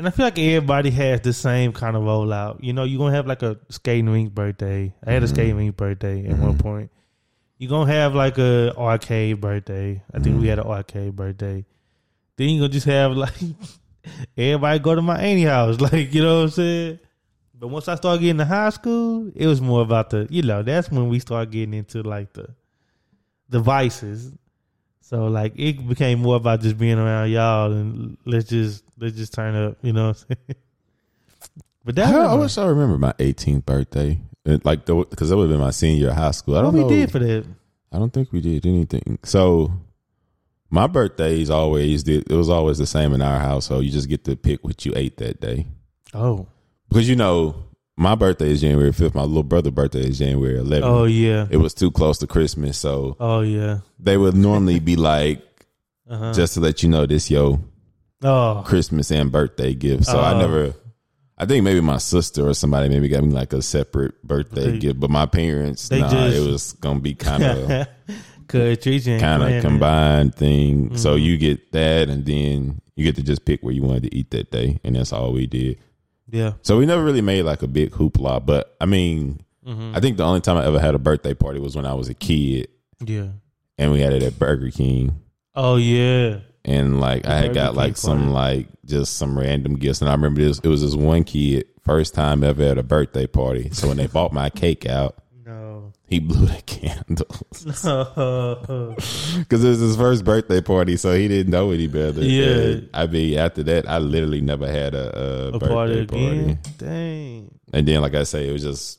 and 0.00 0.08
I 0.08 0.10
feel 0.12 0.24
like 0.24 0.38
everybody 0.38 0.88
has 0.92 1.20
the 1.20 1.34
same 1.34 1.74
kind 1.74 1.94
of 1.94 2.04
rollout. 2.04 2.64
You 2.64 2.72
know, 2.72 2.84
you're 2.84 2.98
gonna 2.98 3.14
have 3.14 3.26
like 3.26 3.42
a 3.42 3.58
skating 3.68 4.08
rink 4.08 4.34
birthday. 4.34 4.94
I 5.04 5.12
had 5.12 5.22
a 5.22 5.26
Mm-hmm. 5.26 5.34
skating 5.34 5.56
rink 5.56 5.76
birthday 5.76 6.26
at 6.26 6.38
one 6.38 6.56
point. 6.56 6.90
You're 7.58 7.68
gonna 7.68 7.92
have 7.92 8.14
like 8.14 8.38
a 8.38 8.74
arcade 8.78 9.42
birthday. 9.42 10.02
I 10.14 10.18
think 10.20 10.36
we 10.36 10.40
Mm-hmm. 10.40 10.48
had 10.48 10.58
an 10.60 10.66
arcade 10.68 11.14
birthday. 11.14 11.66
Then 12.36 12.48
you're 12.48 12.60
gonna 12.62 12.72
just 12.72 12.86
have 12.86 13.12
like 13.16 13.34
everybody 14.38 14.78
go 14.78 14.94
to 14.94 15.02
my 15.02 15.20
auntie 15.20 15.42
house, 15.42 15.78
like 15.92 16.14
you 16.14 16.22
know 16.22 16.36
what 16.38 16.42
I'm 16.44 16.50
saying. 16.50 16.98
But 17.54 17.68
once 17.68 17.86
I 17.86 17.94
started 17.96 18.22
getting 18.22 18.38
to 18.38 18.46
high 18.46 18.70
school, 18.70 19.30
it 19.36 19.46
was 19.46 19.60
more 19.60 19.82
about 19.82 20.08
the, 20.08 20.26
you 20.30 20.40
know, 20.40 20.62
that's 20.62 20.90
when 20.90 21.10
we 21.10 21.18
started 21.18 21.50
getting 21.52 21.74
into 21.74 22.02
like 22.02 22.32
the, 22.32 22.48
the 23.50 23.60
vices. 23.60 24.32
So 25.10 25.26
like 25.26 25.54
it 25.56 25.88
became 25.88 26.20
more 26.20 26.36
about 26.36 26.60
just 26.60 26.78
being 26.78 26.96
around 26.96 27.32
y'all 27.32 27.72
and 27.72 28.16
let's 28.24 28.48
just 28.48 28.84
let's 28.96 29.16
just 29.16 29.34
turn 29.34 29.56
up, 29.56 29.76
you 29.82 29.92
know. 29.92 30.06
What 30.08 30.24
I'm 30.30 30.36
saying? 30.36 30.56
But 31.82 31.94
that 31.96 32.14
I, 32.14 32.26
I 32.26 32.34
wish 32.34 32.58
I 32.58 32.66
remember 32.66 32.98
my 32.98 33.14
18th 33.14 33.64
birthday. 33.64 34.20
It, 34.44 34.64
like 34.66 34.84
because 34.84 35.30
that 35.30 35.36
would 35.36 35.44
have 35.44 35.50
been 35.50 35.58
my 35.64 35.70
senior 35.70 35.98
year 35.98 36.10
of 36.10 36.16
high 36.16 36.30
school. 36.30 36.54
I 36.54 36.58
what 36.58 36.70
don't 36.70 36.74
we 36.74 36.80
know. 36.82 36.88
did 36.90 37.10
for 37.10 37.18
that. 37.18 37.44
I 37.90 37.98
don't 37.98 38.12
think 38.12 38.30
we 38.32 38.40
did 38.40 38.66
anything. 38.66 39.18
So 39.24 39.72
my 40.68 40.86
birthdays 40.86 41.50
always 41.50 42.04
did. 42.04 42.30
It 42.30 42.36
was 42.36 42.50
always 42.50 42.78
the 42.78 42.86
same 42.86 43.12
in 43.14 43.22
our 43.22 43.40
household. 43.40 43.84
You 43.84 43.90
just 43.90 44.08
get 44.10 44.24
to 44.26 44.36
pick 44.36 44.62
what 44.62 44.84
you 44.86 44.92
ate 44.94 45.16
that 45.16 45.40
day 45.40 45.66
Oh, 46.14 46.46
because 46.88 47.08
you 47.08 47.16
know 47.16 47.64
my 48.00 48.14
birthday 48.14 48.50
is 48.50 48.62
January 48.62 48.90
5th. 48.92 49.14
My 49.14 49.22
little 49.22 49.42
brother's 49.42 49.72
birthday 49.72 50.08
is 50.08 50.18
January 50.18 50.58
11th. 50.58 50.82
oh 50.84 51.04
yeah, 51.04 51.46
It 51.50 51.58
was 51.58 51.74
too 51.74 51.90
close 51.90 52.18
to 52.18 52.26
Christmas, 52.26 52.78
so 52.78 53.16
oh 53.20 53.40
yeah. 53.42 53.80
they 53.98 54.16
would 54.16 54.34
normally 54.34 54.80
be 54.80 54.96
like, 54.96 55.42
Uh-huh. 56.08 56.32
just 56.32 56.54
to 56.54 56.60
let 56.60 56.82
you 56.82 56.88
know 56.88 57.06
this 57.06 57.30
yo 57.30 57.60
oh, 58.22 58.62
Christmas 58.66 59.10
and 59.12 59.30
birthday 59.30 59.74
gift. 59.74 60.04
So 60.06 60.18
I 60.18 60.32
Oh. 60.34 60.38
never. 60.38 60.74
I 61.38 61.46
think 61.46 61.64
maybe 61.64 61.80
my 61.80 61.96
sister 61.98 62.48
or 62.48 62.54
somebody 62.54 62.88
maybe 62.90 63.08
got 63.08 63.22
me 63.24 63.32
like 63.32 63.52
a 63.54 63.62
separate 63.62 64.20
birthday 64.22 64.72
They- 64.72 64.78
gift, 64.78 65.00
but 65.00 65.08
my 65.10 65.26
parents, 65.26 65.90
nah, 65.90 66.10
just- 66.10 66.36
it 66.36 66.50
was 66.50 66.72
gonna 66.80 67.00
be 67.00 67.14
kind 67.14 67.42
of 67.44 67.86
kind 68.48 69.42
of 69.42 69.62
combined 69.62 70.34
thing. 70.34 70.96
So 70.96 71.14
Mm-hmm. 71.14 71.24
you 71.24 71.36
get 71.38 71.72
that, 71.72 72.08
and 72.08 72.24
then 72.26 72.80
you 72.96 73.04
get 73.04 73.16
to 73.16 73.22
just 73.22 73.44
pick 73.44 73.62
where 73.62 73.72
you 73.72 73.82
wanted 73.82 74.04
to 74.04 74.14
eat 74.16 74.30
that 74.32 74.50
day, 74.50 74.80
and 74.84 74.96
that's 74.96 75.12
all 75.12 75.32
we 75.32 75.46
did. 75.46 75.76
Yeah, 76.32 76.52
So 76.62 76.78
we 76.78 76.86
never 76.86 77.02
really 77.02 77.22
made 77.22 77.42
like 77.42 77.62
a 77.62 77.68
big 77.68 77.90
hoopla. 77.92 78.44
But 78.46 78.76
I 78.80 78.86
mean, 78.86 79.40
Mm-hmm. 79.66 79.94
I 79.94 80.00
think 80.00 80.16
the 80.16 80.24
only 80.24 80.40
time 80.40 80.56
I 80.56 80.64
ever 80.64 80.80
had 80.80 80.94
a 80.94 80.98
birthday 80.98 81.34
party 81.34 81.60
was 81.60 81.76
when 81.76 81.84
I 81.84 81.92
was 81.92 82.08
a 82.08 82.14
kid, 82.14 82.68
yeah. 83.04 83.26
and 83.76 83.92
we 83.92 84.00
had 84.00 84.14
it 84.14 84.22
at 84.22 84.38
Burger 84.38 84.70
King. 84.70 85.20
Oh 85.54 85.76
yeah. 85.76 86.38
and 86.64 86.98
like 86.98 87.26
I 87.26 87.36
had 87.36 87.52
got 87.54 87.68
King 87.72 87.76
like 87.76 87.96
some 87.98 88.30
like 88.32 88.68
just 88.86 89.16
some 89.18 89.38
random 89.38 89.74
gifts, 89.76 90.00
and 90.00 90.08
I 90.08 90.14
remember 90.14 90.40
this. 90.40 90.58
It 90.60 90.66
was 90.66 90.80
this 90.80 90.94
one 90.94 91.24
kid 91.24 91.66
first 91.84 92.14
time 92.14 92.42
ever 92.42 92.62
at 92.64 92.78
a 92.78 92.82
birthday 92.82 93.26
party. 93.26 93.68
So 93.70 93.88
when 93.88 93.98
they 93.98 94.06
bought 94.06 94.32
my 94.32 94.48
cake 94.48 94.86
out. 94.86 95.16
He 96.10 96.18
blew 96.18 96.46
the 96.46 96.60
candles 96.66 97.62
because 99.38 99.64
it 99.64 99.68
was 99.68 99.78
his 99.78 99.96
first 99.96 100.24
birthday 100.24 100.60
party, 100.60 100.96
so 100.96 101.14
he 101.14 101.28
didn't 101.28 101.52
know 101.52 101.70
any 101.70 101.86
better. 101.86 102.20
Yeah. 102.20 102.46
And, 102.46 102.90
I 102.92 103.06
mean, 103.06 103.38
after 103.38 103.62
that, 103.62 103.88
I 103.88 103.98
literally 103.98 104.40
never 104.40 104.66
had 104.66 104.94
a, 104.94 105.18
a, 105.18 105.48
a 105.52 105.58
birthday 105.58 106.06
party 106.06 106.06
party. 106.06 106.58
Dang. 106.78 107.54
And 107.72 107.86
then, 107.86 108.02
like 108.02 108.16
I 108.16 108.24
say, 108.24 108.48
it 108.48 108.52
was 108.52 108.64
just 108.64 108.98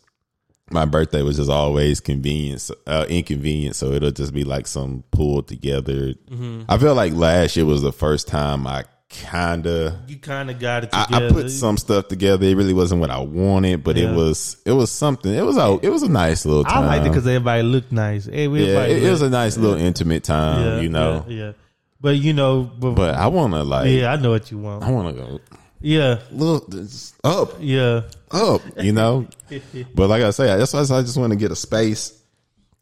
my 0.71 0.85
birthday 0.85 1.21
was 1.21 1.35
just 1.35 1.49
always 1.49 1.99
convenient, 1.99 2.71
uh, 2.87 3.05
inconvenient. 3.09 3.75
So 3.75 3.91
it'll 3.91 4.11
just 4.11 4.33
be 4.33 4.45
like 4.45 4.65
some 4.65 5.03
pulled 5.11 5.49
together. 5.49 6.13
Mm-hmm. 6.13 6.61
I 6.69 6.77
feel 6.77 6.95
like 6.95 7.11
last 7.11 7.57
year 7.57 7.65
was 7.65 7.81
the 7.81 7.91
first 7.91 8.29
time 8.29 8.65
I 8.65 8.85
kind 9.29 9.65
of 9.67 9.93
You 10.09 10.17
kind 10.17 10.49
of 10.49 10.59
got 10.59 10.83
it 10.85 10.89
I, 10.93 11.05
together. 11.05 11.27
I 11.27 11.31
put 11.31 11.51
some 11.51 11.77
stuff 11.77 12.07
together. 12.07 12.45
It 12.45 12.55
really 12.55 12.73
wasn't 12.73 13.01
what 13.01 13.09
I 13.11 13.19
wanted, 13.19 13.83
but 13.83 13.97
Yeah. 13.97 14.11
it 14.11 14.15
was 14.15 14.57
it 14.65 14.71
was 14.71 14.91
something. 14.91 15.33
It 15.33 15.43
was 15.45 15.57
a 15.57 15.79
it 15.81 15.89
was 15.89 16.03
a 16.03 16.09
nice 16.09 16.45
little 16.45 16.65
I 16.65 16.73
time. 16.73 16.85
liked 16.87 17.05
it 17.05 17.09
because 17.09 17.27
everybody 17.27 17.63
looked 17.63 17.91
nice. 17.91 18.27
Everybody 18.27 18.65
yeah, 18.71 18.83
it, 18.85 19.03
it 19.03 19.09
was 19.09 19.21
a 19.21 19.29
nice 19.29 19.57
little 19.57 19.77
intimate 19.77 20.23
time, 20.23 20.61
yeah, 20.65 20.81
you 20.81 20.89
know. 20.89 21.25
Yeah, 21.27 21.35
yeah. 21.45 21.51
But 21.99 22.17
you 22.17 22.33
know, 22.33 22.63
but, 22.63 22.91
But 22.95 23.15
I 23.15 23.27
want 23.27 23.53
to 23.53 23.63
like, 23.63 23.89
yeah, 23.89 24.11
I 24.11 24.15
know 24.15 24.31
what 24.31 24.49
you 24.49 24.57
want. 24.57 24.83
I 24.83 24.89
want 24.89 25.15
to 25.15 25.21
go 25.21 25.39
Yeah, 25.81 26.19
this- 26.31 27.13
up, 27.23 27.53
yeah. 27.59 28.01
up, 28.31 28.61
you 28.81 28.91
know. 28.91 29.27
but 29.95 30.07
like 30.09 30.23
I 30.23 30.31
say, 30.31 30.45
that's 30.57 30.73
why 30.73 30.79
I 30.79 31.01
just 31.01 31.17
want 31.17 31.31
to 31.31 31.37
get 31.37 31.51
a 31.51 31.55
space. 31.55 32.17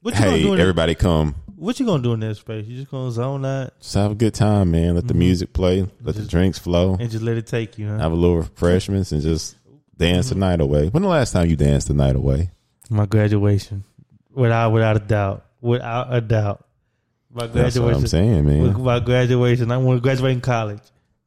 What 0.01 0.13
you 0.15 0.21
gonna 0.23 0.37
Hey, 0.37 0.61
everybody, 0.61 0.95
come. 0.95 1.35
What 1.59 1.77
you 1.79 1.85
gonna 1.85 2.01
do 2.01 2.13
in 2.13 2.21
that 2.21 2.35
space? 2.35 2.65
You 2.67 2.77
just 2.77 2.89
gonna 2.89 3.11
zone 3.11 3.43
out 3.45 3.73
Just 3.81 3.93
have 3.95 4.11
a 4.11 4.15
good 4.15 4.33
time, 4.33 4.71
man. 4.71 4.95
Let 4.95 5.07
the 5.07 5.13
Mm-hmm. 5.13 5.19
music 5.19 5.53
play. 5.53 5.85
Let 6.01 6.15
the 6.15 6.23
drinks 6.23 6.57
flow. 6.57 6.95
and 6.99 7.09
just 7.11 7.23
let 7.23 7.35
it 7.37 7.47
take 7.47 7.77
you? 7.77 7.87
Huh? 7.89 7.97
Have 7.97 8.13
a 8.13 8.15
little 8.15 8.37
refreshments 8.37 9.11
and 9.11 9.21
just 9.21 9.55
dance 9.97 10.29
the 10.29 10.35
night 10.35 10.61
away. 10.61 10.87
When 10.87 11.03
the 11.03 11.09
last 11.09 11.33
time 11.33 11.49
you 11.49 11.57
danced 11.57 11.89
the 11.89 11.93
night 11.93 12.15
away? 12.15 12.51
My 12.89 13.05
graduation, 13.05 13.83
without 14.33 14.71
without 14.71 14.95
a 14.95 14.99
doubt, 14.99 15.45
without 15.59 16.07
a 16.13 16.21
doubt. 16.21 16.65
My 17.31 17.45
That's 17.45 17.77
what 17.77 17.93
I'm 17.93 18.07
saying, 18.07 18.45
man. 18.45 18.63
With 18.63 18.77
my 18.77 18.99
graduation, 18.99 19.69
I 19.71 19.77
want 19.77 19.97
to 19.97 20.01
graduate 20.01 20.31
in 20.31 20.41
college. 20.41 20.79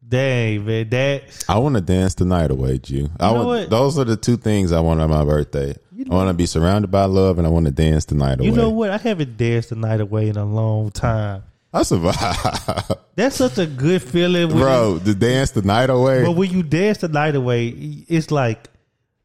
Dang, 0.09 0.65
man, 0.67 0.89
that 0.89 1.45
I 1.49 1.59
want 1.59 1.75
to 1.77 1.81
dance 1.81 2.15
the 2.15 2.25
night 2.25 2.51
away, 2.51 2.79
Jude. 2.79 3.11
I 3.21 3.31
want 3.33 3.71
those 3.71 3.99
are 3.99 4.05
the 4.05 4.17
two 4.17 4.37
things 4.37 4.73
I 4.73 4.81
want 4.81 5.01
on 5.01 5.11
my 5.11 5.25
birthday. 5.25 5.75
You 6.07 6.13
I 6.13 6.15
want 6.17 6.29
to 6.29 6.35
be 6.35 6.47
surrounded 6.47 6.91
by 6.91 7.05
love, 7.05 7.39
and 7.39 7.47
I 7.47 7.51
want 7.51 7.67
to 7.67 7.73
dance 7.73 8.05
the 8.07 8.15
night 8.15 8.41
away. 8.41 8.49
you 8.49 8.55
know 8.55 8.71
what? 8.71 8.91
I 8.91 8.97
haven't 8.99 9.37
danced 9.37 9.71
the 9.71 9.77
night 9.77 10.01
away 10.01 10.29
in 10.29 10.37
a 10.37 10.45
long 10.45 10.91
time. 10.91 11.45
I 11.75 11.85
survive, 11.85 12.93
That's 13.15 13.37
such 13.37 13.57
a 13.57 13.67
good 13.67 14.03
feeling, 14.03 14.51
bro. 14.51 15.01
To 15.03 15.15
dance 15.15 15.53
the 15.53 15.63
night 15.63 15.89
away. 15.89 16.23
But 16.23 16.33
when 16.33 16.51
you 16.51 16.63
dance 16.63 16.99
the 16.99 17.09
night 17.09 17.35
away, 17.35 17.69
it's 17.69 18.31
like 18.31 18.69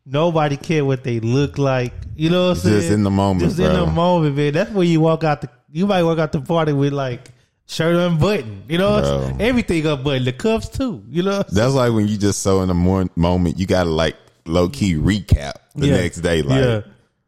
nobody 0.06 0.56
care 0.56 0.86
what 0.86 1.04
they 1.04 1.20
look 1.20 1.58
like. 1.58 1.94
You 2.16 2.30
know 2.30 2.50
what 2.50 2.58
I'm 2.58 2.64
saying? 2.64 2.76
Just 2.80 2.92
in 2.92 3.04
the 3.04 3.12
moment, 3.12 3.44
Just 3.44 3.60
in 3.60 3.74
the 3.74 3.86
moment, 3.86 4.38
man. 4.38 4.54
That's 4.54 4.72
when 4.72 4.88
you 4.88 5.02
walk 5.02 5.24
out 5.24 5.42
the. 5.42 5.50
You 5.72 5.88
might 5.88 6.04
walk 6.04 6.20
out 6.20 6.32
the 6.32 6.40
party 6.40 6.72
with 6.72 6.94
like 6.94 7.32
shirt 7.66 7.96
unbuttoned. 7.96 8.64
You 8.70 8.78
know, 8.78 8.92
what 8.92 9.04
I'm 9.04 9.24
saying? 9.24 9.42
everything 9.42 9.86
unbuttoned, 9.86 10.26
the 10.26 10.34
cuffs 10.34 10.70
too. 10.70 11.04
You 11.10 11.24
know, 11.24 11.38
what 11.38 11.50
I'm 11.50 11.56
That's 11.56 11.74
like 11.74 11.92
when 11.92 12.08
you 12.08 12.18
just 12.18 12.42
so 12.42 12.62
in 12.62 12.70
the 12.70 13.10
moment, 13.16 13.60
you 13.60 13.66
got 13.66 13.84
to 13.84 13.90
like 13.90 14.16
low 14.46 14.70
key 14.70 14.96
recap 14.96 15.56
the 15.78 15.88
Yeah. 15.88 15.98
next 15.98 16.18
day. 16.22 16.42
Like, 16.42 16.64
oh, 16.64 16.70
yeah, 16.70 16.82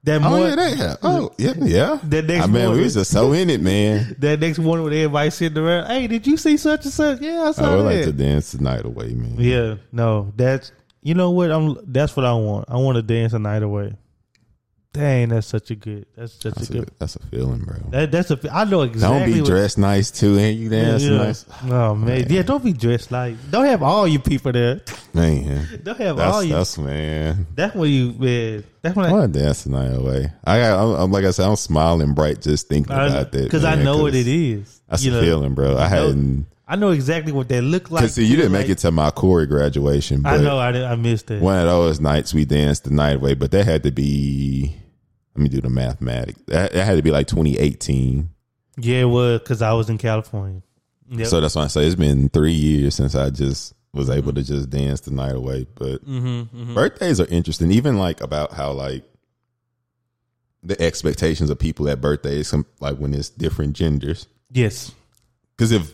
that 0.04 0.22
oh 0.24 0.30
more, 0.30 0.40
yeah, 0.50 0.76
have. 0.76 0.98
Oh 1.04 1.32
yeah, 1.38 1.54
yeah. 1.60 2.00
The 2.08 2.22
next 2.22 2.44
I 2.44 2.48
mean, 2.48 2.72
we 2.72 2.82
was 2.82 2.94
just 2.96 3.12
so 3.12 3.34
in 3.34 3.50
it, 3.50 3.62
man. 3.62 4.16
that 4.20 4.40
next 4.40 4.60
morning 4.60 4.84
when 4.86 4.94
everybody 4.94 5.30
sitting 5.30 5.58
around. 5.58 5.88
Hey, 5.88 6.08
did 6.08 6.26
you 6.26 6.38
see 6.38 6.58
such 6.58 6.86
and 6.86 6.94
such? 6.94 7.22
Yeah, 7.22 7.42
I 7.42 7.46
oh, 7.46 7.48
I 7.48 7.52
saw 7.52 7.76
would 7.76 7.80
that. 7.80 7.96
like 7.96 8.06
to 8.06 8.12
dance 8.14 8.52
the 8.52 8.64
night 8.64 8.86
away, 8.86 9.14
man. 9.14 9.36
yeah, 9.40 9.76
no, 9.92 10.32
that's 10.36 10.72
you 11.02 11.14
know 11.14 11.32
what 11.32 11.52
I'm. 11.52 11.78
That's 11.86 12.16
what 12.16 12.26
I 12.26 12.34
want. 12.34 12.66
I 12.70 12.78
want 12.78 12.96
to 12.98 13.02
dance 13.02 13.32
the 13.34 13.40
night 13.40 13.64
away. 13.64 13.96
Dang, 14.92 15.30
that's 15.30 15.46
such 15.46 15.70
a 15.70 15.76
good. 15.76 16.08
That's 16.16 16.34
such 16.34 16.56
That's 16.56 16.70
a 16.72 16.74
good. 16.74 16.92
that's 16.98 17.16
a 17.16 17.20
feeling, 17.28 17.60
bro. 17.64 17.76
That, 17.92 18.12
that's 18.12 18.32
a. 18.32 18.40
I 18.52 18.64
know 18.66 18.82
exactly. 18.82 19.20
Don't 19.20 19.32
be 19.34 19.42
what- 19.42 19.48
dressed 19.48 19.78
nice 19.78 20.10
too, 20.10 20.40
and 20.40 20.58
you 20.58 20.68
dance 20.68 21.04
Yeah. 21.04 21.18
nice, 21.18 21.46
Oh 21.66 21.94
man, 21.94 22.26
yeah. 22.28 22.42
Don't 22.42 22.64
be 22.64 22.74
dressed 22.74 23.12
like. 23.12 23.36
Don't 23.52 23.66
have 23.66 23.84
all 23.84 24.08
you 24.08 24.18
people 24.18 24.52
there. 24.52 24.82
man. 25.14 25.82
Don't 25.84 25.96
have 26.00 26.18
That's 26.18 26.34
all 26.34 26.44
you. 26.44 26.54
that's 26.56 26.78
man. 26.80 27.46
That's 27.54 27.76
when 27.76 27.92
you. 27.92 28.14
Man, 28.14 28.64
that's 28.82 28.96
when 28.96 29.06
I 29.06 29.10
I. 29.10 29.12
want 29.12 29.32
to 29.34 29.40
dance 29.40 29.64
the 29.66 29.70
night 29.70 29.94
away. 29.96 30.32
I 30.44 30.58
got. 30.60 30.84
I'm, 30.84 31.02
I'm 31.04 31.12
like 31.12 31.24
I 31.24 31.32
said. 31.32 31.48
I'm 31.48 31.56
smiling 31.56 32.16
bright 32.16 32.42
just 32.42 32.68
thinking 32.68 32.92
about 32.92 33.32
that 33.32 33.44
Because 33.44 33.64
I 33.66 33.76
man, 33.76 33.86
know 33.86 33.98
what 34.02 34.14
'cause 34.14 34.22
it 34.22 34.28
is. 34.28 34.82
That's 34.90 35.04
you 35.04 35.12
a 35.12 35.16
know, 35.16 35.22
feeling, 35.22 35.54
bro. 35.54 35.78
I 35.78 35.88
hadn't. 35.88 36.48
I 36.72 36.76
know 36.76 36.92
exactly 36.92 37.32
what 37.32 37.50
they 37.50 37.62
look 37.62 37.90
like. 37.90 38.10
See, 38.10 38.24
you 38.26 38.36
didn't 38.36 38.52
make 38.52 38.70
it 38.70 38.78
to 38.80 38.92
my 38.92 39.10
Corey 39.10 39.48
graduation, 39.48 40.22
but 40.22 40.40
I 40.40 40.44
know. 40.44 40.58
I, 40.60 40.72
didn't- 40.72 40.92
I 40.92 40.96
missed 40.96 41.32
it. 41.32 41.42
one 41.42 41.58
of 41.58 41.66
those 41.66 42.00
nights 42.00 42.34
we 42.34 42.46
danced 42.46 42.84
the 42.84 42.92
night 42.92 43.16
away. 43.16 43.34
But 43.34 43.50
that 43.52 43.66
had 43.66 43.84
to 43.84 43.92
be. 43.92 44.76
let 45.36 45.42
me 45.44 45.50
do 45.50 45.62
the 45.62 45.70
mathematics. 45.70 46.40
That, 46.48 46.72
that 46.74 46.86
had 46.86 46.96
to 46.98 47.02
be 47.02 47.10
like 47.12 47.26
2018. 47.28 48.30
Yeah, 48.78 49.02
it 49.02 49.06
was 49.06 49.40
because 49.40 49.62
I 49.64 49.74
was 49.74 49.90
in 49.90 49.98
California. 49.98 50.62
Yep. 51.10 51.28
So 51.28 51.42
that's 51.42 51.56
why 51.56 51.64
I 51.64 51.68
say 51.68 51.86
it's 51.88 51.96
been 51.96 52.30
three 52.30 52.54
years 52.54 52.94
since 52.96 53.16
I 53.16 53.32
just 53.32 53.74
was 53.92 54.12
able 54.12 54.32
to 54.34 54.44
just 54.44 54.70
dance 54.70 55.02
the 55.02 55.12
night 55.12 55.34
away. 55.36 55.66
But 55.74 56.06
Mm-hmm, 56.06 56.76
birthdays 56.76 57.20
are 57.20 57.26
interesting, 57.26 57.72
even 57.72 57.98
like 57.98 58.22
about 58.22 58.54
how 58.54 58.74
like 58.74 59.04
the 60.62 60.80
expectations 60.82 61.50
of 61.50 61.58
people 61.58 61.90
at 61.90 62.00
birthdays, 62.02 62.54
like 62.80 62.98
when 62.98 63.14
it's 63.14 63.30
different 63.30 63.76
genders. 63.76 64.28
yes. 64.52 64.92
Because 65.58 65.72
if 65.74 65.94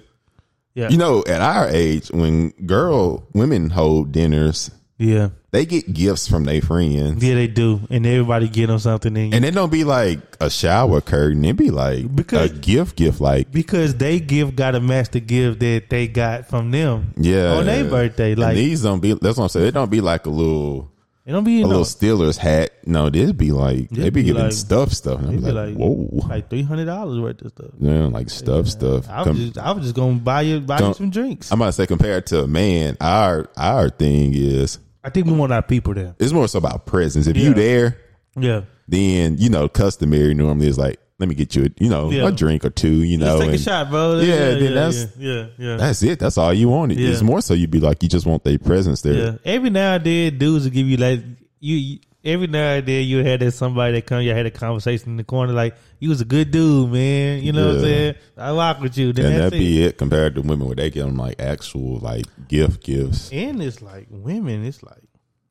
Yeah. 0.76 0.90
you 0.90 0.98
know, 0.98 1.24
at 1.26 1.42
our 1.42 1.68
age, 1.70 2.10
when 2.12 2.50
girl 2.66 3.24
women 3.34 3.70
hold 3.70 4.12
dinners, 4.12 4.70
Yeah. 4.98 5.30
they 5.52 5.66
get 5.66 5.94
gifts 5.94 6.28
from 6.28 6.44
their 6.44 6.62
friends. 6.62 7.24
Yeah, 7.24 7.36
they 7.36 7.48
do, 7.48 7.80
and 7.90 8.06
everybody 8.06 8.50
get 8.50 8.68
them 8.68 8.80
something, 8.80 9.16
and, 9.18 9.34
And 9.34 9.46
it 9.46 9.54
don't 9.54 9.72
be 9.72 9.84
like 9.86 10.20
a 10.42 10.50
shower 10.50 11.00
curtain. 11.02 11.44
It 11.46 11.56
be 11.56 11.70
like 11.72 12.14
Because- 12.14 12.52
a 12.52 12.54
gift, 12.54 12.98
gift. 12.98 13.22
Like 13.22 13.52
because 13.54 13.96
they 13.96 14.20
give 14.20 14.56
got 14.58 14.72
to 14.72 14.82
match 14.82 15.12
the 15.12 15.22
gift 15.22 15.62
that 15.62 15.90
they 15.90 16.08
got 16.10 16.50
from 16.50 16.72
them. 16.72 17.14
yeah, 17.18 17.54
on 17.54 17.66
their 17.68 17.86
birthday, 17.86 18.32
And 18.34 18.42
like 18.42 18.56
these 18.56 18.82
don't 18.84 19.00
be. 19.02 19.14
That's 19.14 19.38
what 19.38 19.44
I'm 19.46 19.50
saying. 19.50 19.68
It 19.68 19.74
don't 19.74 19.90
be 19.92 20.02
like 20.02 20.26
a 20.26 20.30
little 20.30 20.92
it 21.26 21.32
don't 21.32 21.44
be 21.44 21.60
a 21.60 21.64
no, 21.64 21.68
little 21.70 21.84
Steelers 21.86 22.38
hat. 22.38 22.72
No, 22.86 23.10
this 23.10 23.32
be 23.32 23.52
like 23.52 23.90
they 23.90 24.06
be 24.06 24.22
be 24.22 24.24
giving 24.24 24.44
like- 24.44 24.52
stuff, 24.54 24.92
stuff. 24.92 25.20
And 25.20 25.30
I'm 25.30 25.36
be 25.38 25.52
like, 25.52 25.70
like 25.70 25.76
whoa, 25.76 26.28
like 26.28 26.50
three 26.50 26.62
hundred 26.64 26.86
dollars 26.86 27.20
worth 27.20 27.42
of 27.42 27.52
stuff. 27.52 27.72
yeah, 27.80 28.06
like 28.06 28.30
stuff, 28.30 28.68
stuff. 28.68 29.10
I 29.10 29.20
was 29.20 29.28
Com- 29.28 29.36
just 29.38 29.58
I 29.58 29.72
was 29.72 29.84
just 29.84 29.96
gonna 29.96 30.20
buy 30.20 30.42
you 30.42 30.60
buy 30.60 30.80
you 30.80 30.94
some 30.94 31.10
drinks. 31.10 31.52
I'm 31.52 31.60
about 31.60 31.68
to 31.68 31.72
say 31.74 31.88
compared 31.88 32.28
to 32.28 32.42
a 32.44 32.48
man, 32.48 32.96
our 33.02 33.50
our 33.58 33.90
thing 33.90 34.34
is 34.36 34.78
I 35.04 35.10
think 35.10 35.26
we 35.28 35.34
want 35.34 35.52
our 35.54 35.62
people 35.64 35.94
there. 35.94 36.16
it's 36.20 36.32
more 36.32 36.48
so 36.48 36.60
about 36.60 36.86
presence. 36.86 37.28
If 37.28 37.38
Yeah. 37.38 37.44
you 37.44 37.54
there, 37.54 37.98
Yeah, 38.38 38.62
then 38.88 39.38
you 39.40 39.50
know 39.50 39.68
customary 39.68 40.34
normally 40.34 40.68
is 40.68 40.78
like 40.78 41.00
let 41.20 41.30
me 41.30 41.36
get 41.36 41.56
you 41.56 41.64
a, 41.66 41.70
you 41.84 41.90
know 41.90 42.10
Yeah. 42.12 42.28
a 42.28 42.32
drink 42.32 42.66
or 42.66 42.70
two. 42.70 43.04
You 43.04 43.18
know, 43.18 43.38
let's 43.38 43.52
take 43.52 43.60
a 43.60 43.64
shot, 43.64 43.90
bro. 43.90 44.20
Yeah, 44.20 44.36
then 44.36 44.64
yeah, 44.64 44.70
that's- 44.70 45.08
yeah, 45.18 45.34
yeah. 45.34 45.48
yeah. 45.58 45.76
that's 45.78 46.04
it. 46.04 46.20
That's 46.20 46.38
all 46.38 46.54
you 46.54 46.70
wanted. 46.70 46.98
Yeah. 47.00 47.10
It's 47.10 47.22
more 47.22 47.42
so 47.42 47.54
you'd 47.54 47.72
be 47.72 47.80
like 47.80 48.04
you 48.04 48.10
just 48.10 48.26
want 48.26 48.44
their 48.44 48.58
presence 48.60 49.02
there. 49.02 49.14
Yeah, 49.14 49.38
every 49.46 49.70
now 49.70 49.96
and 49.96 50.04
then, 50.04 50.38
dudes 50.38 50.66
will 50.66 50.72
give 50.72 50.88
you 50.88 50.98
like 50.98 51.22
you. 51.60 52.00
Every 52.24 52.48
now 52.48 52.72
and 52.74 52.88
then, 52.88 53.06
you 53.06 53.24
had 53.24 53.42
that 53.42 53.52
somebody 53.52 53.94
that 53.94 54.08
come, 54.08 54.24
you 54.24 54.32
had 54.34 54.48
a 54.48 54.50
conversation 54.52 55.10
in 55.12 55.18
the 55.18 55.24
corner, 55.24 55.54
like 55.54 55.76
you 56.00 56.10
was 56.10 56.22
a 56.22 56.26
good 56.26 56.50
dude, 56.50 56.92
man. 56.92 57.44
You 57.44 57.52
know 57.54 57.68
what 57.68 57.76
I'm 57.76 57.82
saying? 57.84 58.16
I 58.36 58.52
rock 58.52 58.82
with 58.82 58.98
you. 58.98 59.14
Then 59.14 59.26
and 59.28 59.36
that'd 59.36 59.52
be 59.60 59.84
it 59.84 60.00
compared 60.00 60.34
to 60.34 60.42
women 60.42 60.66
where 60.66 60.76
they 60.76 60.90
get 60.90 61.06
them 61.06 61.18
like 61.18 61.40
actual 61.40 62.00
like 62.00 62.26
gift 62.48 62.84
gifts. 62.84 63.32
And 63.32 63.62
it's 63.62 63.80
like 63.80 64.08
women, 64.10 64.66
it's 64.66 64.82
like 64.82 65.04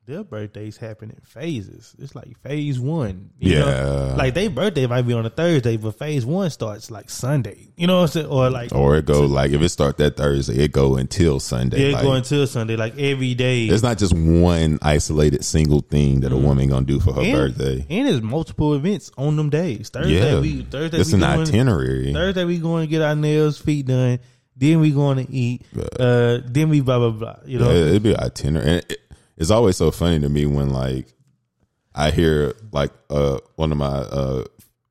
their 0.07 0.23
birthdays 0.23 0.77
happen 0.77 1.11
in 1.11 1.21
phases. 1.23 1.95
It's 1.99 2.15
like 2.15 2.39
phase 2.43 2.79
one. 2.79 3.31
you 3.39 3.59
know? 3.59 3.67
Yeah. 3.67 4.15
Like 4.17 4.35
their 4.35 4.51
birthday 4.51 4.87
might 4.87 5.03
be 5.03 5.15
on 5.15 5.25
a 5.25 5.31
Thursday, 5.31 5.77
but 5.77 5.99
phase 5.99 6.27
one 6.27 6.51
starts 6.51 6.91
like 6.91 7.09
Sunday. 7.09 7.73
You 7.77 7.87
know 7.87 7.97
what 7.97 8.03
I'm 8.03 8.09
saying? 8.09 8.27
Or 8.27 8.51
like 8.51 8.75
Or 8.75 8.97
it 8.97 9.07
go 9.07 9.23
like 9.23 9.53
if 9.53 9.63
it 9.63 9.69
start 9.71 9.97
that 9.99 10.17
Thursday, 10.17 10.65
it 10.65 10.73
go 10.73 10.97
until 10.97 11.41
Sunday. 11.41 11.89
yeah, 11.89 11.97
like, 11.97 12.03
going 12.03 12.23
to 12.23 12.47
Sunday, 12.47 12.77
like 12.77 12.99
every 12.99 13.35
day. 13.35 13.65
It's 13.65 13.83
not 13.83 13.99
just 13.99 14.13
one 14.13 14.79
isolated 14.83 15.45
single 15.45 15.81
thing 15.81 16.21
that 16.21 16.33
a 16.33 16.37
woman 16.37 16.69
gonna 16.69 16.85
do 16.85 17.01
for 17.01 17.15
her 17.15 17.23
and, 17.23 17.33
birthday. 17.33 17.87
And 17.89 18.07
there's 18.07 18.23
multiple 18.23 18.75
events 18.75 19.11
on 19.17 19.37
them 19.37 19.51
days. 19.51 19.89
Thursday 19.89 20.35
Yeah, 20.35 20.41
we 20.41 20.63
Thursday 20.63 20.99
it's 20.99 21.13
we 21.13 21.23
an 21.23 21.25
itinerary. 21.25 22.13
Thursday 22.13 22.45
we 22.45 22.59
going 22.59 22.87
to 22.87 22.91
get 22.91 23.01
our 23.01 23.15
nails, 23.15 23.59
feet 23.59 23.87
done. 23.87 24.19
Then 24.57 24.81
we 24.81 24.93
going 24.93 25.25
to 25.25 25.33
eat. 25.33 25.63
Uh, 25.99 26.39
then 26.45 26.69
we 26.69 26.81
blah 26.81 26.99
blah 26.99 27.11
blah. 27.11 27.37
You 27.45 27.59
know, 27.59 27.71
Yeah, 27.71 27.87
it'd 27.87 28.03
be 28.05 28.15
an 28.15 28.21
itinerary. 28.21 28.83
It, 28.89 28.99
it's 29.37 29.51
always 29.51 29.77
so 29.77 29.91
funny 29.91 30.21
to 30.21 30.29
me 30.29 30.47
when 30.47 30.71
like 30.71 31.07
I 31.95 32.11
hear 32.11 32.55
like 32.73 32.91
uh 33.11 33.39
one 33.57 33.73
of 33.73 33.79
my 33.79 33.87
uh 33.87 34.45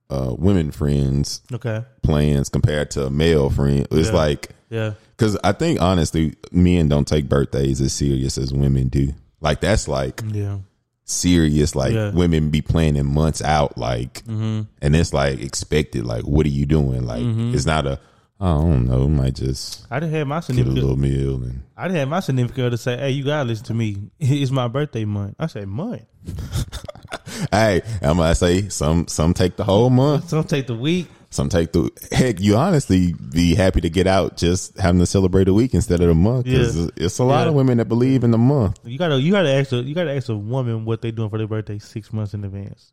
uh 0.09 0.35
women 0.37 0.71
friends 0.71 1.41
okay, 1.51 1.83
plans 2.01 2.49
compared 2.49 2.91
to 2.91 3.05
a 3.05 3.09
male 3.09 3.49
friend. 3.49 3.87
It's 3.91 4.09
Yeah. 4.09 4.13
like 4.15 4.49
yeah, 4.69 4.93
because 5.15 5.37
I 5.43 5.51
think 5.51 5.81
honestly, 5.81 6.35
men 6.51 6.87
don't 6.89 7.07
take 7.07 7.29
birthdays 7.29 7.79
as 7.81 7.93
serious 7.93 8.37
as 8.37 8.53
women 8.53 8.87
do. 8.87 9.13
Like 9.41 9.59
that's 9.61 9.87
like 9.87 10.21
yeah, 10.31 10.59
serious. 11.05 11.75
Like 11.75 11.93
Yeah. 11.93 12.11
women 12.11 12.49
be 12.49 12.61
planning 12.61 13.05
months 13.05 13.41
out. 13.41 13.77
Like, 13.77 14.23
and 14.27 14.67
it's 14.81 15.13
like 15.13 15.41
expected. 15.41 16.05
Like, 16.05 16.23
what 16.23 16.45
are 16.45 16.49
you 16.49 16.65
doing? 16.65 17.05
Like, 17.05 17.21
it's 17.53 17.65
not 17.65 17.85
a. 17.85 17.99
I 18.39 18.53
don't 18.55 18.87
know. 18.87 19.07
Might 19.07 19.35
just 19.35 19.85
I 19.89 19.99
done 19.99 20.09
had 20.09 20.27
my 20.27 20.37
get 20.37 20.43
a 20.43 20.45
significant. 20.47 20.75
little 20.75 20.97
meal 20.97 21.35
and 21.35 21.63
I 21.77 21.87
done 21.87 21.95
had 21.95 22.09
my 22.09 22.19
significant 22.19 22.67
other 22.67 22.77
say, 22.77 22.97
"Hey, 22.97 23.11
you 23.11 23.23
gotta 23.23 23.47
listen 23.47 23.65
to 23.67 23.73
me. 23.73 23.97
It's 24.19 24.51
my 24.51 24.67
birthday 24.67 25.05
month." 25.05 25.35
I 25.39 25.47
said, 25.47 25.67
"Month." 25.67 26.01
hey, 27.51 27.81
I'm 28.01 28.17
gonna 28.17 28.35
say 28.35 28.69
some. 28.69 29.07
Some 29.07 29.33
take 29.33 29.55
the 29.55 29.63
whole 29.63 29.89
month. 29.89 30.29
Some 30.29 30.43
take 30.43 30.67
the 30.67 30.75
week. 30.75 31.07
Some 31.29 31.49
take 31.49 31.71
the 31.71 31.89
heck. 32.11 32.39
You 32.39 32.55
honestly 32.57 33.13
be 33.13 33.55
happy 33.55 33.81
to 33.81 33.89
get 33.89 34.05
out 34.07 34.37
just 34.37 34.77
having 34.77 34.99
to 34.99 35.05
celebrate 35.07 35.47
a 35.47 35.53
week 35.53 35.73
instead 35.73 35.99
of 36.01 36.07
the 36.07 36.13
month. 36.13 36.45
'cause 36.45 36.53
Yeah. 36.75 36.83
it's- 36.83 36.91
it's 36.97 37.19
a 37.19 37.23
lot 37.23 37.43
Yeah. 37.43 37.49
of 37.49 37.55
women 37.55 37.77
that 37.79 37.87
believe 37.87 38.23
in 38.23 38.29
the 38.31 38.37
month. 38.37 38.79
You 38.85 38.99
gotta, 38.99 39.19
you 39.19 39.31
gotta 39.31 39.49
ask, 39.51 39.71
a, 39.71 39.77
you 39.81 39.95
gotta 39.95 40.13
ask 40.13 40.29
a 40.29 40.37
woman 40.37 40.85
what 40.85 41.01
they 41.01 41.09
doing 41.09 41.29
for 41.31 41.39
their 41.39 41.47
birthday 41.47 41.79
six 41.79 42.13
months 42.13 42.35
in 42.35 42.43
advance. 42.43 42.91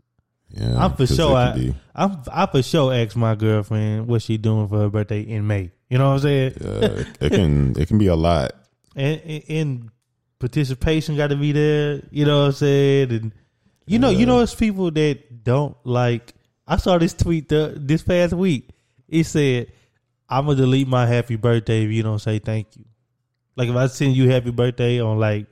Yeah, 0.53 0.85
I'm 0.85 0.95
for 0.97 1.07
sure. 1.07 1.37
I, 1.37 1.75
I'm, 1.95 2.23
I 2.33 2.47
for 2.47 2.63
sure 2.63 2.93
ask 2.93 3.17
my 3.17 3.35
girlfriend 3.35 4.07
what 4.09 4.23
she 4.23 4.37
doing 4.37 4.69
for 4.69 4.79
her 4.79 4.89
birthday 4.91 5.21
in 5.23 5.47
May. 5.47 5.71
You 5.89 5.99
know 5.99 6.09
what 6.09 6.15
I'm 6.15 6.19
saying? 6.21 6.53
uh, 6.63 7.05
it 7.21 7.31
can 7.31 7.75
it 7.79 7.89
can 7.89 7.99
be 7.99 8.07
a 8.09 8.17
lot. 8.17 8.53
and, 8.97 9.21
and, 9.21 9.45
and 9.49 9.91
participation 10.39 11.17
got 11.17 11.29
to 11.29 11.37
be 11.37 11.53
there. 11.53 12.03
You 12.11 12.25
know 12.25 12.41
what 12.41 12.47
I'm 12.47 12.53
saying? 12.53 13.11
And 13.13 13.33
you 13.87 13.99
know, 13.99 14.11
you 14.11 14.27
know, 14.27 14.41
it's 14.41 14.55
people 14.55 14.91
that 14.93 15.45
don't 15.45 15.77
like. 15.85 16.35
I 16.67 16.77
saw 16.77 16.99
this 16.99 17.13
tweet 17.15 17.49
the, 17.49 17.75
this 17.77 18.03
past 18.03 18.33
week. 18.33 18.71
It 19.09 19.25
said, 19.25 19.73
"I'm 20.29 20.47
gonna 20.47 20.57
delete 20.57 20.87
my 20.89 21.07
happy 21.07 21.37
birthday 21.37 21.85
if 21.85 21.91
you 21.91 22.03
don't 22.03 22.21
say 22.21 22.39
thank 22.39 22.77
you." 22.77 22.85
Like 23.57 23.69
if 23.69 23.75
I 23.77 23.87
send 23.89 24.17
you 24.17 24.31
happy 24.31 24.51
birthday 24.53 25.01
on 25.01 25.19
like 25.19 25.47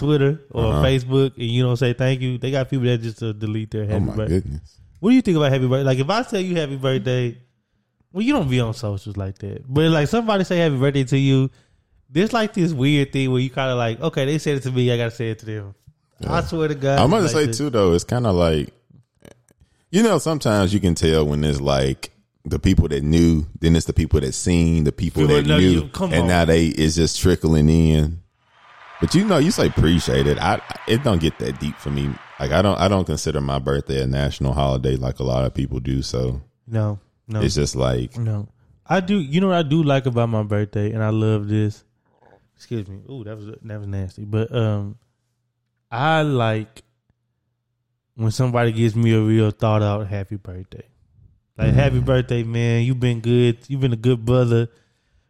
Twitter 0.00 0.40
or 0.50 0.64
Uh-huh. 0.66 0.82
Facebook 0.84 1.34
and 1.36 1.44
you 1.46 1.62
don't 1.62 1.76
say 1.76 1.92
thank 1.92 2.20
you, 2.20 2.38
they 2.38 2.50
got 2.50 2.68
people 2.68 2.86
that 2.86 2.98
just 3.02 3.22
uh, 3.22 3.32
delete 3.32 3.70
their 3.70 3.84
Oh 3.84 3.86
happy 3.86 4.04
my 4.04 4.16
birthday. 4.16 4.40
goodness. 4.40 4.76
What 4.98 5.10
do 5.10 5.16
you 5.16 5.22
think 5.22 5.36
about 5.36 5.52
happy 5.52 5.68
birthday? 5.68 5.84
Like 5.84 5.98
if 5.98 6.10
I 6.10 6.22
tell 6.24 6.40
you 6.40 6.56
happy 6.56 6.76
birthday, 6.76 7.38
well, 8.12 8.22
you 8.22 8.32
don't 8.32 8.50
be 8.50 8.58
on 8.60 8.74
socials 8.74 9.16
like 9.16 9.38
that. 9.38 9.64
But 9.72 9.90
like 9.90 10.08
somebody 10.08 10.42
say 10.44 10.58
happy 10.58 10.76
birthday 10.76 11.04
to 11.04 11.16
you, 11.18 11.50
there's 12.10 12.32
like 12.32 12.52
this 12.54 12.72
weird 12.72 13.12
thing 13.12 13.30
where 13.30 13.40
you 13.40 13.50
kind 13.50 13.70
of 13.70 13.78
like, 13.78 14.00
okay, 14.00 14.24
they 14.24 14.38
said 14.38 14.56
it 14.56 14.62
to 14.64 14.72
me, 14.72 14.90
I 14.92 14.96
gotta 14.96 15.12
say 15.12 15.30
it 15.30 15.38
to 15.40 15.46
them. 15.46 15.74
I 16.26 16.40
swear 16.42 16.68
to 16.68 16.74
God, 16.74 16.98
I'm 16.98 17.08
gonna 17.10 17.28
say 17.28 17.46
this. 17.46 17.56
too 17.58 17.70
though, 17.70 17.94
it's 17.94 18.04
kind 18.04 18.26
of 18.26 18.34
like, 18.34 18.68
you 19.90 20.02
know, 20.02 20.18
sometimes 20.18 20.72
you 20.74 20.80
can 20.80 20.94
tell 20.94 21.24
when 21.26 21.42
it's 21.44 21.60
like 21.60 22.10
the 22.44 22.58
people 22.58 22.88
that 22.88 23.02
knew, 23.02 23.46
then 23.60 23.76
it's 23.76 23.86
the 23.86 23.92
people 23.92 24.20
that 24.20 24.32
seen, 24.32 24.84
the 24.84 24.92
people 24.92 25.26
People 25.26 25.42
that 25.42 25.58
knew, 25.60 25.88
and 26.00 26.14
on. 26.22 26.26
now 26.28 26.44
they 26.44 26.66
it's 26.66 26.96
just 26.96 27.20
trickling 27.20 27.68
in. 27.68 28.19
But 29.00 29.14
you 29.14 29.24
know, 29.24 29.38
you 29.38 29.50
say 29.50 29.66
appreciate 29.66 30.26
it. 30.26 30.38
I 30.38 30.60
it 30.86 31.02
don't 31.02 31.20
get 31.20 31.38
that 31.38 31.58
deep 31.58 31.76
for 31.76 31.90
me. 31.90 32.10
Like 32.38 32.52
I 32.52 32.62
don't 32.62 32.78
I 32.78 32.88
don't 32.88 33.04
consider 33.04 33.40
my 33.40 33.58
birthday 33.58 34.02
a 34.02 34.06
national 34.06 34.52
holiday 34.52 34.96
like 34.96 35.18
a 35.20 35.24
lot 35.24 35.44
of 35.44 35.54
people 35.54 35.80
do. 35.80 36.02
So 36.02 36.42
No, 36.66 36.98
no, 37.26 37.40
it's 37.40 37.54
just 37.54 37.74
like 37.74 38.16
no. 38.18 38.48
I 38.86 39.00
do. 39.00 39.18
You 39.20 39.40
know 39.40 39.48
what 39.48 39.56
I 39.56 39.62
do 39.62 39.82
like 39.82 40.06
about 40.06 40.28
my 40.28 40.42
birthday, 40.42 40.90
and 40.92 41.02
I 41.02 41.10
love 41.10 41.48
this. 41.48 41.84
Excuse 42.56 42.88
me. 42.88 43.00
Ooh, 43.08 43.24
that 43.24 43.36
was 43.36 43.46
that 43.62 43.78
was 43.78 43.86
nasty. 43.86 44.24
But 44.24 44.54
um, 44.54 44.98
I 45.90 46.22
like 46.22 46.82
when 48.16 48.32
somebody 48.32 48.72
gives 48.72 48.94
me 48.96 49.14
a 49.14 49.20
real 49.20 49.50
thought 49.50 49.82
out 49.82 50.06
happy 50.08 50.36
birthday. 50.36 50.84
Like 51.56 51.72
happy 51.72 52.00
birthday, 52.00 52.42
man. 52.42 52.84
You've 52.84 53.00
been 53.00 53.20
good. 53.20 53.58
You've 53.68 53.80
been 53.80 53.92
a 53.92 53.96
good 53.96 54.24
brother. 54.24 54.68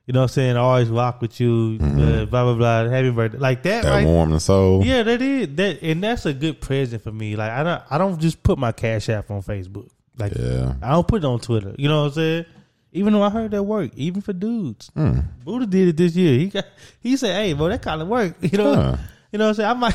You 0.06 0.12
know 0.14 0.20
what 0.20 0.24
I'm 0.24 0.28
saying? 0.34 0.56
I 0.56 0.60
always 0.60 0.88
rock 0.88 1.20
with 1.20 1.38
you. 1.40 1.78
Uh, 1.80 2.24
blah 2.24 2.44
blah 2.44 2.54
blah. 2.54 2.88
Happy 2.88 3.10
birthday. 3.10 3.38
Like 3.38 3.62
that, 3.62 3.84
that 3.84 3.90
right? 3.90 4.04
warm 4.06 4.30
the 4.30 4.40
soul. 4.40 4.84
Yeah, 4.84 5.02
that 5.04 5.22
is 5.22 5.54
that, 5.56 5.82
and 5.82 6.02
that's 6.02 6.26
a 6.26 6.32
good 6.32 6.60
present 6.60 7.02
for 7.02 7.12
me. 7.12 7.36
Like 7.36 7.50
I 7.52 7.62
don't, 7.62 7.82
I 7.90 7.98
don't 7.98 8.20
just 8.20 8.42
put 8.42 8.58
my 8.58 8.72
cash 8.72 9.08
app 9.08 9.30
on 9.30 9.42
Facebook. 9.42 9.88
Like 10.18 10.32
Yeah. 10.34 10.74
I 10.82 10.92
don't 10.92 11.06
put 11.06 11.22
it 11.22 11.26
on 11.26 11.38
Twitter. 11.38 11.74
You 11.78 11.88
know 11.88 12.00
what 12.00 12.06
I'm 12.08 12.12
saying? 12.14 12.44
Even 12.92 13.12
though 13.12 13.22
I 13.22 13.30
heard 13.30 13.52
that 13.52 13.62
work, 13.62 13.92
even 13.94 14.20
for 14.20 14.32
dudes. 14.32 14.90
Hmm. 14.94 15.20
Buddha 15.44 15.64
did 15.66 15.88
it 15.88 15.96
this 15.96 16.16
year. 16.16 16.36
He 16.40 16.46
got, 16.48 16.64
he 17.00 17.16
said, 17.16 17.36
"Hey, 17.36 17.52
bro, 17.52 17.68
that 17.68 17.82
kind 17.82 18.02
of 18.02 18.08
work." 18.08 18.34
You 18.40 18.58
know, 18.58 18.74
Huh. 18.74 18.96
you 19.30 19.38
know 19.38 19.44
what 19.44 19.48
I'm 19.50 19.54
saying? 19.54 19.70
I 19.70 19.74
might. 19.74 19.94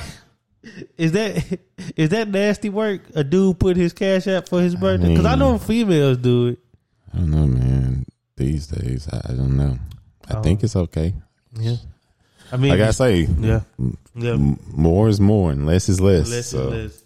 Is 0.97 1.11
that 1.11 1.59
is 1.97 2.09
that 2.09 2.27
nasty 2.29 2.69
work? 2.69 3.01
A 3.13 3.23
dude 3.23 3.59
put 3.59 3.75
his 3.77 3.91
cash 3.93 4.25
app 4.27 4.47
for 4.49 4.61
his 4.61 4.75
birthday? 4.75 5.09
Because 5.09 5.25
I 5.25 5.31
mean- 5.31 5.39
know 5.39 5.57
females 5.59 6.17
do 6.17 6.47
it. 6.47 6.59
I 7.13 7.17
don't 7.17 7.31
know, 7.31 7.45
man. 7.45 8.05
These 8.37 8.67
days, 8.67 9.07
I, 9.11 9.17
I 9.29 9.33
don't 9.35 9.55
know. 9.57 9.77
I 10.29 10.35
Oh. 10.37 10.41
think 10.41 10.63
it's 10.63 10.75
okay. 10.75 11.13
Yeah, 11.59 11.75
I 12.51 12.57
mean, 12.57 12.71
Like 12.71 12.81
I 12.81 12.91
say, 12.91 13.27
yeah, 13.39 13.61
yeah. 14.15 14.35
more 14.71 15.07
is 15.07 15.19
more 15.21 15.51
and 15.51 15.65
less 15.65 15.87
is 15.89 16.01
less. 16.01 16.29
Less 16.29 16.47
so. 16.47 16.67
and 16.69 16.83
less. 16.83 17.03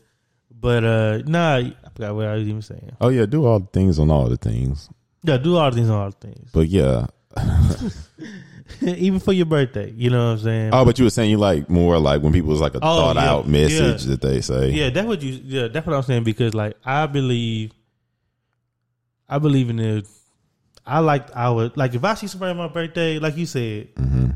But 0.51 0.83
uh, 0.83 1.17
nah, 1.25 1.55
I 1.57 1.73
forgot 1.93 2.15
what 2.15 2.25
I 2.27 2.35
was 2.35 2.47
even 2.47 2.61
saying. 2.61 2.91
Oh 2.99 3.09
yeah, 3.09 3.25
do 3.25 3.45
all 3.45 3.59
the 3.59 3.67
things 3.67 3.99
on 3.99 4.09
all 4.11 4.27
the 4.29 4.37
things. 4.37 4.89
Yeah, 5.23 5.37
do 5.37 5.57
all 5.57 5.69
these 5.71 5.89
all 5.89 6.09
the 6.09 6.15
things. 6.27 6.49
But 6.53 6.67
yeah, 6.67 7.07
even 8.81 9.19
for 9.19 9.33
your 9.33 9.45
birthday. 9.45 9.91
You 9.91 10.09
know 10.09 10.25
what 10.27 10.31
I'm 10.31 10.39
saying? 10.39 10.69
Oh, 10.73 10.85
but 10.85 10.97
you 10.99 11.05
were 11.05 11.09
saying 11.09 11.29
you 11.29 11.37
like 11.37 11.69
more 11.69 11.99
like 11.99 12.21
when 12.21 12.33
people 12.33 12.49
was 12.49 12.61
like 12.61 12.73
a 12.75 12.79
Oh, 12.81 12.97
thought 13.13 13.15
yeah, 13.17 13.29
out 13.29 13.47
message 13.47 14.03
yeah. 14.05 14.11
that 14.11 14.21
they 14.21 14.41
say. 14.41 14.71
Yeah, 14.71 14.89
that's 14.89 15.07
what 15.07 15.21
you. 15.21 15.39
Yeah, 15.43 15.67
that's 15.67 15.85
what 15.85 15.95
I'm 15.95 16.03
saying 16.03 16.23
because 16.23 16.53
like 16.53 16.75
I 16.85 17.05
believe, 17.07 17.71
I 19.27 19.39
believe 19.39 19.69
in 19.69 19.77
the. 19.77 20.07
I 20.89 20.99
like 20.99 21.27
our 21.35 21.71
like 21.75 21.93
if 21.95 22.03
I 22.03 22.13
see 22.15 22.27
somebody 22.27 22.51
on 22.51 22.57
my 22.57 22.67
birthday, 22.67 23.19
like 23.19 23.37
you 23.37 23.45
said, 23.45 23.93
Mm-hmm. 23.95 24.29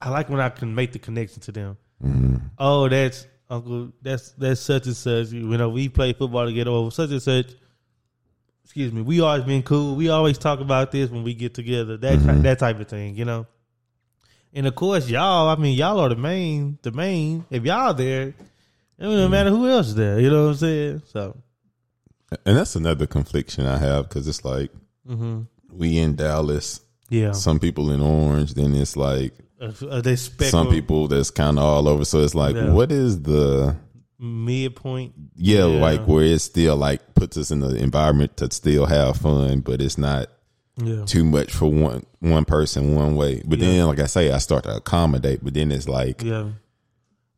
I 0.00 0.10
like 0.10 0.28
when 0.28 0.40
I 0.40 0.50
can 0.50 0.74
make 0.74 0.92
the 0.92 0.98
connection 0.98 1.40
to 1.42 1.52
them. 1.52 1.76
Mm-hmm. 2.04 2.36
Oh, 2.58 2.88
that's 2.88 3.26
Uncle. 3.48 3.92
That's 4.02 4.30
that's 4.32 4.60
such 4.60 4.86
and 4.86 4.96
such. 4.96 5.30
You 5.32 5.40
know, 5.56 5.70
we 5.70 5.88
play 5.88 6.12
football 6.12 6.44
together. 6.46 6.70
Over 6.70 6.90
such 6.90 7.10
and 7.10 7.22
such. 7.22 7.46
Excuse 8.64 8.92
me. 8.92 9.00
We 9.00 9.20
always 9.20 9.44
been 9.44 9.62
cool. 9.62 9.96
We 9.96 10.08
always 10.10 10.36
talk 10.38 10.60
about 10.60 10.90
this 10.92 11.08
when 11.08 11.22
we 11.22 11.32
get 11.34 11.54
together. 11.54 11.96
That 11.96 12.18
Mm-hmm. 12.18 12.42
that 12.42 12.58
type 12.58 12.78
of 12.80 12.88
thing. 12.88 13.16
You 13.16 13.24
know. 13.24 13.46
And 14.52 14.66
of 14.66 14.74
course, 14.74 15.08
y'all. 15.08 15.48
I 15.48 15.56
mean, 15.56 15.76
y'all 15.76 15.98
are 16.00 16.08
the 16.10 16.16
main. 16.16 16.78
The 16.82 16.92
main. 16.92 17.44
If 17.50 17.64
y'all 17.64 17.94
there, 17.94 18.28
it 18.28 18.34
Mm-hmm. 19.00 19.10
don't 19.16 19.30
matter 19.30 19.50
who 19.50 19.68
else 19.68 19.88
is 19.88 19.94
there. 19.94 20.20
You 20.20 20.30
know 20.30 20.44
what 20.44 20.50
I'm 20.50 20.56
saying? 20.56 21.02
So. 21.06 21.36
And 22.44 22.56
that's 22.56 22.74
another 22.76 23.06
confliction 23.06 23.66
I 23.66 23.78
have 23.78 24.08
because 24.08 24.26
it's 24.28 24.44
like 24.44 24.70
hmm 25.06 25.42
we 25.72 25.98
in 25.98 26.14
Dallas, 26.16 26.80
Yeah. 27.10 27.32
some 27.32 27.58
people 27.58 27.90
in 27.90 28.00
Orange, 28.00 28.54
then 28.54 28.74
it's 28.74 28.96
like 28.96 29.34
Uh, 29.60 29.72
uh, 29.90 30.00
they 30.00 30.16
spec 30.16 30.48
some 30.50 30.68
people 30.68 31.08
that's 31.08 31.30
kind 31.30 31.58
of 31.58 31.64
all 31.64 31.88
over. 31.88 32.04
So 32.04 32.20
it's 32.20 32.34
like, 32.34 32.54
Yeah. 32.56 32.72
what 32.72 32.92
is 32.92 33.22
the 33.22 33.76
midpoint. 34.18 35.12
yeah, 35.34 35.66
Yeah. 35.66 35.80
like 35.80 36.06
where 36.06 36.24
it 36.24 36.38
still 36.40 36.76
like 36.76 37.14
puts 37.14 37.36
us 37.36 37.50
in 37.50 37.60
the 37.60 37.74
environment 37.76 38.36
to 38.38 38.50
still 38.50 38.86
have 38.86 39.16
fun, 39.18 39.60
but 39.60 39.80
it's 39.82 39.98
not 39.98 40.28
Yeah. 40.82 41.04
too 41.04 41.24
much 41.24 41.52
for 41.52 41.70
one 41.70 42.04
one 42.20 42.44
person 42.44 42.94
one 42.94 43.14
way. 43.16 43.42
But 43.46 43.58
Yeah. 43.58 43.66
then, 43.68 43.86
like 43.88 44.00
I 44.00 44.06
say, 44.06 44.30
I 44.32 44.38
start 44.38 44.64
to 44.64 44.76
accommodate. 44.76 45.40
But 45.42 45.54
then 45.54 45.70
it's 45.72 45.88
like 45.88 46.22
Yeah. 46.22 46.48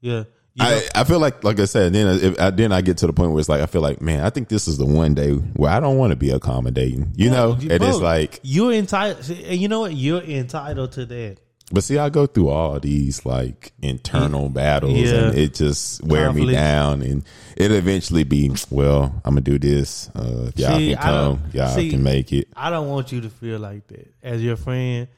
Yeah. 0.01 0.25
You 0.61 0.64
know- 0.64 0.81
I, 0.94 1.01
I 1.01 1.05
feel 1.05 1.18
like 1.21 1.44
like 1.44 1.61
I 1.61 1.64
said, 1.66 1.92
then 1.92 2.18
if, 2.23 2.40
I, 2.40 2.51
then 2.51 2.73
I 2.73 2.81
get 2.81 2.97
to 2.99 3.07
the 3.07 3.12
point 3.12 3.31
where 3.33 3.40
it's 3.40 3.49
like 3.49 3.61
I 3.61 3.66
feel 3.66 3.83
like 3.83 4.01
man, 4.01 4.25
I 4.25 4.31
think 4.31 4.49
this 4.49 4.66
is 4.68 4.77
the 4.79 4.87
one 4.87 5.14
day 5.14 5.33
where 5.33 5.71
I 5.71 5.81
don't 5.81 5.97
want 5.99 6.11
to 6.11 6.16
be 6.16 6.31
accommodating, 6.31 7.12
you 7.16 7.31
know. 7.31 7.57
you- 7.61 7.71
And 7.71 7.83
it's 7.83 7.99
like, 7.99 8.40
you're 8.42 8.73
entitled. 8.73 9.29
And 9.31 9.61
you 9.61 9.68
know 9.68 9.81
what? 9.81 9.94
You're 9.94 10.23
entitled 10.23 10.92
to 10.92 11.07
that. 11.07 11.37
but 11.71 11.85
see, 11.85 11.99
I 11.99 12.09
go 12.09 12.27
through 12.27 12.49
all 12.49 12.81
these 12.81 13.25
like 13.27 13.73
internal 13.83 14.49
battles, 14.49 14.94
Yeah. 14.99 15.29
and 15.29 15.38
it 15.38 15.55
just 15.55 16.03
wear 16.03 16.33
me 16.33 16.51
down, 16.51 17.03
and 17.03 17.23
it 17.57 17.71
eventually 17.71 18.25
be 18.25 18.51
well, 18.71 19.12
I'm 19.25 19.33
gonna 19.35 19.42
do 19.42 19.59
this. 19.59 20.09
Uh, 20.14 20.47
if 20.49 20.59
y'all 20.59 20.79
See, 20.79 20.94
can 20.94 21.03
come, 21.03 21.42
y'all 21.53 21.75
see, 21.75 21.90
can 21.90 22.03
make 22.03 22.33
it. 22.33 22.49
I 22.57 22.71
don't 22.71 22.88
want 22.88 23.12
you 23.12 23.21
to 23.21 23.29
feel 23.31 23.59
like 23.59 23.87
that 23.88 24.12
as 24.23 24.42
your 24.42 24.57
friend 24.57 25.09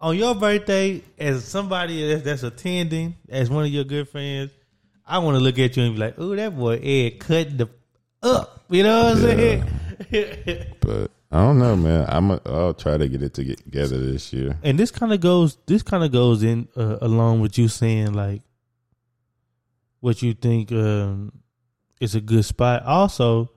on 0.00 0.16
your 0.18 0.34
birthday. 0.34 1.02
As 1.18 1.42
somebody 1.44 2.06
that's, 2.06 2.22
that's 2.22 2.42
attending, 2.42 3.14
as 3.30 3.48
one 3.48 3.64
of 3.64 3.70
your 3.70 3.84
good 3.84 4.06
friends, 4.08 4.50
I 5.06 5.18
want 5.18 5.36
to 5.36 5.42
look 5.42 5.58
at 5.58 5.76
you 5.76 5.82
and 5.84 5.94
be 5.94 6.00
like, 6.00 6.14
"Oh, 6.18 6.34
that 6.34 6.56
boy 6.56 6.76
Ed 6.82 7.18
cut 7.20 7.56
the 7.58 7.68
up." 8.22 8.64
You 8.70 8.82
know 8.82 9.04
what 9.04 9.16
I'm 9.16 9.22
saying? 9.22 9.64
But 10.80 11.10
I 11.30 11.38
don't 11.44 11.58
know, 11.58 11.76
man. 11.76 12.06
I'm 12.08 12.30
a, 12.30 12.40
I'll 12.46 12.74
try 12.74 12.96
to 12.96 13.08
get 13.08 13.22
it 13.22 13.34
to 13.34 13.44
get 13.44 13.58
together 13.58 13.98
this 13.98 14.32
year. 14.32 14.56
and 14.62 14.78
this 14.78 14.90
kind 14.90 15.12
of 15.12 15.20
goes 15.20 15.56
this 15.66 15.82
kind 15.82 16.02
of 16.04 16.10
goes 16.12 16.42
in 16.42 16.68
uh, 16.76 16.98
along 17.00 17.40
with 17.40 17.58
you 17.58 17.68
saying 17.68 18.12
like 18.12 18.42
what 20.00 20.22
you 20.22 20.34
think 20.34 20.70
um 20.72 21.32
is 22.00 22.14
a 22.14 22.20
good 22.20 22.44
spot 22.44 22.82
also 22.84 23.50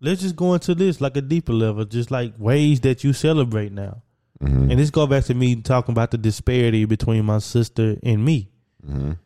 let's 0.00 0.20
just 0.22 0.36
go 0.36 0.54
into 0.54 0.74
this 0.74 1.00
like 1.00 1.16
a 1.16 1.20
deeper 1.22 1.52
level 1.52 1.84
just 1.84 2.10
like 2.10 2.32
ways 2.38 2.80
that 2.80 3.04
you 3.04 3.12
celebrate 3.12 3.72
now 3.72 4.02
Mhm. 4.42 4.70
and 4.70 4.78
this 4.80 4.88
go 4.90 5.06
back 5.06 5.24
to 5.24 5.34
me 5.34 5.56
talking 5.56 5.92
about 5.92 6.10
the 6.10 6.18
disparity 6.18 6.86
between 6.86 7.24
my 7.26 7.38
sister 7.38 7.96
and 8.02 8.24
me 8.24 8.48
Mhm. 8.86 9.18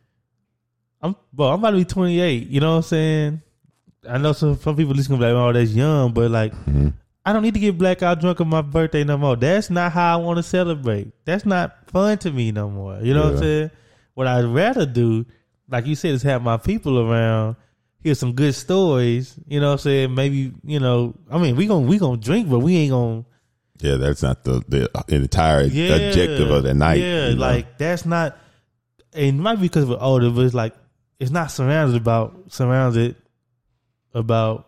I'm 1.05 1.15
well 1.35 1.49
i'm 1.49 1.59
about 1.59 1.71
to 1.71 1.77
be 1.77 1.85
28 1.85 2.47
you 2.47 2.59
know 2.59 2.71
what 2.71 2.77
i'm 2.77 2.83
saying 2.83 3.41
i 4.09 4.17
know 4.17 4.33
some, 4.33 4.57
some 4.57 4.75
people 4.75 4.93
listening 4.93 5.19
gonna 5.19 5.29
be 5.29 5.33
like 5.35 5.49
oh 5.49 5.53
that's 5.53 5.71
young 5.71 6.13
but 6.13 6.29
like 6.31 6.53
Mhm. 6.65 6.93
I 7.27 7.33
don't 7.33 7.41
need 7.41 7.55
to 7.55 7.59
get 7.59 7.75
blackout 7.75 8.21
drunk 8.21 8.39
on 8.39 8.49
my 8.49 8.61
birthday 8.61 9.03
no 9.03 9.17
more. 9.17 9.35
That's 9.35 9.71
not 9.71 9.91
how 9.91 10.13
I 10.13 10.21
want 10.21 10.37
to 10.37 10.43
celebrate. 10.43 11.11
That's 11.25 11.43
not 11.43 11.89
fun 11.89 12.19
to 12.19 12.29
me 12.31 12.51
no 12.51 12.69
more. 12.69 12.99
You 13.01 13.15
know 13.15 13.23
what 13.23 13.31
I'm 13.31 13.37
saying? 13.39 13.71
What 14.13 14.27
I'd 14.27 14.45
rather 14.45 14.85
do, 14.85 15.25
like 15.67 15.87
you 15.87 15.95
said, 15.95 16.11
is 16.11 16.21
have 16.21 16.43
my 16.43 16.57
people 16.57 16.99
around, 16.99 17.55
hear 18.03 18.13
some 18.13 18.33
good 18.33 18.53
stories. 18.53 19.33
You 19.47 19.59
know 19.59 19.69
what 19.69 19.71
I'm 19.71 19.77
saying? 19.79 20.13
Maybe, 20.13 20.53
you 20.63 20.79
know, 20.79 21.15
I 21.31 21.39
mean, 21.39 21.55
we 21.55 21.65
gonna 21.65 21.87
we 21.87 21.97
gonna 21.97 22.17
drink, 22.17 22.47
but 22.47 22.59
we 22.59 22.75
ain't 22.77 22.91
gonna 22.91 23.25
Yeah, 23.81 23.95
that's 23.95 24.21
not 24.21 24.43
the 24.43 24.61
the 24.67 24.87
entire 25.07 25.63
yeah, 25.63 25.95
objective 25.95 26.51
of 26.51 26.61
the 26.61 26.75
night. 26.75 26.99
Yeah, 26.99 27.29
you 27.29 27.35
know? 27.37 27.41
like 27.41 27.79
that's 27.79 28.05
not. 28.05 28.37
It 29.13 29.31
might 29.31 29.55
be 29.55 29.63
because 29.63 29.87
we're 29.87 29.97
older, 29.99 30.29
but 30.29 30.41
it's 30.45 30.53
like 30.53 30.75
it's 31.19 31.31
not 31.31 31.51
surrounded 31.51 31.95
about 31.99 32.51
surrounded 32.51 33.15
about. 34.13 34.67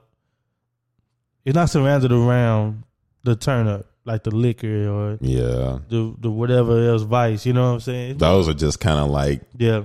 It's 1.46 1.56
not 1.56 1.70
surrounded 1.70 2.12
around 2.12 2.84
the 3.24 3.36
turn 3.36 3.68
up 3.68 3.86
like 4.06 4.24
the 4.24 4.32
liquor 4.32 4.90
or 4.90 5.18
yeah, 5.22 5.80
the 5.90 6.14
the 6.20 6.30
whatever 6.32 6.88
else 6.90 7.04
vice. 7.04 7.46
You 7.46 7.54
know 7.54 7.68
what 7.68 7.74
I'm 7.76 7.80
saying? 7.82 8.18
those 8.18 8.48
are 8.50 8.54
just 8.54 8.80
kind 8.80 9.00
of 9.00 9.10
like 9.10 9.42
Yeah, 9.58 9.84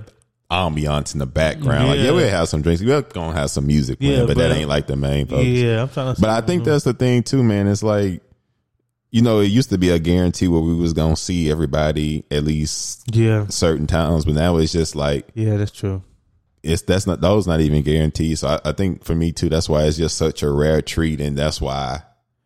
ambiance 0.51 1.13
in 1.13 1.19
the 1.19 1.25
background. 1.25 1.87
Like, 1.89 1.99
yeah, 1.99 2.05
Yeah. 2.05 2.11
we'll 2.11 2.29
have 2.29 2.49
some 2.49 2.61
drinks. 2.61 2.81
We're 2.81 3.01
gonna 3.01 3.37
have 3.37 3.49
some 3.49 3.67
music 3.67 3.99
playing, 3.99 4.19
Yeah, 4.19 4.25
but, 4.25 4.37
that 4.37 4.51
ain't 4.51 4.69
like 4.69 4.87
the 4.87 4.95
main 4.95 5.25
focus. 5.27 5.45
yeah. 5.47 5.81
I'm 5.83 5.89
trying 5.89 6.15
to. 6.15 6.21
But 6.21 6.29
I 6.29 6.41
think 6.41 6.63
that's 6.63 6.83
the 6.83 6.93
thing 6.93 7.23
too, 7.23 7.43
man. 7.43 7.67
It's 7.67 7.83
like, 7.83 8.21
you 9.11 9.21
know, 9.21 9.39
it 9.39 9.45
used 9.47 9.69
to 9.69 9.77
be 9.77 9.89
a 9.89 9.99
guarantee 9.99 10.47
where 10.47 10.61
we 10.61 10.73
was 10.75 10.91
gonna 10.93 11.15
see 11.15 11.49
everybody 11.51 12.25
at 12.31 12.43
least 12.43 13.03
yeah, 13.15 13.47
certain 13.47 13.87
times, 13.87 14.25
but 14.25 14.33
now 14.35 14.57
it's 14.57 14.71
just 14.73 14.95
like 14.97 15.27
yeah. 15.33 15.55
That's 15.57 15.71
true. 15.71 16.01
It's 16.63 16.81
that's 16.83 17.05
not 17.05 17.21
those 17.21 17.45
not 17.45 17.59
even 17.61 17.83
guaranteed. 17.83 18.39
So 18.39 18.47
I, 18.47 18.69
I 18.69 18.71
think 18.71 19.03
for 19.03 19.13
me 19.13 19.31
too, 19.31 19.49
that's 19.49 19.67
why 19.69 19.83
it's 19.83 19.97
just 19.97 20.17
such 20.17 20.41
a 20.43 20.49
rare 20.51 20.81
treat, 20.81 21.21
and 21.21 21.37
that's 21.37 21.61
why 21.61 22.01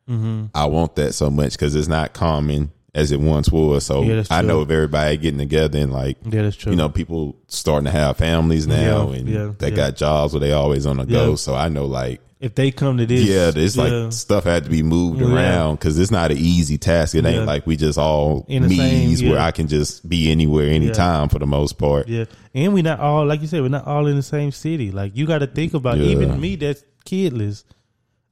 Mm-hmm. 0.09 0.45
I 0.55 0.67
want 0.67 0.95
that 0.95 1.13
so 1.13 1.29
much 1.29 1.51
because 1.51 1.75
it's 1.75 1.89
not 1.89 2.13
common 2.13 2.71
as 2.95 3.11
it 3.11 3.19
once 3.19 3.51
was. 3.51 3.85
So 3.85 4.03
Yeah, 4.03 4.23
I 4.31 4.41
know 4.41 4.61
of 4.61 4.71
everybody 4.71 5.17
getting 5.17 5.37
together 5.37 5.79
and 5.79 5.91
like 5.91 6.15
Yeah, 6.23 6.43
that's 6.43 6.55
true. 6.55 6.71
you 6.71 6.77
know 6.77 6.87
people 6.87 7.35
starting 7.47 7.83
to 7.85 7.91
have 7.91 8.15
families 8.15 8.67
now 8.67 9.11
Yeah, 9.11 9.17
and 9.17 9.57
they 9.59 9.69
got 9.69 9.97
jobs 9.97 10.31
where 10.31 10.39
they 10.39 10.53
always 10.53 10.85
on 10.85 10.95
the 10.97 11.05
go. 11.05 11.35
So 11.35 11.55
I 11.55 11.67
know 11.67 11.85
like 11.87 12.21
if 12.39 12.53
they 12.53 12.69
come 12.71 12.97
to 12.97 13.05
this, 13.05 13.23
yeah, 13.23 13.51
it's 13.55 13.75
yeah, 13.75 13.83
like 13.83 14.13
stuff 14.13 14.43
had 14.43 14.63
to 14.65 14.69
be 14.69 14.83
moved 14.83 15.21
Yeah. 15.21 15.33
around 15.33 15.75
because 15.75 15.97
it's 15.97 16.11
not 16.11 16.31
an 16.31 16.37
easy 16.37 16.77
task. 16.77 17.15
It 17.15 17.25
ain't 17.25 17.45
like 17.45 17.65
we 17.65 17.75
just 17.75 17.97
all 17.97 18.45
me's 18.47 19.23
where. 19.23 19.39
I 19.39 19.51
can 19.51 19.67
just 19.67 20.07
be 20.07 20.31
anywhere, 20.31 20.69
anytime 20.69 21.29
for 21.29 21.39
the 21.39 21.47
most 21.47 21.77
part. 21.79 22.07
Yeah, 22.07 22.25
and 22.53 22.73
we 22.73 22.81
not 22.83 22.99
all 22.99 23.25
like 23.25 23.41
you 23.41 23.47
said. 23.47 23.61
We're 23.61 23.69
not 23.69 23.87
all 23.87 24.05
in 24.07 24.15
the 24.15 24.23
same 24.23 24.51
city. 24.51 24.91
Like 24.91 25.15
you 25.15 25.25
got 25.25 25.39
to 25.39 25.47
think 25.47 25.73
about 25.73 25.97
Yeah. 25.97 26.09
even 26.11 26.39
me 26.39 26.55
that's 26.57 26.83
kidless. 27.05 27.63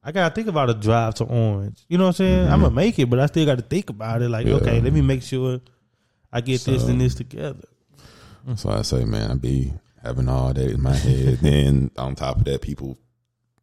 I 0.04 0.12
got 0.12 0.28
to 0.28 0.34
think 0.36 0.46
about 0.46 0.70
a 0.70 0.74
drive 0.74 1.14
to 1.16 1.24
Orange. 1.24 1.84
You 1.88 1.98
know 1.98 2.04
what 2.04 2.08
I'm 2.10 2.14
saying? 2.14 2.44
Mm-hmm. 2.44 2.52
I'm 2.52 2.60
gonna 2.60 2.74
make 2.74 2.96
it, 3.00 3.10
but 3.10 3.18
I 3.18 3.26
still 3.26 3.44
got 3.44 3.56
to 3.56 3.64
think 3.64 3.90
about 3.90 4.22
it. 4.22 4.28
Like, 4.28 4.46
Yeah. 4.46 4.54
okay, 4.54 4.80
let 4.80 4.92
me 4.92 5.00
make 5.00 5.22
sure 5.24 5.60
I 6.32 6.40
get 6.42 6.60
this 6.60 6.84
and 6.84 7.00
this 7.00 7.16
together. 7.16 7.64
So 8.54 8.70
I 8.70 8.82
say, 8.82 9.04
man, 9.04 9.32
I 9.32 9.34
be 9.34 9.72
having 10.00 10.28
all 10.28 10.54
that 10.54 10.70
in 10.70 10.80
my 10.80 10.94
head. 10.94 11.38
then 11.42 11.90
on 11.98 12.14
top 12.14 12.36
of 12.38 12.44
that, 12.44 12.60
people 12.62 12.96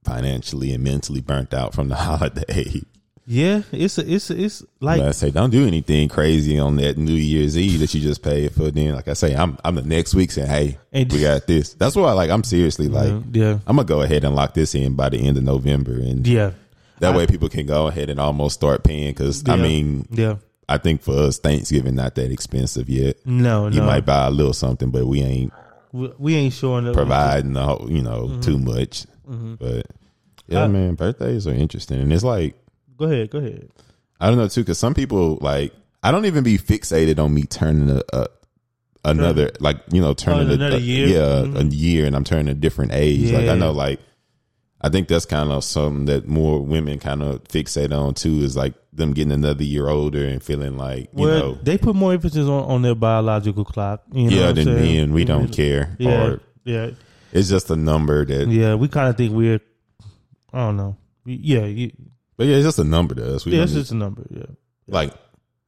financially 0.04 0.74
and 0.74 0.84
mentally 0.84 1.22
burnt 1.22 1.54
out 1.54 1.74
from 1.74 1.90
the 1.90 1.96
holiday. 2.08 2.82
Yeah, 3.26 3.62
it's 3.72 3.98
a, 3.98 4.14
it's 4.14 4.30
a, 4.30 4.44
it's 4.44 4.64
like 4.82 5.00
But 5.00 5.08
I 5.08 5.12
say, 5.12 5.32
don't 5.32 5.50
do 5.50 5.66
anything 5.66 6.10
crazy 6.10 6.60
on 6.60 6.76
that 6.76 6.98
New 6.98 7.14
Year's 7.14 7.58
Eve 7.58 7.80
that 7.80 7.94
you 7.94 8.02
just 8.02 8.22
paid 8.22 8.52
for. 8.54 8.70
Then, 8.70 8.94
like 8.96 9.08
I 9.08 9.14
say, 9.14 9.34
I'm 9.34 9.58
I'm 9.64 9.76
the 9.76 9.82
next 9.82 10.14
week 10.14 10.30
saying, 10.32 10.50
hey, 10.50 10.78
And- 10.92 11.10
we 11.12 11.22
got 11.22 11.48
this. 11.48 11.74
That's 11.74 11.96
why, 11.96 12.12
like, 12.12 12.30
I'm 12.30 12.44
seriously 12.44 12.90
like, 12.90 13.14
yeah, 13.32 13.60
I'm 13.66 13.78
gonna 13.78 13.86
go 13.86 14.02
ahead 14.02 14.26
and 14.26 14.36
lock 14.36 14.54
this 14.54 14.76
in 14.76 14.96
by 14.96 15.08
the 15.08 15.20
end 15.26 15.38
of 15.38 15.44
November, 15.44 15.94
and 15.94 16.28
yeah, 16.28 16.52
that 17.00 17.14
I- 17.14 17.18
way 17.18 17.26
people 17.26 17.48
can 17.48 17.66
go 17.66 17.88
ahead 17.88 18.10
and 18.10 18.20
almost 18.20 18.56
start 18.56 18.84
paying. 18.84 19.12
Because 19.14 19.48
I 19.48 19.56
mean, 19.56 20.06
yeah. 20.12 20.36
I 20.68 20.78
think 20.78 21.02
for 21.02 21.14
us, 21.16 21.40
Thanksgiving 21.40 21.96
not 21.96 22.16
that 22.16 22.30
expensive 22.30 22.90
yet. 22.90 23.26
No, 23.26 23.68
You 23.70 23.80
no, 23.80 23.86
might 23.86 24.06
buy 24.06 24.28
a 24.28 24.32
little 24.32 24.54
something, 24.54 24.92
but 24.92 25.06
we 25.08 25.22
ain't 25.22 25.54
we, 25.94 26.12
we 26.18 26.36
ain't 26.36 26.54
showing 26.54 26.88
up. 26.90 26.94
providing 26.94 27.54
the 27.54 27.62
whole, 27.64 27.88
you 27.90 28.02
know 28.02 28.28
Mm-hmm. 28.28 28.42
too 28.42 28.58
much. 28.58 29.06
But 29.26 29.86
yeah, 30.48 30.64
I- 30.64 30.68
man, 30.68 30.96
birthdays 30.96 31.48
are 31.48 31.54
interesting, 31.54 32.00
and 32.02 32.12
it's 32.14 32.24
like 32.24 32.56
Go 32.98 33.06
ahead, 33.06 33.30
go 33.32 33.40
ahead. 33.40 33.70
I 34.20 34.28
don't 34.30 34.38
know 34.38 34.48
too, 34.48 34.62
because 34.62 34.78
some 34.78 34.94
people 34.94 35.38
like 35.42 35.74
I 36.04 36.12
don't 36.12 36.26
even 36.26 36.44
be 36.44 36.58
fixated 36.58 37.18
on 37.20 37.34
me 37.34 37.44
turning 37.44 37.90
a, 37.90 38.02
a 38.14 38.28
another 39.06 39.52
like 39.60 39.78
you 39.92 40.02
know 40.02 40.14
turning 40.14 40.50
a- 40.50 40.54
another 40.54 40.78
a- 40.78 40.80
year? 40.80 41.08
yeah, 41.08 41.46
Mhm. 41.48 41.60
a 41.72 41.76
year, 41.76 42.06
and 42.06 42.16
I'm 42.16 42.24
turning 42.24 42.48
a 42.50 42.54
different 42.54 42.92
age. 42.94 43.32
Like 43.32 43.50
I 43.50 43.56
know, 43.56 43.72
like 43.72 44.00
I 44.82 44.90
think 44.90 45.08
that's 45.08 45.26
kind 45.26 45.50
of 45.52 45.64
something 45.64 46.06
that 46.06 46.28
more 46.28 46.60
women 46.62 47.00
kind 47.00 47.24
of 47.24 47.44
fixate 47.46 47.92
on 47.98 48.14
too. 48.14 48.40
Is 48.42 48.56
like 48.56 48.74
them 48.92 49.14
getting 49.14 49.32
another 49.32 49.64
year 49.64 49.90
older 49.90 50.24
and 50.26 50.42
feeling 50.44 50.78
like 50.78 51.10
you 51.16 51.24
well, 51.26 51.40
know, 51.40 51.58
they 51.64 51.78
put 51.78 51.96
more 51.96 52.14
emphasis 52.14 52.48
on, 52.48 52.64
on 52.66 52.82
their 52.82 52.96
biological 52.96 53.66
clock. 53.66 54.04
You 54.14 54.30
know 54.30 54.36
yeah, 54.38 54.52
than 54.52 54.66
saying? 54.66 54.82
me, 54.82 54.98
and 55.00 55.14
we 55.14 55.26
don't 55.26 55.48
care, 55.52 55.96
Yeah, 56.00 56.24
or 56.28 56.42
yeah, 56.66 56.92
it's 57.34 57.50
just 57.50 57.70
a 57.70 57.76
number 57.76 58.24
that. 58.26 58.48
yeah. 58.48 58.76
We 58.76 58.88
kind 58.88 59.10
of 59.10 59.18
think 59.18 59.34
we're. 59.34 59.60
I 60.54 60.60
don't 60.60 60.78
know. 60.78 60.96
Yeah, 61.26 61.66
you, 61.66 61.92
But 62.38 62.48
yeah, 62.48 62.56
it's 62.58 62.66
just 62.66 62.80
a 62.80 62.84
number 62.84 63.16
to 63.16 63.36
us. 63.36 63.46
We 63.46 63.54
yeah, 63.56 63.64
it's 63.64 63.74
need- 63.74 63.80
just 63.80 63.92
a 63.92 63.96
number. 63.96 64.26
Yeah, 64.30 64.46
like 64.88 65.14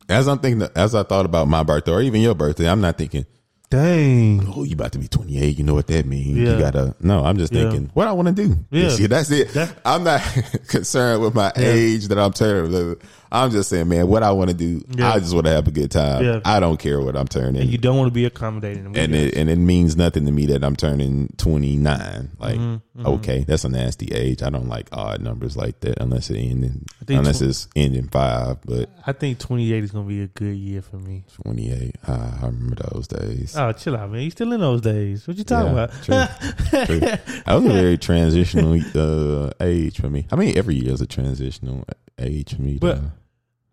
as 0.07 0.27
I'm 0.27 0.39
thinking, 0.39 0.67
as 0.75 0.93
I 0.95 1.03
thought 1.03 1.25
about 1.25 1.47
my 1.47 1.63
birthday 1.63 1.91
or 1.91 2.01
even 2.01 2.21
your 2.21 2.35
birthday, 2.35 2.69
I'm 2.69 2.81
not 2.81 2.97
thinking, 2.97 3.25
Dang. 3.69 4.53
oh, 4.55 4.63
you 4.63 4.73
about 4.73 4.91
to 4.93 4.99
be 4.99 5.07
28. 5.07 5.57
You 5.57 5.63
know 5.63 5.73
what 5.73 5.87
that 5.87 6.05
means? 6.05 6.37
Yeah. 6.37 6.53
You 6.53 6.59
gotta. 6.59 6.95
No, 7.01 7.25
I'm 7.25 7.37
just 7.37 7.51
Yeah. 7.51 7.63
thinking 7.63 7.89
what 7.93 8.07
I 8.07 8.11
want 8.11 8.27
to 8.27 8.33
do. 8.33 8.55
Yeah. 8.71 8.89
See, 8.95 9.07
that's 9.07 9.31
it. 9.31 9.49
That- 9.53 9.75
I'm 9.83 10.03
not 10.03 10.21
concerned 10.67 11.21
with 11.21 11.33
my 11.33 11.51
age 11.55 12.07
that 12.09 12.19
I'm 12.19 12.31
turning. 12.31 12.97
I'm 13.31 13.51
just 13.51 13.69
saying, 13.69 13.89
man, 13.89 14.07
what 14.07 14.23
I 14.23 14.31
want 14.31 14.49
to 14.51 14.55
do. 14.55 14.81
Yeah. 14.95 15.11
I 15.11 15.19
just 15.19 15.33
want 15.33 15.45
to 15.47 15.51
have 15.51 15.67
a 15.67 15.71
good 15.71 15.91
time. 15.91 16.23
Yeah. 16.23 16.39
I 16.45 16.59
don't 16.59 16.77
care 16.79 17.01
what 17.01 17.17
I'm 17.17 17.27
turning. 17.27 17.61
And 17.63 17.69
you 17.69 17.77
don't 17.77 17.97
want 17.97 18.07
to 18.07 18.13
be 18.13 18.25
accommodating. 18.25 18.95
and 18.95 19.15
it 19.15 19.35
and 19.35 19.49
it 19.49 19.57
means 19.57 19.97
nothing 19.97 20.25
to 20.25 20.31
me 20.31 20.45
that 20.47 20.63
I'm 20.63 20.75
turning 20.75 21.33
29. 21.37 22.31
Like, 22.39 22.55
Mm-hmm, 22.55 22.75
okay, 23.03 23.43
that's 23.47 23.63
a 23.65 23.69
nasty 23.69 24.13
age. 24.13 24.41
I 24.43 24.49
don't 24.49 24.67
like 24.69 24.87
odd 24.91 25.21
numbers 25.21 25.57
like 25.57 25.79
that 25.81 25.99
unless 25.99 26.29
it 26.29 26.37
end 26.37 26.63
in, 26.63 26.85
think 27.05 27.19
unless 27.19 27.39
tw- 27.39 27.43
it's 27.43 27.67
ending 27.75 28.07
five. 28.07 28.57
But 28.65 28.89
I 29.05 29.11
think 29.11 29.39
28 29.39 29.83
is 29.83 29.91
going 29.91 30.05
to 30.05 30.09
be 30.09 30.21
a 30.21 30.27
good 30.27 30.55
year 30.55 30.81
for 30.81 30.97
me. 30.97 31.25
28, 31.43 31.95
ah, 32.07 32.39
I 32.41 32.45
remember 32.45 32.75
those 32.91 33.07
days. 33.07 33.55
Oh, 33.57 33.71
chill 33.73 33.97
out, 33.97 34.11
man. 34.11 34.21
You 34.21 34.29
still 34.31 34.51
in 34.53 34.61
those 34.61 34.81
days. 34.81 35.27
What 35.27 35.37
you 35.37 35.43
talking 35.43 35.75
Yeah, 35.75 35.83
about? 35.83 36.03
true. 36.03 36.85
True. 36.85 36.99
That 37.45 37.53
was 37.55 37.65
a 37.65 37.69
very 37.69 37.97
transitional 37.97 38.79
uh, 38.95 39.51
age 39.59 39.99
for 39.99 40.09
me. 40.09 40.25
I 40.31 40.35
mean, 40.35 40.57
every 40.57 40.75
year 40.75 40.93
is 40.93 41.01
a 41.01 41.07
transitional 41.07 41.83
age 42.19 42.55
for 42.55 42.61
me. 42.61 42.77
But- 42.79 43.01
though. 43.01 43.11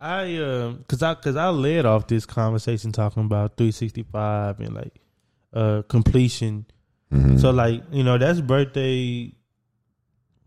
I 0.04 0.36
um 0.38 0.84
cuz 0.88 1.00
I 1.00 1.14
cuz 1.14 1.36
I 1.36 1.48
led 1.50 1.86
off 1.86 2.08
this 2.08 2.26
conversation 2.26 2.90
talking 2.90 3.24
about 3.24 3.56
365 3.56 4.58
and 4.58 4.74
like 4.74 5.00
uh 5.52 5.82
completion. 5.88 6.66
Mhm. 7.12 7.38
So 7.40 7.50
like, 7.50 7.82
you 7.92 8.02
know, 8.02 8.16
that's 8.18 8.40
birthday 8.40 9.32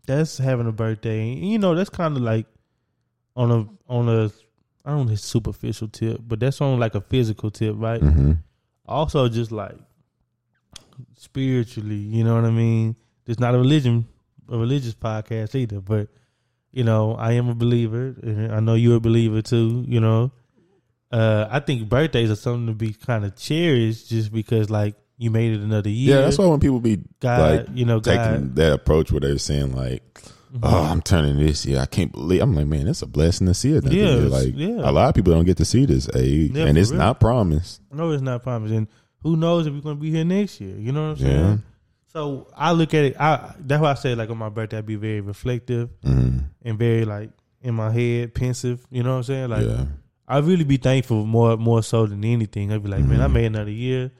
that's 0.07 0.38
having 0.38 0.68
a 0.68 0.72
birthday. 0.72 1.34
You 1.34 1.57
know, 1.59 1.76
that's 1.76 1.89
kind 1.89 2.16
of 2.16 2.24
like 2.24 2.45
on 3.36 3.51
a 3.51 3.68
on 3.91 4.09
a 4.09 4.32
I 4.84 4.91
don't 4.91 5.07
know 5.07 5.16
superficial 5.16 5.88
tip, 5.88 6.22
but 6.28 6.39
that's 6.39 6.61
on 6.61 6.80
like 6.80 6.95
a 6.95 7.01
physical 7.01 7.49
tip, 7.51 7.76
right? 7.78 8.01
Mhm. 8.01 8.39
Also 8.88 9.28
just 9.30 9.51
like 9.51 9.78
spiritually, 11.18 11.95
you 11.95 12.24
know 12.24 12.36
what 12.36 12.45
I 12.45 12.51
mean? 12.51 12.95
It's 13.26 13.39
not 13.39 13.55
a 13.55 13.57
religion 13.57 14.07
a 14.47 14.57
religious 14.57 14.93
podcast 14.93 15.55
either, 15.55 15.82
but 15.82 16.07
you 16.72 16.84
know, 16.84 17.16
I 17.16 17.32
am 17.34 17.49
a 17.49 17.55
believer 17.55 18.16
and 18.22 18.51
I 18.53 18.59
know 18.59 18.76
you're 18.76 18.97
a 18.97 18.99
believer 18.99 19.41
too, 19.41 19.84
you 19.88 19.99
know. 19.99 20.32
Uh 21.11 21.47
I 21.49 21.59
think 21.59 21.89
birthdays 21.89 22.30
are 22.30 22.36
something 22.36 22.68
to 22.68 22.74
be 22.74 22.93
kind 22.93 23.26
of 23.26 23.36
cherished 23.36 24.09
just 24.09 24.32
because 24.32 24.70
like 24.70 24.95
you 25.18 25.32
made 25.32 25.53
it 25.53 25.61
another 25.61 25.89
year. 25.89 26.16
yeah, 26.18 26.22
that's 26.24 26.38
why 26.38 26.45
when 26.45 26.59
people 26.59 26.80
be 26.80 26.99
God, 27.20 27.68
like 27.68 27.68
you 27.74 27.86
know, 27.86 27.99
taking 27.99 28.20
God. 28.22 28.39
Mm-hmm. 28.41 28.53
that 28.55 28.74
approach 28.74 29.11
where 29.11 29.22
they're 29.22 29.38
saying 29.38 29.74
like, 29.74 30.03
"Oh, 30.61 30.84
I'm 30.84 31.01
turning 31.01 31.38
this 31.38 31.66
year. 31.66 31.80
I 31.80 31.86
can't 31.86 32.11
believe." 32.11 32.41
I'm 32.41 32.53
like, 32.55 32.68
man, 32.68 32.88
it's 32.88 33.01
a 33.01 33.07
blessing 33.07 33.47
to 33.47 33.53
see 33.53 33.74
it. 33.74 33.86
Yeah, 33.91 34.09
like 34.28 34.53
yeah. 34.55 34.82
a 34.88 34.91
lot 34.91 35.09
of 35.09 35.16
people 35.16 35.34
don't 35.34 35.45
get 35.45 35.57
to 35.57 35.66
see 35.66 35.86
this 35.86 36.09
age, 36.16 36.51
Yeah, 36.51 36.66
and 36.66 36.78
it's 36.78 36.91
real. 36.91 36.99
not 36.99 37.20
promised. 37.20 37.82
No, 37.91 38.11
it's 38.11 38.22
not 38.22 38.43
promised. 38.43 38.74
And 38.74 38.88
who 39.24 39.38
knows 39.38 39.68
if 39.68 39.74
we're 39.74 39.82
gonna 39.82 39.95
be 39.95 40.11
here 40.11 40.26
next 40.26 40.59
year. 40.61 40.76
You 40.78 40.91
know 40.91 41.09
what 41.09 41.18
I'm 41.20 41.26
saying? 41.26 41.39
Yeah. 41.51 41.57
So 42.11 42.47
I 42.55 42.72
look 42.72 42.93
at 42.93 43.03
it. 43.05 43.20
I 43.20 43.53
that's 43.59 43.82
why 43.82 43.91
I 43.91 43.95
say 43.95 44.16
like 44.16 44.30
on 44.30 44.38
my 44.38 44.49
birthday, 44.49 44.78
I'd 44.78 44.86
be 44.86 44.95
very 44.95 45.22
reflective 45.22 45.89
Mm, 46.03 46.45
and 46.63 46.78
very 46.80 47.03
like 47.05 47.30
in 47.61 47.74
my 47.76 47.91
head, 47.91 48.34
pensive. 48.34 48.86
You 48.91 49.03
know 49.03 49.11
what 49.11 49.18
I'm 49.18 49.24
saying? 49.24 49.49
Like 49.49 49.66
yeah, 49.66 49.86
I 50.28 50.38
really 50.39 50.63
be 50.66 50.78
thankful 50.78 51.26
more 51.26 51.57
more 51.57 51.82
so 51.84 52.05
than 52.05 52.24
anything. 52.24 52.72
I'd 52.72 52.84
be 52.84 52.89
like, 52.89 53.03
man, 53.03 53.22
I 53.22 53.28
made 53.28 53.45
another 53.45 53.72
year. 53.72 54.11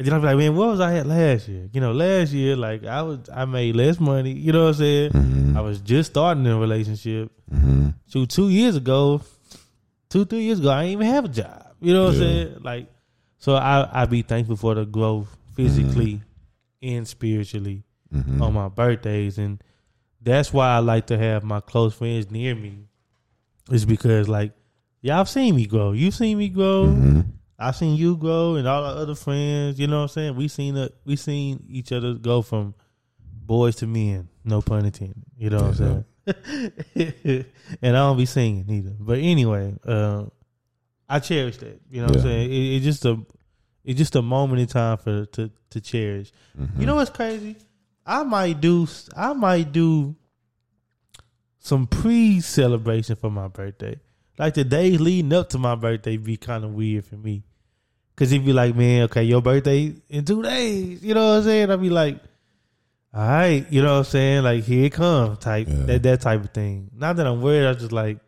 And 0.00 0.06
then 0.06 0.14
I'd 0.14 0.20
be 0.22 0.26
like, 0.28 0.36
man, 0.38 0.56
what 0.56 0.68
was 0.68 0.80
I 0.80 0.94
at 0.96 1.06
last 1.06 1.46
year? 1.46 1.68
You 1.74 1.80
know, 1.82 1.92
last 1.92 2.32
year, 2.32 2.56
like 2.56 2.86
I 2.86 3.02
was 3.02 3.18
I 3.30 3.44
made 3.44 3.76
less 3.76 4.00
money, 4.00 4.32
you 4.32 4.50
know 4.50 4.62
what 4.62 4.68
I'm 4.68 4.74
saying? 4.76 5.10
Mhm. 5.12 5.56
I 5.56 5.60
was 5.60 5.78
just 5.82 6.12
starting 6.12 6.46
a 6.46 6.56
relationship. 6.58 7.30
Mhm. 7.52 7.92
So 8.06 8.24
two 8.24 8.48
years 8.48 8.76
ago, 8.76 9.20
two, 10.08 10.24
three 10.24 10.44
years 10.44 10.58
ago, 10.60 10.70
I 10.70 10.84
didn't 10.86 10.92
even 11.02 11.06
have 11.14 11.26
a 11.26 11.28
job. 11.28 11.66
You 11.82 11.92
know 11.92 12.04
what 12.04 12.14
I'm 12.14 12.18
saying? 12.18 12.56
Like 12.62 12.86
so 13.36 13.56
I 13.56 13.88
I 13.92 14.06
be 14.06 14.22
thankful 14.22 14.56
for 14.56 14.74
the 14.74 14.86
growth 14.86 15.28
physically 15.54 16.22
and 16.80 17.06
spiritually 17.06 17.82
Mhm. 18.10 18.40
on 18.40 18.54
my 18.54 18.68
birthdays 18.68 19.36
and 19.36 19.62
that's 20.22 20.50
why 20.50 20.68
I 20.68 20.78
like 20.78 21.08
to 21.08 21.18
have 21.18 21.44
my 21.44 21.60
close 21.60 21.92
friends 21.92 22.30
near 22.30 22.54
me. 22.54 22.86
Is 23.70 23.84
because 23.84 24.28
like 24.30 24.52
y'all 25.02 25.26
seen 25.26 25.56
me 25.56 25.66
grow. 25.66 25.92
You 25.92 26.10
seen 26.10 26.38
me 26.38 26.48
grow. 26.48 26.86
I 27.60 27.72
seen 27.72 27.94
you 27.96 28.16
grow 28.16 28.54
and 28.56 28.66
all 28.66 28.84
our 28.84 28.96
other 28.96 29.14
friends, 29.14 29.78
you 29.78 29.86
know 29.86 29.96
what 29.98 30.02
I'm 30.02 30.08
saying? 30.08 30.36
We 30.36 30.48
seen 30.48 30.76
it 30.76 30.94
we 31.04 31.16
seen 31.16 31.64
each 31.68 31.92
other 31.92 32.14
go 32.14 32.42
from 32.42 32.74
boys 33.22 33.76
to 33.76 33.86
men, 33.86 34.28
no 34.44 34.62
pun 34.62 34.84
intended. 34.86 35.22
You 35.36 35.50
know 35.50 35.62
what 35.62 35.80
I'm 35.80 36.04
saying? 36.24 36.84
and 37.82 37.96
I 37.96 38.00
don't 38.00 38.16
be 38.16 38.26
singing 38.26 38.64
either. 38.70 38.94
But 38.98 39.18
anyway, 39.18 39.74
uh, 39.86 40.24
I 41.08 41.18
cherish 41.18 41.56
that. 41.58 41.80
You 41.90 42.00
know 42.02 42.06
what 42.06 42.16
I'm 42.16 42.22
Yeah. 42.26 42.30
saying? 42.32 42.50
It, 42.52 42.76
it's 42.76 42.84
just 42.84 43.04
a 43.04 43.20
it's 43.84 43.98
just 43.98 44.14
a 44.16 44.22
moment 44.22 44.60
in 44.60 44.66
time 44.66 44.98
for 44.98 45.26
to 45.26 45.50
to 45.70 45.80
cherish. 45.80 46.32
Mm-hmm. 46.58 46.80
You 46.80 46.86
know 46.86 46.94
what's 46.96 47.10
crazy? 47.10 47.56
I 48.06 48.22
might 48.22 48.60
do 48.60 48.86
I 49.16 49.32
might 49.32 49.72
do 49.72 50.14
some 51.58 51.86
pre 51.86 52.40
celebration 52.40 53.16
for 53.16 53.30
my 53.30 53.48
birthday. 53.48 53.98
Like 54.38 54.54
the 54.54 54.64
days 54.64 55.00
leading 55.00 55.32
up 55.32 55.50
to 55.50 55.58
my 55.58 55.74
birthday 55.74 56.16
be 56.16 56.36
kind 56.36 56.64
of 56.64 56.72
weird 56.72 57.04
for 57.04 57.16
me. 57.16 57.44
Cause 58.16 58.32
it'd 58.32 58.44
be 58.44 58.52
like, 58.52 58.74
man, 58.76 59.02
okay, 59.04 59.22
your 59.22 59.40
birthday 59.40 59.94
in 60.10 60.24
two 60.26 60.42
days. 60.42 61.02
You 61.02 61.14
know 61.14 61.26
what 61.30 61.36
I'm 61.38 61.42
saying? 61.44 61.70
I'd 61.70 61.80
be 61.80 61.88
like, 61.90 62.18
all 63.14 63.26
right, 63.26 63.66
you 63.70 63.80
know 63.82 63.92
what 63.94 63.98
I'm 63.98 64.04
saying? 64.04 64.42
Like 64.44 64.64
here 64.64 64.84
it 64.84 64.92
comes, 64.92 65.38
type 65.38 65.68
Yeah. 65.68 65.84
that 65.86 66.02
that 66.02 66.20
type 66.20 66.44
of 66.44 66.50
thing. 66.50 66.90
Not 66.94 67.16
that 67.16 67.26
I'm 67.26 67.40
worried, 67.40 67.66
I'm 67.66 67.78
just 67.78 67.92
like 67.92 68.18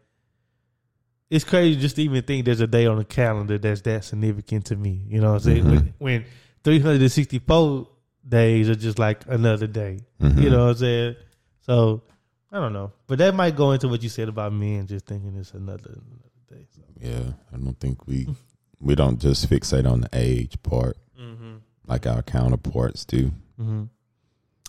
it's 1.30 1.44
crazy 1.44 1.80
just 1.80 1.96
to 1.96 2.02
even 2.02 2.22
think 2.24 2.44
there's 2.44 2.60
a 2.60 2.66
day 2.66 2.86
on 2.86 2.98
the 2.98 3.04
calendar 3.04 3.56
that's 3.58 3.80
that 3.82 4.04
significant 4.04 4.66
to 4.66 4.76
me. 4.76 5.02
You 5.08 5.20
know 5.20 5.28
what 5.32 5.46
I'm 5.46 5.52
saying? 5.54 5.64
When, 5.64 5.94
when 5.98 6.24
364 6.64 7.88
days 8.28 8.68
are 8.68 8.74
just 8.74 8.98
like 8.98 9.22
another 9.28 9.66
day. 9.66 10.00
Mhm. 10.20 10.42
You 10.42 10.50
know 10.50 10.64
what 10.64 10.70
I'm 10.72 10.76
saying? 10.76 11.16
So 11.62 12.02
I 12.50 12.58
don't 12.60 12.72
know, 12.72 12.92
but 13.06 13.18
that 13.18 13.34
might 13.34 13.56
go 13.56 13.72
into 13.72 13.88
what 13.88 14.02
you 14.02 14.08
said 14.08 14.28
about 14.28 14.52
men 14.52 14.86
just 14.86 15.06
thinking 15.06 15.34
it's 15.36 15.52
another, 15.52 15.90
another 15.90 16.30
day. 16.50 16.66
So. 16.74 16.82
Yeah, 17.00 17.32
I 17.52 17.56
don't 17.56 17.78
think 17.80 18.06
we 18.06 18.26
we 18.82 18.94
don't 18.94 19.18
just 19.20 19.48
fixate 19.48 19.88
on 19.90 20.00
the 20.02 20.08
age 20.12 20.60
part 20.62 20.96
Mm-hmm. 21.18 21.56
like 21.86 22.06
our 22.06 22.22
counterparts 22.22 23.04
do. 23.04 23.30
hmm 23.56 23.84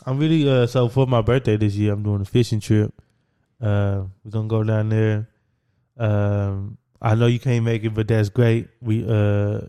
I'm 0.06 0.18
really 0.20 0.48
uh 0.50 0.68
so 0.68 0.88
for 0.90 1.08
my 1.08 1.22
birthday 1.22 1.58
this 1.58 1.74
year 1.76 1.94
I'm 1.94 2.04
doing 2.04 2.22
a 2.22 2.26
fishing 2.26 2.60
trip. 2.60 2.94
Uh 3.62 4.04
we're 4.24 4.32
gonna 4.32 4.48
go 4.48 4.64
down 4.64 4.90
there. 4.90 5.30
Um 5.98 6.78
I 7.02 7.16
know 7.16 7.26
you 7.28 7.40
can't 7.40 7.66
make 7.66 7.84
it, 7.84 7.94
but 7.94 8.08
that's 8.08 8.30
great. 8.30 8.68
We 8.82 9.04
uh 9.08 9.62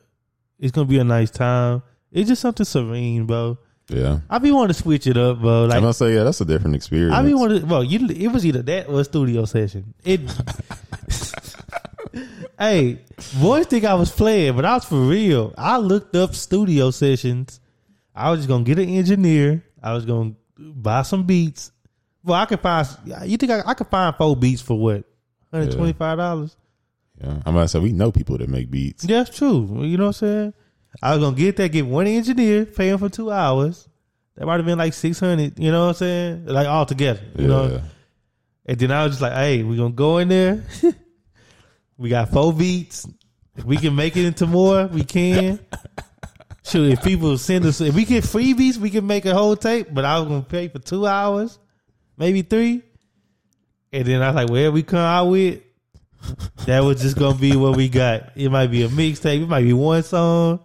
it's 0.59 0.73
gonna 0.73 0.87
be 0.89 0.99
a 0.99 1.05
nice 1.05 1.31
time. 1.31 1.83
It's 2.13 2.29
just 2.29 2.43
something 2.43 2.65
serene, 2.67 3.27
bro. 3.27 3.59
Yeah, 3.89 4.21
I 4.31 4.39
be 4.39 4.51
wanting 4.51 4.69
to 4.75 4.81
switch 4.83 5.07
it 5.07 5.17
up, 5.17 5.41
bro. 5.41 5.65
I'm 5.65 5.69
Like 5.69 5.81
gonna 5.81 5.93
say 5.93 6.15
yeah, 6.15 6.25
that's 6.25 6.41
a 6.41 6.45
different 6.45 6.75
experience. 6.77 7.15
I 7.15 7.23
be 7.23 7.35
wanting 7.35 7.67
well, 7.69 7.85
you 7.85 8.07
it 8.09 8.29
was 8.33 8.45
either 8.47 8.63
that 8.63 8.89
or 8.89 9.01
a 9.01 9.05
studio 9.05 9.45
session. 9.45 9.95
It 10.05 10.21
Hey, 12.59 13.01
boys 13.41 13.67
think 13.67 13.85
I 13.85 13.95
was 13.95 14.11
playing, 14.13 14.55
but 14.57 14.65
I 14.65 14.75
was 14.75 14.85
for 14.85 15.01
real. 15.01 15.53
I 15.59 15.79
looked 15.79 16.15
up 16.15 16.35
studio 16.35 16.91
sessions. 16.91 17.61
I 18.15 18.31
was 18.31 18.41
just 18.41 18.49
gonna 18.49 18.65
get 18.65 18.79
an 18.79 18.89
engineer. 18.89 19.65
I 19.83 19.93
was 19.93 20.05
gonna 20.05 20.35
buy 20.59 21.03
some 21.03 21.25
beats. 21.25 21.73
Well, 22.23 22.41
I 22.41 22.47
could 22.47 22.61
find. 22.61 22.87
You 23.25 23.37
think 23.37 23.53
I, 23.53 23.63
I 23.67 23.75
could 23.75 23.89
find 23.89 24.15
four 24.17 24.37
beats 24.37 24.63
for 24.63 24.79
what? 24.79 25.05
Hundred 25.53 25.73
twenty 25.73 25.93
five 25.93 26.19
dollars. 26.19 26.57
yeah, 27.21 27.39
I'm 27.45 27.55
gonna 27.55 27.69
say 27.69 27.79
we 27.81 27.93
know 27.93 28.13
people 28.13 28.39
that 28.39 28.49
make 28.49 28.71
beats. 28.71 29.05
Yeah, 29.05 29.23
that's 29.23 29.37
true. 29.37 29.83
You 29.85 29.97
know 29.97 30.05
what 30.05 30.23
I'm 30.23 30.27
saying? 30.27 30.55
I 31.03 31.11
was 31.15 31.21
gonna 31.25 31.37
get 31.37 31.57
that, 31.57 31.73
get 31.73 31.87
one 31.87 32.07
engineer, 32.07 32.67
pay 32.67 32.89
him 32.89 32.99
for 32.99 33.09
two 33.09 33.31
hours. 33.33 33.89
That 34.37 34.47
might 34.47 34.57
have 34.57 34.67
been 34.67 34.79
like 34.79 34.95
six 34.95 35.19
hundred. 35.21 35.59
You 35.59 35.73
know 35.73 35.83
what 35.83 35.89
I'm 35.89 35.95
saying? 35.95 36.47
Like 36.47 36.67
all 36.69 36.87
together. 36.87 37.21
You 37.37 37.49
know. 37.49 37.83
And 38.67 38.79
then 38.79 38.91
I 38.93 39.05
was 39.05 39.13
just 39.13 39.23
like, 39.23 39.33
hey, 39.33 39.63
we 39.63 39.77
gonna 39.77 39.91
go 39.91 40.19
in 40.19 40.29
there. 40.29 40.65
we 41.99 42.09
got 42.09 42.31
four 42.31 42.53
beats. 42.53 43.07
If 43.57 43.65
we 43.65 43.77
can 43.77 43.95
make 43.95 44.17
it 44.17 44.25
into 44.27 44.47
more, 44.47 44.87
we 44.87 45.05
can. 45.05 45.61
Sure, 46.65 46.87
if 46.87 47.03
people 47.05 47.37
send 47.37 47.67
us, 47.67 47.81
if 47.81 47.95
we 47.95 48.05
get 48.05 48.25
free 48.25 48.55
beats, 48.55 48.79
we 48.79 48.89
can 48.91 49.07
make 49.07 49.27
a 49.27 49.35
whole 49.35 49.55
tape. 49.55 49.89
But 49.93 50.05
I 50.05 50.19
was 50.19 50.29
gonna 50.29 50.43
pay 50.43 50.69
for 50.69 50.79
two 50.79 51.07
hours, 51.07 51.59
maybe 52.17 52.43
three. 52.43 52.83
And 53.93 54.07
then 54.07 54.23
I 54.23 54.29
was 54.29 54.35
like, 54.37 54.51
where 54.51 54.73
we 54.73 54.83
come 54.83 54.99
out 54.99 55.27
with, 55.27 55.61
that 56.67 56.81
was 56.81 57.03
just 57.03 57.17
gonna 57.19 57.39
be 57.39 57.55
what 57.55 57.77
we 57.77 57.89
got. 57.89 58.31
It 58.35 58.51
might 58.51 58.69
be 58.69 58.83
a 58.83 58.89
mixtape. 58.89 59.43
It 59.43 59.49
might 59.49 59.63
be 59.63 59.73
one 59.75 60.03
song. 60.03 60.61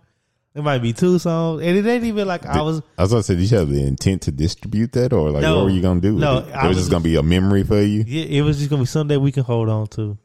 It 0.56 0.64
might 0.64 0.80
be 0.82 0.94
two 0.94 1.20
songs. 1.20 1.62
And 1.62 1.78
it 1.78 1.86
ain't 1.86 2.06
even 2.06 2.28
like 2.28 2.46
I 2.46 2.62
was. 2.62 2.82
I 2.98 3.04
was 3.04 3.12
gonna 3.12 3.24
say, 3.24 3.36
did 3.36 3.52
you 3.52 3.58
have 3.58 3.70
the 3.70 3.86
intent 3.86 4.24
to 4.24 4.32
distribute 4.32 4.94
that, 4.94 5.14
or 5.14 5.30
like 5.32 5.42
No. 5.44 5.58
what 5.58 5.66
were 5.66 5.70
you 5.70 5.82
gonna 5.82 6.00
do? 6.02 6.14
No, 6.18 6.38
it? 6.40 6.48
It 6.48 6.56
was, 6.56 6.68
was 6.70 6.78
just 6.78 6.92
gonna 6.92 7.04
be 7.04 7.18
a 7.18 7.24
memory 7.24 7.64
for 7.64 7.80
you. 7.82 8.04
Yeah, 8.08 8.40
it 8.40 8.42
was 8.42 8.58
just 8.58 8.70
gonna 8.70 8.82
be 8.82 8.88
something 8.88 9.16
that 9.16 9.20
we 9.20 9.32
can 9.32 9.44
hold 9.44 9.70
on 9.70 9.88
to. 9.90 10.18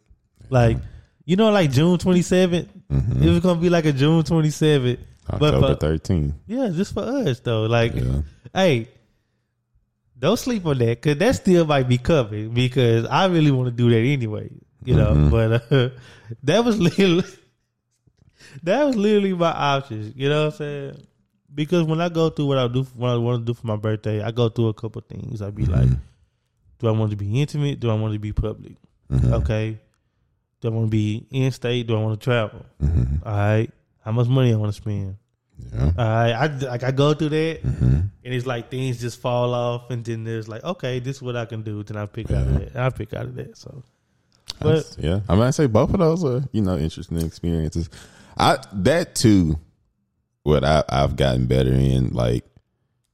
Like, 0.50 0.78
you 1.24 1.36
know, 1.36 1.50
like 1.50 1.70
June 1.70 1.98
twenty 1.98 2.22
seventh. 2.22 2.68
It 2.90 3.28
was 3.28 3.40
gonna 3.40 3.60
be 3.60 3.70
like 3.70 3.84
a 3.86 3.92
June 3.92 4.22
twenty 4.24 4.50
seventh. 4.50 5.00
October 5.30 5.74
for, 5.74 5.86
13th. 5.86 6.34
yeah, 6.46 6.68
just 6.68 6.92
for 6.92 7.00
us 7.00 7.40
though. 7.40 7.62
Like, 7.64 7.94
Yeah. 7.94 8.20
hey, 8.52 8.88
don't 10.18 10.36
sleep 10.38 10.66
on 10.66 10.76
that 10.78 11.00
because 11.00 11.16
that 11.18 11.34
still 11.36 11.64
might 11.66 11.88
be 11.88 11.96
covered 11.98 12.52
because 12.52 13.06
I 13.06 13.26
really 13.26 13.50
want 13.50 13.68
to 13.68 13.72
do 13.72 13.88
that 13.90 13.96
anyway. 14.06 14.50
you 14.84 14.94
know. 14.96 15.12
Mhm. 15.14 15.30
But 15.30 15.72
uh, 15.72 15.88
that 16.42 16.62
was 16.64 16.78
literally 16.78 17.24
that 18.62 18.84
was 18.84 18.96
literally 18.96 19.32
my 19.32 19.50
options. 19.50 20.12
You 20.14 20.28
know 20.28 20.44
what 20.44 20.52
I'm 20.54 20.58
saying? 20.58 21.06
Because 21.54 21.84
when 21.84 22.00
I 22.02 22.08
go 22.10 22.28
through 22.30 22.46
what 22.46 22.58
I 22.58 22.68
do, 22.68 22.82
what 22.94 23.10
I 23.10 23.16
want 23.16 23.40
to 23.40 23.44
do 23.50 23.54
for 23.58 23.66
my 23.66 23.76
birthday, 23.76 24.20
I 24.22 24.30
go 24.30 24.48
through 24.50 24.68
a 24.68 24.74
couple 24.74 25.00
things. 25.08 25.40
I'd 25.40 25.54
be 25.54 25.64
like, 25.66 25.88
do 26.80 26.88
I 26.88 26.90
want 26.90 27.12
to 27.12 27.16
be 27.16 27.40
intimate? 27.40 27.80
Do 27.80 27.90
I 27.90 27.94
want 27.94 28.12
to 28.12 28.18
be 28.18 28.32
public? 28.32 28.76
Mhm. 29.10 29.32
Okay. 29.42 29.78
Do 30.64 30.70
I 30.70 30.72
want 30.72 30.86
to 30.86 30.90
be 30.90 31.26
in 31.30 31.52
state? 31.52 31.86
Do 31.86 31.94
I 31.94 32.00
want 32.02 32.18
to 32.18 32.24
travel? 32.24 32.64
Mhm. 32.82 33.20
All 33.26 33.32
right. 33.36 33.70
How 34.00 34.12
much 34.12 34.28
money 34.28 34.50
I 34.50 34.56
want 34.56 34.72
to 34.74 34.80
spend? 34.80 35.16
Yeah. 35.72 35.84
All 35.84 35.90
right. 36.04 36.32
I 36.32 36.46
like 36.46 36.82
I 36.82 36.90
go 36.90 37.12
through 37.12 37.28
that, 37.28 37.62
Mhm. 37.62 38.10
and 38.24 38.34
it's 38.34 38.46
like 38.46 38.70
things 38.70 38.98
just 38.98 39.20
fall 39.20 39.52
off, 39.52 39.90
and 39.90 40.02
then 40.02 40.24
there's 40.24 40.48
like, 40.48 40.64
okay, 40.64 41.00
this 41.00 41.16
is 41.16 41.22
what 41.22 41.36
I 41.36 41.44
can 41.44 41.62
do. 41.62 41.82
Then 41.82 41.98
I 41.98 42.06
pick 42.06 42.30
out 42.30 42.46
of 42.46 42.54
that. 42.72 42.76
I 42.76 42.88
pick 42.88 43.12
out 43.12 43.26
of 43.26 43.34
that. 43.34 43.58
So, 43.58 43.82
but 44.60 44.68
That's- 44.68 44.96
yeah, 44.98 45.20
I 45.28 45.34
mean, 45.34 45.42
I 45.44 45.50
say 45.50 45.66
both 45.66 45.92
of 45.92 46.00
those 46.00 46.24
are 46.24 46.42
you 46.52 46.62
know 46.62 46.78
interesting 46.78 47.20
experiences. 47.20 47.90
I 48.38 48.56
that 48.72 49.14
too, 49.14 49.58
what 50.44 50.64
I 50.64 50.82
I've 50.88 51.16
gotten 51.16 51.44
better 51.44 51.72
in 51.74 52.08
like 52.14 52.44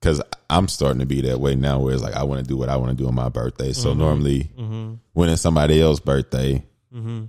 because 0.00 0.22
I'm 0.48 0.68
starting 0.68 1.00
to 1.00 1.06
be 1.06 1.20
that 1.22 1.40
way 1.40 1.56
now, 1.56 1.80
where 1.80 1.94
it's 1.94 2.02
like 2.02 2.14
I 2.14 2.22
want 2.22 2.42
to 2.42 2.46
do 2.46 2.56
what 2.56 2.68
I 2.68 2.76
want 2.76 2.90
to 2.90 2.96
do 2.96 3.08
on 3.08 3.14
my 3.16 3.28
birthday. 3.28 3.72
So 3.72 3.92
normally 3.92 4.50
hmm 4.56 4.94
when 5.14 5.28
it's 5.28 5.42
somebody 5.42 5.80
else's 5.82 5.98
birthday, 6.00 6.64
hmm 6.92 7.24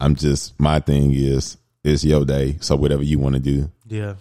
I'm 0.00 0.14
just 0.14 0.58
my 0.60 0.80
thing 0.80 1.12
is 1.12 1.56
it's 1.84 2.04
your 2.04 2.24
day, 2.24 2.56
so 2.60 2.76
whatever 2.76 3.02
you 3.02 3.18
want 3.18 3.34
to 3.34 3.40
do, 3.40 3.70
yeah, 3.86 4.14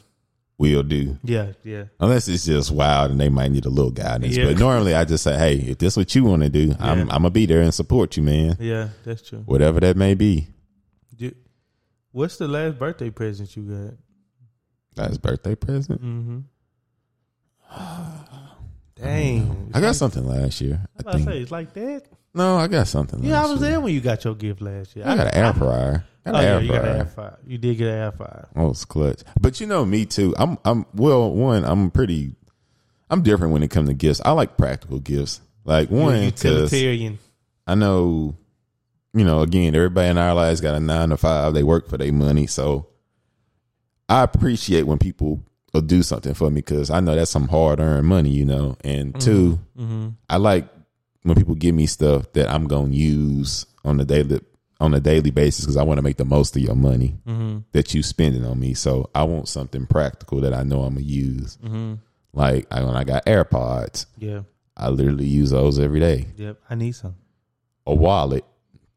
we'll 0.57 0.84
do. 0.84 1.17
yeah, 1.23 1.51
yeah, 1.63 1.84
Unless 1.99 2.28
it's 2.28 2.45
just 2.45 2.71
wild 2.71 3.11
and 3.11 3.19
they 3.19 3.30
might 3.30 3.51
need 3.51 3.65
a 3.65 3.69
little 3.69 3.91
guidance. 3.91 4.36
Yeah. 4.36 4.45
But 4.45 4.57
normally 4.59 4.93
I 4.95 5.05
just 5.05 5.23
say, 5.23 5.38
hey, 5.38 5.55
if 5.57 5.78
this 5.78 5.95
what 5.97 6.13
you 6.15 6.23
want 6.23 6.43
to 6.43 6.49
do, 6.49 6.73
I'm 6.80 7.01
I'm 7.01 7.07
gonna 7.07 7.30
be 7.30 7.45
there 7.45 7.61
and 7.61 7.73
support 7.73 8.17
you, 8.17 8.23
man. 8.23 8.57
yeah. 8.59 8.89
That's 9.05 9.21
true. 9.28 9.39
Whatever 9.45 9.80
that 9.82 9.95
may 9.97 10.13
be. 10.13 10.47
What's 12.11 12.38
the 12.38 12.47
last 12.47 12.80
birthday 12.80 13.11
present 13.11 13.55
you 13.55 13.63
got? 13.63 13.93
Last 15.03 15.21
birthday 15.21 15.53
present. 15.53 16.01
Mm-hmm. 16.01 16.39
Dang, 18.95 19.69
I 19.75 19.82
got 19.82 19.95
something 19.95 20.25
last 20.25 20.59
year. 20.61 20.82
I 20.84 20.84
I 20.84 20.88
was 20.95 21.01
about 21.01 21.11
to 21.11 21.19
say 21.19 21.25
think. 21.25 21.41
it's 21.43 21.51
like 21.51 21.73
that. 21.75 22.03
No, 22.38 22.57
I 22.57 22.67
got 22.67 22.88
something. 22.88 23.23
Yeah, 23.23 23.43
I 23.43 23.47
was 23.49 23.59
year. 23.61 23.71
there 23.71 23.79
when 23.81 23.93
you 23.93 23.99
got 24.01 24.23
your 24.23 24.35
gift 24.35 24.61
last 24.61 24.95
year. 24.95 25.05
I 25.07 25.15
got 25.17 25.27
an 25.27 25.33
air 25.35 25.53
fryer. 25.53 26.05
Got 26.25 26.35
Oh 26.35 26.38
an 26.38 26.43
yeah, 26.43 26.49
air 26.55 26.61
you 26.61 26.71
got 26.71 26.85
an 26.85 26.97
air 26.97 27.05
fryer. 27.05 27.29
fryer. 27.31 27.39
You 27.47 27.57
did 27.57 27.77
get 27.77 27.88
an 27.88 27.93
air 27.95 28.11
fryer. 28.11 28.47
Oh, 28.55 28.69
it's 28.69 28.85
clutch. 28.85 29.21
But 29.41 29.59
you 29.59 29.67
know 29.67 29.85
me 29.85 30.05
too. 30.05 30.33
I'm 30.38 30.57
I'm 30.63 30.85
well. 30.93 31.31
One, 31.31 31.65
I'm 31.65 31.89
pretty. 31.91 32.35
I'm 33.09 33.21
different 33.23 33.53
when 33.53 33.63
it 33.63 33.71
comes 33.71 33.88
to 33.89 33.93
gifts. 33.93 34.21
I 34.23 34.31
like 34.31 34.57
practical 34.57 34.99
gifts. 34.99 35.41
Like 35.65 35.89
one, 35.89 36.23
utilitarian. 36.23 37.19
I 37.65 37.75
know, 37.75 38.35
you 39.13 39.25
know, 39.25 39.41
again, 39.41 39.75
everybody 39.75 40.09
in 40.09 40.17
our 40.17 40.33
lives 40.33 40.61
got 40.61 40.75
a 40.75 40.79
nine 40.79 41.09
to 41.09 41.17
five. 41.17 41.53
They 41.53 41.63
work 41.63 41.89
for 41.89 41.97
their 41.97 42.11
money, 42.13 42.47
so 42.47 42.88
I 44.09 44.23
appreciate 44.23 44.83
when 44.83 44.97
people 44.97 45.43
will 45.73 45.81
do 45.81 46.03
something 46.03 46.33
for 46.33 46.49
me 46.49 46.55
because 46.61 46.89
I 46.89 46.99
know 47.01 47.15
that's 47.15 47.31
some 47.31 47.47
hard 47.49 47.79
earned 47.79 48.07
money, 48.07 48.29
you 48.29 48.45
know. 48.45 48.77
And 48.83 49.19
two, 49.19 49.59
Mm-hmm. 49.77 50.09
I 50.29 50.38
like 50.38 50.67
when 51.28 51.36
people 51.38 51.55
give 51.55 51.75
me 51.75 51.86
stuff 51.86 52.32
that 52.34 52.49
I'm 52.49 52.67
gonna 52.67 52.93
use 52.93 53.65
on 53.84 53.99
a 53.99 54.05
daily 54.05 54.39
on 54.80 54.93
a 54.93 54.99
daily 54.99 55.32
basis 55.32 55.65
because 55.65 55.78
I 55.78 55.84
want 55.84 55.97
to 55.97 56.01
make 56.03 56.17
the 56.17 56.25
most 56.25 56.55
of 56.55 56.61
your 56.61 56.75
money 56.75 57.15
Mm-hmm. 57.28 57.59
that 57.71 57.93
you 57.93 58.03
spending 58.03 58.45
on 58.45 58.59
me. 58.59 58.73
So 58.75 59.09
I 59.15 59.23
want 59.23 59.47
something 59.47 59.86
practical 59.88 60.41
that 60.41 60.53
I 60.53 60.63
know 60.63 60.84
I'm 60.84 60.93
gonna 60.95 61.05
use. 61.05 61.57
Mm-hmm. 61.63 61.95
Like 62.34 62.67
I, 62.71 62.84
when 62.84 62.95
I 62.95 63.03
got 63.03 63.25
AirPods, 63.25 64.05
Yeah. 64.17 64.41
I 64.75 64.89
literally 64.89 65.25
use 65.25 65.49
those 65.49 65.80
every 65.80 65.99
day. 65.99 66.28
Yep. 66.38 66.59
I 66.69 66.75
need 66.75 66.91
some. 66.91 67.15
A 67.88 67.95
wallet, 67.95 68.45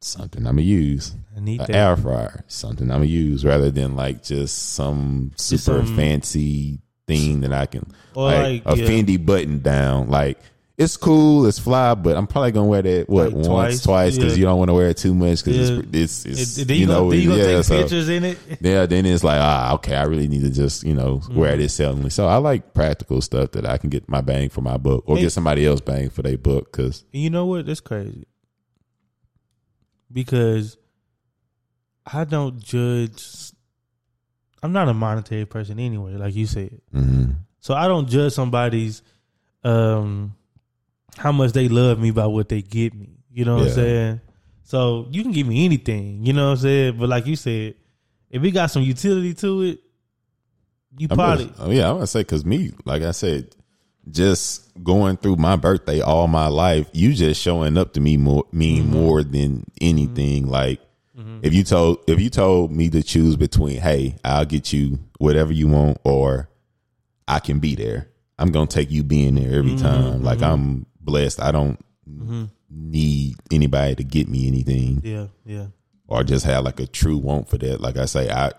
something 0.01 0.47
I'm 0.47 0.57
gonna 0.57 0.63
use. 0.63 1.15
I 1.37 1.41
need 1.41 1.61
An 1.63 1.75
air 1.75 1.97
fryer, 1.97 2.45
something 2.49 2.91
I'm 2.91 2.99
gonna 2.99 3.07
use, 3.07 3.45
rather 3.45 3.71
than 3.71 3.97
like 3.97 4.23
just 4.23 4.73
some 4.75 5.33
super 5.37 5.85
some- 5.87 5.97
fancy 5.97 6.81
thing 7.07 7.41
that 7.41 7.53
I 7.53 7.67
can 7.67 7.91
Or 8.15 8.25
like, 8.31 8.65
like, 8.67 8.77
a 8.79 8.81
yeah. 8.83 8.89
Fendi 8.89 9.25
button 9.25 9.61
down. 9.61 10.11
Like 10.11 10.39
it's 10.83 10.97
cool, 10.97 11.45
it's 11.47 11.59
fly, 11.59 11.95
but 11.95 12.17
I'm 12.17 12.27
probably 12.27 12.53
gonna 12.53 12.67
wear 12.67 12.81
that 12.81 13.09
what 13.09 13.27
Like 13.27 13.35
once, 13.35 13.47
twice, 13.47 13.83
twice 13.83 14.17
because 14.17 14.33
yeah. 14.33 14.41
you 14.41 14.45
don't 14.47 14.59
want 14.59 14.71
to 14.71 14.75
wear 14.75 14.89
it 14.89 14.97
too 14.97 15.15
much 15.15 15.45
because 15.45 15.71
Yeah. 15.71 15.83
it's 15.93 16.25
it's, 16.25 16.41
it's 16.41 16.59
It- 16.59 16.69
then 16.69 16.77
you 16.77 16.81
you, 16.83 16.87
know 16.87 17.05
gonna, 17.11 17.17
you 17.17 17.35
yeah, 17.35 17.45
take 17.57 17.65
so- 17.65 17.79
pictures 17.81 18.09
in 18.09 18.25
it. 18.25 18.39
yeah, 18.63 18.87
then 18.87 19.05
it's 19.05 19.23
like, 19.23 19.39
ah, 19.41 19.75
okay, 19.75 19.95
I 19.95 20.05
really 20.05 20.27
need 20.27 20.41
to 20.41 20.51
just, 20.51 20.83
you 20.83 20.95
know, 20.95 21.19
Mm-hmm. 21.19 21.39
wear 21.39 21.57
this 21.59 21.79
seldomly. 21.79 22.11
So 22.11 22.27
I 22.27 22.37
like 22.37 22.73
practical 22.73 23.21
stuff 23.21 23.51
that 23.53 23.67
I 23.67 23.77
can 23.79 23.91
get 23.91 24.09
my 24.09 24.23
bang 24.23 24.49
for 24.49 24.63
my 24.63 24.79
book 24.79 25.05
or 25.07 25.17
Hey. 25.17 25.23
get 25.25 25.33
somebody 25.33 25.67
else 25.67 25.81
bang 25.83 26.09
for 26.11 26.23
their 26.23 26.39
book. 26.39 26.73
Cause 26.73 27.05
you 27.13 27.29
know 27.31 27.45
what? 27.47 27.67
That's 27.67 27.81
crazy. 27.81 28.27
Because 30.13 30.77
I 32.07 32.25
don't 32.25 32.59
judge. 32.59 33.53
I'm 34.63 34.73
not 34.73 34.89
a 34.89 34.95
monetary 34.95 35.45
person 35.47 35.79
anyway, 35.79 36.15
like 36.15 36.35
you 36.35 36.47
said. 36.47 36.81
mhm. 36.95 37.37
So 37.61 37.75
I 37.75 37.87
don't 37.89 38.09
judge 38.09 38.33
somebody's 38.33 39.03
um 39.63 40.35
how 41.17 41.33
much 41.33 41.53
they 41.53 41.69
love 41.69 41.99
me 41.99 42.11
by 42.11 42.27
what 42.27 42.49
they 42.49 42.63
get 42.63 42.95
me. 42.95 43.11
You 43.33 43.45
know 43.45 43.57
what 43.57 43.63
Yeah. 43.65 43.69
I'm 43.69 43.75
saying? 43.75 44.21
So 44.65 45.07
you 45.11 45.23
can 45.23 45.33
give 45.33 45.47
me 45.47 45.65
anything, 45.65 46.25
you 46.25 46.33
know 46.33 46.47
what 46.47 46.51
I'm 46.53 46.57
saying? 46.59 46.99
But 46.99 47.09
like 47.09 47.27
you 47.27 47.37
said, 47.37 47.75
if 48.31 48.43
it 48.45 48.51
got 48.53 48.67
some 48.71 48.83
utility 48.83 49.35
to 49.35 49.63
it, 49.63 49.81
you 50.97 51.09
I'm 51.11 51.17
probably 51.17 51.45
gonna- 51.47 51.57
oh, 51.59 51.71
yeah, 51.71 51.89
I'm 51.89 51.97
gonna 51.97 52.07
say, 52.07 52.23
cause 52.25 52.45
me, 52.45 52.73
like 52.85 53.03
I 53.03 53.11
said, 53.13 53.49
just 54.11 54.73
going 54.83 55.17
through 55.17 55.37
my 55.37 55.57
birthday 55.57 56.01
all 56.01 56.27
my 56.27 56.47
life, 56.49 56.89
you 56.93 57.13
just 57.13 57.41
showing 57.41 57.77
up 57.77 57.93
to 57.95 58.01
me 58.01 58.17
more 58.17 58.45
mean 58.53 58.85
Mm-hmm. 58.85 58.93
more 58.93 59.23
than 59.23 59.65
anything. 59.81 60.47
Like 60.49 60.81
if 61.43 61.53
you 61.53 61.65
told 61.65 61.99
if 62.07 62.19
you 62.21 62.31
told 62.31 62.73
me 62.73 62.89
to 62.91 63.03
choose 63.03 63.37
between, 63.37 63.79
hey, 63.79 64.17
I'll 64.25 64.45
get 64.47 64.73
you 64.73 64.99
whatever 65.19 65.53
you 65.53 65.69
want, 65.69 65.99
or 66.05 66.49
I 67.29 67.41
can 67.41 67.59
be 67.59 67.75
there. 67.75 68.09
I'm 68.39 68.51
gonna 68.51 68.67
take 68.67 68.91
you 68.91 69.03
being 69.05 69.35
there 69.35 69.59
every 69.59 69.73
Mm-hmm. 69.73 69.83
time. 69.83 70.23
Like 70.23 70.43
I'm 70.43 70.87
blessed. 71.11 71.41
I 71.41 71.51
don't 71.51 71.79
mm-hmm. 72.09 72.45
need 72.71 73.37
anybody 73.51 73.97
to 73.97 74.05
get 74.05 74.29
me 74.29 74.47
anything 74.47 75.01
yeah, 75.03 75.27
yeah. 75.45 75.67
or 76.07 76.23
just 76.25 76.47
have 76.47 76.65
like 76.65 76.81
a 76.81 76.87
true 76.87 77.19
want 77.19 77.49
for 77.49 77.59
that. 77.59 77.81
Like 77.81 77.97
I 77.97 78.05
say, 78.05 78.31
I 78.31 78.53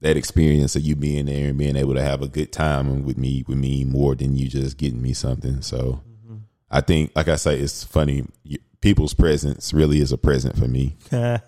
that 0.00 0.16
experience 0.16 0.76
of 0.76 0.82
you 0.82 0.94
being 0.94 1.26
there 1.26 1.48
and 1.48 1.58
being 1.58 1.76
able 1.76 1.94
to 1.94 2.02
have 2.02 2.20
a 2.20 2.28
good 2.28 2.52
time 2.52 3.04
with 3.04 3.16
me 3.16 3.44
with 3.48 3.56
me 3.56 3.84
more 3.84 4.14
than 4.14 4.36
you 4.36 4.48
just 4.48 4.76
getting 4.76 5.00
me 5.00 5.14
something. 5.14 5.62
So 5.62 6.02
mm-hmm. 6.06 6.36
I 6.70 6.82
think, 6.82 7.12
like 7.16 7.28
I 7.28 7.36
say, 7.36 7.58
it's 7.58 7.84
funny. 7.84 8.26
People's 8.80 9.14
presence 9.14 9.72
really 9.72 10.00
is 10.00 10.12
a 10.12 10.18
present 10.18 10.58
for 10.58 10.68
me. 10.68 10.96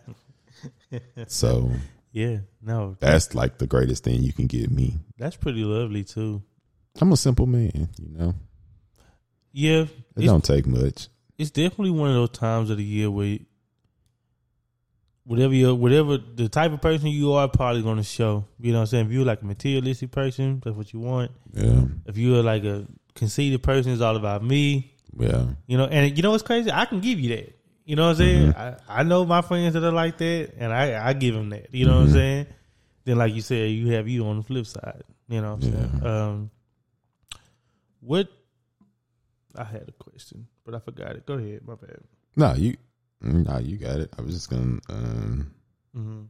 So 1.26 1.70
yeah, 2.12 2.38
no. 2.62 2.96
that's 3.00 3.34
like 3.34 3.58
the 3.58 3.66
greatest 3.66 4.04
thing 4.04 4.22
you 4.22 4.32
can 4.32 4.46
give 4.46 4.70
me. 4.70 4.94
That's 5.18 5.36
pretty 5.36 5.64
lovely 5.64 6.04
too. 6.04 6.42
I'm 7.00 7.12
a 7.12 7.16
simple 7.16 7.46
man, 7.46 7.90
you 7.98 8.08
know. 8.08 8.34
Yeah, 9.58 9.86
It 10.16 10.26
don't 10.26 10.44
take 10.44 10.66
much. 10.66 11.08
it's 11.38 11.50
definitely 11.50 11.90
one 11.92 12.10
of 12.10 12.14
those 12.16 12.28
times 12.38 12.68
of 12.68 12.76
the 12.76 12.84
year 12.84 13.10
where 13.10 13.38
whatever 15.24 15.54
you 15.54 15.74
whatever 15.74 16.18
the 16.18 16.48
type 16.48 16.72
of 16.72 16.80
person 16.82 17.08
you 17.08 17.32
are 17.32 17.48
probably 17.48 17.80
going 17.82 17.96
to 17.96 18.02
show. 18.02 18.44
You 18.60 18.72
know 18.72 18.78
what 18.78 18.82
I'm 18.82 18.86
saying? 18.88 19.06
If 19.06 19.12
you're 19.12 19.24
like 19.24 19.40
a 19.40 19.46
materialistic 19.46 20.10
person, 20.10 20.60
that's 20.62 20.76
what 20.76 20.92
you 20.92 21.00
want. 21.00 21.30
Yeah, 21.54 21.84
If 22.04 22.18
you're 22.18 22.42
like 22.42 22.64
a 22.64 22.86
conceited 23.14 23.62
person, 23.62 23.92
it's 23.92 24.02
all 24.02 24.16
about 24.16 24.44
me. 24.44 24.94
yeah, 25.18 25.46
You 25.66 25.78
know, 25.78 25.86
and 25.86 26.14
you 26.14 26.22
know 26.22 26.32
what's 26.32 26.42
crazy? 26.42 26.70
I 26.70 26.84
can 26.84 27.00
give 27.00 27.18
you 27.18 27.34
that. 27.36 27.58
You 27.86 27.96
know 27.96 28.04
what 28.04 28.10
I'm 28.10 28.16
saying? 28.16 28.54
I, 28.54 28.76
I 28.88 29.02
know 29.04 29.24
my 29.24 29.40
friends 29.42 29.72
that 29.74 29.82
are 29.84 29.90
like 29.92 30.18
that, 30.18 30.52
and 30.58 30.70
I 30.72 31.08
I 31.08 31.12
give 31.14 31.34
them 31.34 31.48
that. 31.50 31.72
You 31.72 31.86
know 31.86 31.94
what 31.96 32.02
I'm 32.08 32.12
saying? 32.12 32.46
Then, 33.06 33.16
like 33.16 33.32
you 33.34 33.40
said, 33.40 33.70
you 33.70 33.92
have 33.92 34.06
you 34.06 34.26
on 34.26 34.36
the 34.36 34.42
flip 34.42 34.66
side. 34.66 35.02
You 35.28 35.40
know 35.40 35.54
what 35.54 35.64
I'm 35.64 35.72
saying? 35.72 36.06
Um, 36.06 36.50
what? 38.00 38.28
I 39.56 39.64
had 39.64 39.88
a 39.88 39.92
question, 39.92 40.46
but 40.64 40.74
I 40.74 40.78
forgot 40.78 41.16
it. 41.16 41.26
Go 41.26 41.34
ahead. 41.34 41.60
My 41.66 41.74
bad. 41.74 41.98
no, 42.36 42.54
you, 42.54 42.76
no, 43.20 43.58
you 43.58 43.76
got 43.76 44.00
it. 44.00 44.12
I 44.18 44.22
was 44.22 44.34
just 44.34 44.50
gonna, 44.50 44.78
um, 44.88 45.54
hmm 45.94 46.22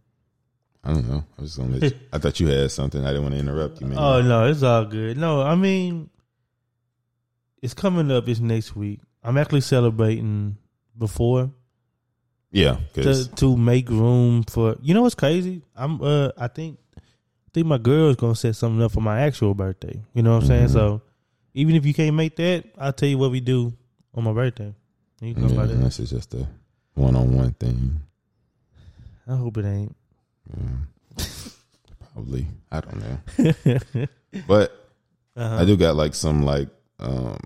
I 0.85 0.93
don't 0.93 1.09
know. 1.09 1.25
I 1.37 1.41
was 1.43 1.51
just 1.51 1.59
gonna 1.59 1.79
let. 1.79 1.83
You, 1.93 1.99
I 2.13 2.19
thought 2.19 2.39
you 2.39 2.47
had 2.47 2.71
something. 2.71 3.05
I 3.05 3.09
didn't 3.09 3.23
want 3.25 3.35
to 3.35 3.41
interrupt 3.41 3.81
you, 3.81 3.89
man. 3.89 3.99
Oh 3.99 4.23
no, 4.23 4.47
it's 4.47 4.63
all 4.63 4.85
good. 4.85 5.17
No, 5.19 5.43
I 5.43 5.57
mean, 5.57 6.11
it's 7.61 7.75
coming 7.75 8.11
up. 8.13 8.29
It's 8.29 8.39
next 8.41 8.77
week. 8.77 9.01
I'm 9.25 9.37
actually 9.37 9.63
celebrating 9.63 10.57
before 10.97 11.51
yeah, 12.53 12.77
to 12.95 13.29
to 13.37 13.57
make 13.57 13.89
room 13.89 14.45
for. 14.45 14.77
You 14.81 14.95
know 14.95 15.03
what's 15.03 15.17
crazy? 15.17 15.63
I'm. 15.75 16.01
Uh, 16.01 16.31
I 16.39 16.47
think. 16.49 16.79
I 16.97 17.51
think 17.53 17.67
my 17.67 17.79
girl's 17.79 18.17
gonna 18.17 18.37
set 18.37 18.55
something 18.55 18.83
up 18.83 18.93
for 18.93 19.01
my 19.01 19.23
actual 19.23 19.55
birthday. 19.55 20.03
You 20.15 20.23
know 20.23 20.35
what 20.35 20.43
I'm 20.43 20.49
saying? 20.49 20.69
Mhm. 20.69 20.73
So 20.73 21.03
even 21.57 21.75
if 21.75 21.87
you 21.87 21.95
can't 21.95 22.15
make 22.15 22.37
that, 22.37 22.65
I'll 22.79 22.93
tell 22.93 23.09
you 23.09 23.17
what 23.17 23.31
we 23.31 23.41
do 23.41 23.73
on 24.15 24.25
my 24.25 24.33
birthday. 24.33 24.75
You 25.23 25.33
can 25.33 25.45
come 25.45 25.53
yeah, 25.55 25.65
by 25.65 25.67
this 25.67 25.99
is 25.99 26.11
just 26.11 26.35
a 26.35 26.47
one-on-one 26.95 27.55
thing. 27.55 27.99
I 29.27 29.37
hope 29.37 29.57
it 29.57 29.65
ain't. 29.65 29.97
Yeah. 30.55 31.25
Probably, 32.13 32.47
I 32.71 32.81
don't 32.81 33.01
know, 33.01 34.07
but 34.47 34.71
Uh-huh. 35.35 35.57
I 35.57 35.65
do 35.65 35.77
got 35.77 35.97
like 35.97 36.15
some 36.15 36.43
like 36.45 36.69
um 36.99 37.39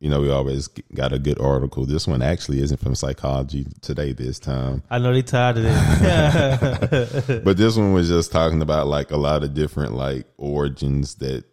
you 0.00 0.08
know, 0.08 0.20
we 0.20 0.30
always 0.30 0.68
got 0.94 1.12
a 1.12 1.18
good 1.18 1.40
article. 1.40 1.84
This 1.84 2.06
one 2.06 2.22
actually 2.22 2.62
isn't 2.62 2.78
from 2.80 2.94
Psychology 2.94 3.66
Today 3.82 4.12
this 4.12 4.38
time, 4.38 4.82
I 4.88 4.98
know 4.98 5.12
they 5.12 5.22
tired 5.22 5.58
of 5.58 5.64
it. 5.66 7.44
but 7.44 7.56
this 7.58 7.76
one 7.76 7.92
was 7.92 8.08
just 8.08 8.32
talking 8.32 8.62
about 8.62 8.86
like 8.86 9.10
a 9.10 9.16
lot 9.18 9.44
of 9.44 9.52
different 9.52 9.92
like 9.94 10.26
origins 10.38 11.16
that 11.16 11.44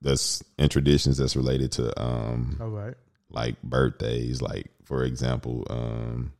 that's 0.00 0.42
and 0.58 0.70
traditions 0.70 1.18
that's 1.18 1.36
related 1.36 1.72
to 1.72 2.00
um 2.00 2.56
All 2.60 2.68
right. 2.68 2.94
like 3.30 3.60
birthdays. 3.62 4.40
Like 4.40 4.70
for 4.84 5.04
example, 5.04 5.66
um 5.70 6.32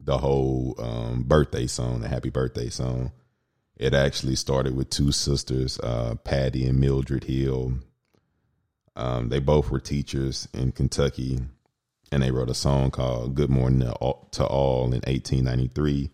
the 0.00 0.18
whole 0.18 0.74
um 0.78 1.22
birthday 1.24 1.66
song, 1.66 2.00
the 2.00 2.08
happy 2.08 2.30
birthday 2.30 2.68
song. 2.68 3.12
It 3.76 3.92
actually 3.92 4.36
started 4.36 4.74
with 4.74 4.88
two 4.88 5.12
sisters, 5.12 5.78
uh, 5.80 6.14
Patty 6.24 6.66
and 6.66 6.80
Mildred 6.80 7.24
Hill. 7.24 7.74
Um, 8.96 9.28
they 9.28 9.38
both 9.38 9.70
were 9.70 9.80
teachers 9.80 10.48
in 10.54 10.72
Kentucky, 10.72 11.40
and 12.10 12.22
they 12.22 12.30
wrote 12.30 12.48
a 12.48 12.54
song 12.54 12.90
called 12.90 13.34
"Good 13.34 13.50
Morning 13.50 13.80
to 13.80 13.92
All, 13.92 14.28
to 14.32 14.46
All" 14.46 14.86
in 14.86 15.02
1893. 15.02 16.10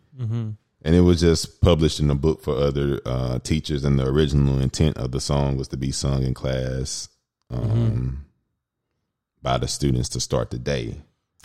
And 0.85 0.95
it 0.95 1.03
was 1.03 1.21
just 1.21 1.61
published 1.61 2.01
in 2.01 2.11
a 2.11 2.15
book 2.15 2.43
for 2.43 2.57
other 2.57 3.01
uh, 3.07 3.39
teachers. 3.41 3.85
And 3.85 3.99
the 3.99 4.07
original 4.07 4.61
intent 4.61 4.97
of 4.99 5.13
the 5.13 5.21
song 5.21 5.57
was 5.57 5.69
to 5.69 5.77
be 5.77 5.93
sung 5.93 6.25
in 6.25 6.35
class 6.35 7.09
um, 7.51 8.27
by 9.41 9.59
the 9.59 9.69
students 9.69 10.09
to 10.11 10.21
start 10.21 10.51
the 10.51 10.59
day. 10.59 10.97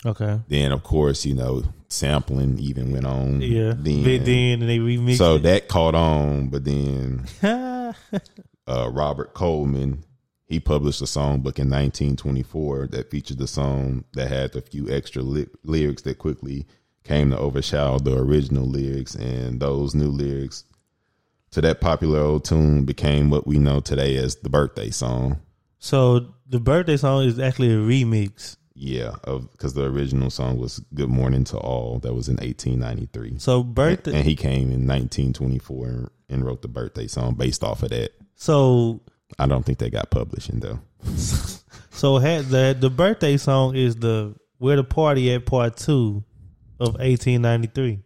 Okay. 0.04 0.40
Then, 0.48 0.72
of 0.72 0.82
course, 0.82 1.24
you 1.24 1.34
know, 1.34 1.62
sampling 1.88 2.58
even 2.58 2.92
went 2.92 3.06
on. 3.06 3.40
Yeah. 3.40 3.74
Then. 3.76 4.02
Then, 4.02 4.24
then 4.24 4.62
and 4.62 4.68
they 4.68 4.78
remixed 4.78 5.18
so 5.18 5.36
it. 5.36 5.42
that 5.44 5.68
caught 5.68 5.94
on, 5.94 6.48
but 6.48 6.64
then 6.64 7.26
uh, 7.42 8.90
Robert 8.90 9.34
Coleman 9.34 10.04
he 10.48 10.58
published 10.58 11.02
a 11.02 11.04
songbook 11.04 11.58
in 11.58 11.68
1924 11.68 12.88
that 12.88 13.10
featured 13.10 13.36
the 13.36 13.46
song 13.46 14.04
that 14.14 14.28
had 14.28 14.56
a 14.56 14.62
few 14.62 14.90
extra 14.90 15.22
ly- 15.22 15.46
lyrics 15.62 16.02
that 16.02 16.16
quickly 16.18 16.66
came 17.08 17.30
to 17.30 17.38
overshadow 17.38 17.98
the 17.98 18.16
original 18.16 18.66
lyrics, 18.66 19.14
and 19.14 19.60
those 19.60 19.94
new 19.94 20.08
lyrics 20.10 20.64
to 21.50 21.60
that 21.62 21.80
popular 21.80 22.20
old 22.20 22.44
tune 22.44 22.84
became 22.84 23.30
what 23.30 23.46
we 23.46 23.58
know 23.58 23.80
today 23.80 24.16
as 24.16 24.36
the 24.36 24.50
birthday 24.50 24.90
song. 24.90 25.40
so 25.78 26.34
the 26.50 26.60
birthday 26.60 26.96
song 26.96 27.24
is 27.24 27.38
actually 27.38 27.70
a 27.72 27.76
remix. 27.78 28.56
Yeah, 28.74 29.16
of 29.24 29.50
because 29.52 29.74
the 29.74 29.84
original 29.84 30.30
song 30.30 30.56
was 30.58 30.78
"Good 30.94 31.08
Morning 31.08 31.44
to 31.44 31.58
All." 31.58 31.98
That 31.98 32.14
was 32.14 32.28
in 32.28 32.36
1893. 32.36 33.38
So 33.38 33.60
And, 33.60 33.74
birthday. 33.74 34.14
and 34.14 34.24
he 34.24 34.36
came 34.36 34.70
in 34.70 34.86
1924 34.86 35.86
and, 35.86 36.10
and 36.28 36.44
wrote 36.44 36.62
the 36.62 36.68
birthday 36.68 37.06
song 37.08 37.34
based 37.34 37.64
off 37.64 37.82
of 37.82 37.90
that. 37.90 38.12
So 38.36 39.00
I 39.38 39.46
don't 39.46 39.64
think 39.66 39.78
they 39.78 39.90
got 39.90 40.10
publishing 40.10 40.60
though. 40.60 40.78
so 41.90 42.18
had 42.18 42.46
the 42.46 42.76
the 42.78 42.88
birthday 42.90 43.36
song 43.36 43.74
is 43.74 43.96
the 43.96 44.34
where 44.58 44.76
the 44.76 44.84
party 44.84 45.32
at 45.32 45.44
part 45.44 45.76
two 45.76 46.22
of 46.80 46.94
1893. 46.94 48.00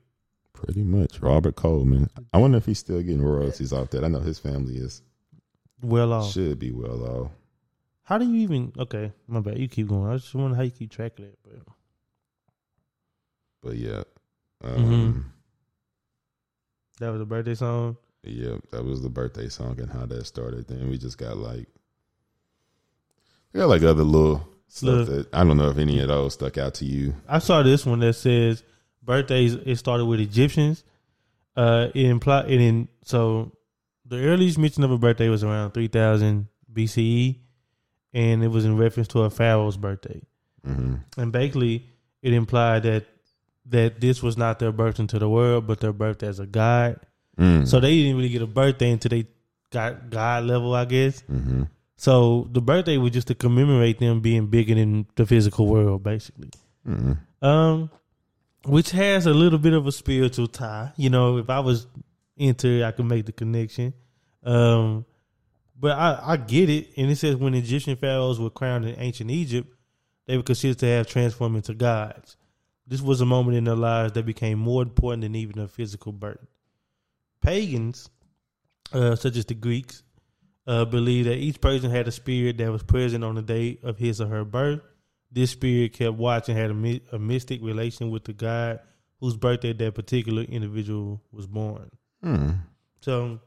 Pretty 0.53 0.83
much, 0.83 1.21
Robert 1.21 1.57
Coleman. 1.57 2.09
I 2.33 2.39
wonder 2.39 2.59
if 2.59 2.67
he's 2.67 2.79
still 2.79 3.01
getting 3.03 3.23
royalties 3.23 3.73
off 3.73 3.91
that. 3.91 4.05
I 4.05 4.09
know 4.09 4.21
his 4.21 4.39
family 4.39 4.77
is 4.77 5.03
Well 5.83 6.13
off. 6.13 6.33
should 6.33 6.59
be 6.59 6.71
well 6.71 7.03
off. 7.05 7.31
How 8.05 8.19
do 8.19 8.25
you 8.27 8.41
even? 8.43 8.73
Okay, 8.79 9.13
my 9.27 9.41
bad. 9.41 9.59
You 9.59 9.69
keep 9.69 9.89
going. 9.89 10.09
I 10.13 10.17
just 10.17 10.35
wonder 10.35 10.57
how 10.57 10.63
you 10.63 10.71
keep 10.71 10.91
track 10.91 11.19
of 11.19 11.25
that. 11.25 11.39
But 11.43 11.63
But 13.63 13.77
yeah, 13.77 14.03
um, 14.63 14.85
Mhm. 14.85 15.25
that 16.99 17.11
was 17.11 17.21
a 17.21 17.27
birthday 17.27 17.55
song. 17.55 17.97
yeah, 18.25 18.59
that 18.71 18.85
was 18.85 19.03
the 19.03 19.09
birthday 19.09 19.49
song 19.49 19.81
and 19.81 19.91
how 19.91 20.05
that 20.07 20.27
started. 20.27 20.67
Then 20.69 20.89
we 20.91 20.99
just 20.99 21.17
got 21.19 21.37
like, 21.37 21.69
we 23.53 23.59
got 23.61 23.69
like 23.69 23.83
other 23.83 24.05
little 24.05 24.49
stuff 24.73 25.07
Look. 25.07 25.09
that 25.09 25.35
I 25.35 25.45
don't 25.45 25.59
know 25.59 25.69
if 25.69 25.77
any 25.77 26.01
of 26.01 26.09
those 26.09 26.33
stuck 26.33 26.57
out 26.57 26.75
to 26.75 26.87
you. 26.87 27.15
I 27.29 27.41
saw 27.41 27.63
this 27.63 27.85
one 27.85 28.01
that 28.01 28.15
says 28.15 28.63
birthdays. 29.03 29.53
It 29.55 29.77
started 29.77 30.07
with 30.07 30.19
Egyptians. 30.19 30.83
Uh, 31.55 31.89
it 31.95 32.07
imply 32.07 32.45
it 32.45 32.59
in 32.61 32.89
so 33.05 33.53
the 34.07 34.17
earliest 34.25 34.59
mention 34.59 34.83
of 34.83 34.91
a 34.91 34.97
birthday 34.97 35.29
was 35.29 35.45
around 35.45 35.73
3000 35.73 36.49
BCE, 36.73 37.37
and 38.15 38.43
it 38.43 38.49
was 38.49 38.65
in 38.65 38.79
reference 38.79 39.09
to 39.09 39.21
a 39.23 39.31
pharaoh's 39.31 39.77
birthday. 39.77 40.23
hmm 40.65 40.95
And 41.19 41.31
basically, 41.33 41.87
it 42.23 42.33
implied 42.33 42.85
that 42.85 43.05
that 43.67 44.01
this 44.01 44.23
was 44.23 44.39
not 44.39 44.59
their 44.59 44.73
birth 44.73 44.99
into 44.99 45.19
the 45.19 45.29
world, 45.29 45.67
but 45.67 45.81
their 45.81 45.93
birth 45.93 46.23
as 46.23 46.41
a 46.41 46.47
god. 46.47 46.99
Mm. 47.39 47.69
So 47.69 47.79
they 47.79 47.95
didn't 47.95 48.17
really 48.17 48.31
get 48.31 48.43
a 48.43 48.47
birthday 48.47 48.91
until 48.91 49.11
they 49.11 49.27
got 49.71 50.09
God 50.09 50.45
level, 50.45 50.75
I 50.75 50.87
guess. 50.87 51.21
hmm 51.21 51.65
So 52.03 52.49
the 52.51 52.61
birthday 52.61 52.97
was 52.97 53.13
just 53.13 53.29
to 53.29 53.35
commemorate 53.37 54.01
them 54.01 54.19
being 54.19 54.49
bigger 54.49 54.75
than 54.75 55.07
the 55.15 55.25
physical 55.25 55.69
world, 55.69 56.03
basically. 56.03 56.51
hmm 56.85 57.13
Um, 57.41 57.91
which 58.65 58.91
has 58.91 59.27
a 59.27 59.33
little 59.33 59.61
bit 59.61 59.73
of 59.73 59.87
a 59.87 59.93
spiritual 59.93 60.49
tie. 60.49 60.93
You 60.97 61.11
know, 61.11 61.37
if 61.37 61.49
I 61.49 61.61
was 61.61 61.87
into 62.37 62.67
it, 62.67 62.83
I 62.83 62.91
could 62.91 63.05
make 63.05 63.27
the 63.27 63.31
connection. 63.31 63.95
Um, 64.43 65.05
but 65.79 65.93
I, 65.93 66.21
I 66.33 66.37
get 66.39 66.69
it. 66.69 66.89
And 66.97 67.09
it 67.09 67.15
says 67.19 67.37
when 67.37 67.55
Egyptian 67.55 67.95
pharaohs 67.95 68.41
were 68.41 68.51
crowned 68.51 68.85
in 68.85 68.99
ancient 68.99 69.31
Egypt, 69.31 69.73
they 70.27 70.37
were 70.37 70.43
considered 70.43 70.81
to 70.81 70.87
have 70.87 71.07
transformed 71.07 71.55
into 71.55 71.73
gods. 71.73 72.37
This 72.85 73.01
was 73.01 73.21
a 73.21 73.27
moment 73.27 73.57
in 73.57 73.63
their 73.63 73.77
lives 73.77 74.15
that 74.15 74.27
became 74.27 74.59
more 74.59 74.83
important 74.83 75.23
than 75.23 75.37
even 75.37 75.61
a 75.61 75.69
physical 75.69 76.11
birth. 76.11 76.49
Pagans, 77.41 78.11
uh, 78.93 79.15
such 79.15 79.37
as 79.37 79.45
the 79.45 79.55
Greeks, 79.55 80.03
uh, 80.67 80.85
believed 80.85 81.29
that 81.29 81.37
each 81.37 81.61
person 81.61 81.91
had 81.91 82.07
a 82.09 82.13
spirit 82.13 82.59
that 82.59 82.71
was 82.71 82.83
present 82.83 83.25
on 83.25 83.35
the 83.35 83.43
day 83.43 83.79
of 83.83 83.99
his 83.99 84.21
or 84.21 84.27
her 84.27 84.45
birth. 84.45 84.81
This 85.31 85.51
spirit 85.51 85.93
kept 85.95 86.17
watch 86.17 86.49
and 86.49 86.59
had 86.59 86.71
a, 86.71 86.75
my- 86.75 87.01
a 87.11 87.19
mystic 87.19 87.63
relation 87.63 88.11
with 88.11 88.25
the 88.25 88.33
god 88.33 88.81
whose 89.21 89.37
birthday 89.37 89.73
that 89.73 89.95
particular 89.95 90.43
individual 90.43 91.23
was 91.33 91.47
born. 91.47 91.91
Mm. 92.25 92.59
So 93.01 93.41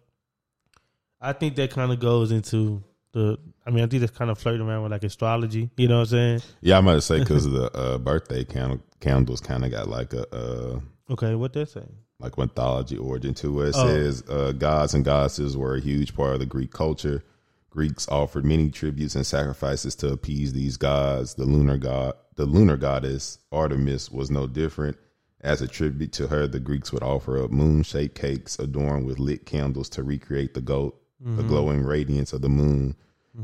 I 1.22 1.34
think 1.34 1.56
that 1.58 1.72
kind 1.72 1.92
of 1.92 2.00
goes 2.00 2.32
into 2.32 2.84
the. 3.12 3.38
I 3.66 3.72
mean, 3.72 3.84
I 3.84 3.88
think 3.88 4.02
that's 4.02 4.18
kind 4.18 4.30
of 4.32 4.38
flirting 4.38 4.68
around 4.68 4.84
with 4.84 4.92
like 4.92 5.04
astrology. 5.04 5.70
You 5.78 5.88
know 5.88 5.96
what 6.00 6.02
I'm 6.02 6.40
saying? 6.40 6.42
Yeah, 6.62 6.78
I 6.78 6.82
might 6.82 7.00
say 7.04 7.20
because 7.22 7.50
the 7.50 7.72
uh, 7.76 7.98
birthday 7.98 8.44
candle, 8.44 8.82
candles 9.00 9.42
kind 9.42 9.64
of 9.66 9.72
got 9.72 9.88
like 9.88 10.14
a 10.14 10.36
uh, 10.36 10.80
Okay, 11.10 11.36
what 11.36 11.54
that 11.54 11.70
saying? 11.70 11.96
Like 12.20 12.38
mythology 12.38 12.98
origin 12.98 13.34
to 13.36 13.62
it. 13.62 13.70
It 13.70 13.76
Oh. 13.78 13.88
says 13.88 14.24
uh, 14.30 14.52
gods 14.54 14.94
and 14.94 15.04
goddesses 15.04 15.58
were 15.58 15.76
a 15.76 15.82
huge 15.82 16.16
part 16.16 16.34
of 16.34 16.40
the 16.40 16.46
Greek 16.46 16.72
culture. 16.72 17.24
Greeks 17.70 18.08
offered 18.08 18.46
many 18.46 18.70
tributes 18.70 19.16
and 19.16 19.26
sacrifices 19.26 19.96
to 19.96 20.12
appease 20.14 20.54
these 20.54 20.78
gods. 20.78 21.34
The 21.34 21.44
lunar 21.46 21.78
god, 21.78 22.14
the 22.36 22.46
lunar 22.46 22.78
goddess 22.78 23.40
Artemis, 23.52 24.10
was 24.12 24.32
no 24.32 24.48
different. 24.48 24.98
As 25.42 25.62
a 25.62 25.68
tribute 25.68 26.14
to 26.14 26.28
her, 26.28 26.48
the 26.48 26.60
Greeks 26.62 26.92
would 26.94 27.04
offer 27.04 27.44
up 27.44 27.52
moon-shaped 27.52 28.16
cakes 28.18 28.58
adorned 28.58 29.06
with 29.06 29.20
lit 29.20 29.46
candles 29.46 29.90
to 29.90 30.04
recreate 30.04 30.54
the 30.54 30.62
goat, 30.62 31.00
the 31.20 31.44
glowing 31.44 31.84
radiance 31.84 32.32
of 32.34 32.42
the 32.42 32.50
moon. 32.50 32.96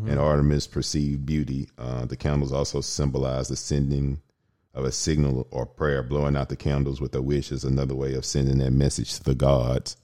And 0.08 0.18
Artemis 0.18 0.68
perceived 0.68 1.26
beauty. 1.26 1.68
Uh, 1.78 2.06
the 2.06 2.16
candles 2.16 2.54
also 2.54 2.80
symbolized 2.80 3.52
the 3.52 3.58
sending 3.58 4.22
of 4.74 4.86
a 4.86 4.92
signal 4.92 5.48
or 5.52 5.66
prayer. 5.66 6.02
Blowing 6.04 6.36
out 6.36 6.50
the 6.50 6.56
candles 6.56 7.02
with 7.02 7.14
a 7.16 7.22
wish 7.22 7.52
is 7.52 7.64
another 7.64 7.96
way 7.96 8.14
of 8.16 8.26
sending 8.26 8.60
that 8.60 8.72
message 8.72 9.16
to 9.16 9.24
the 9.24 9.36
gods. 9.36 9.98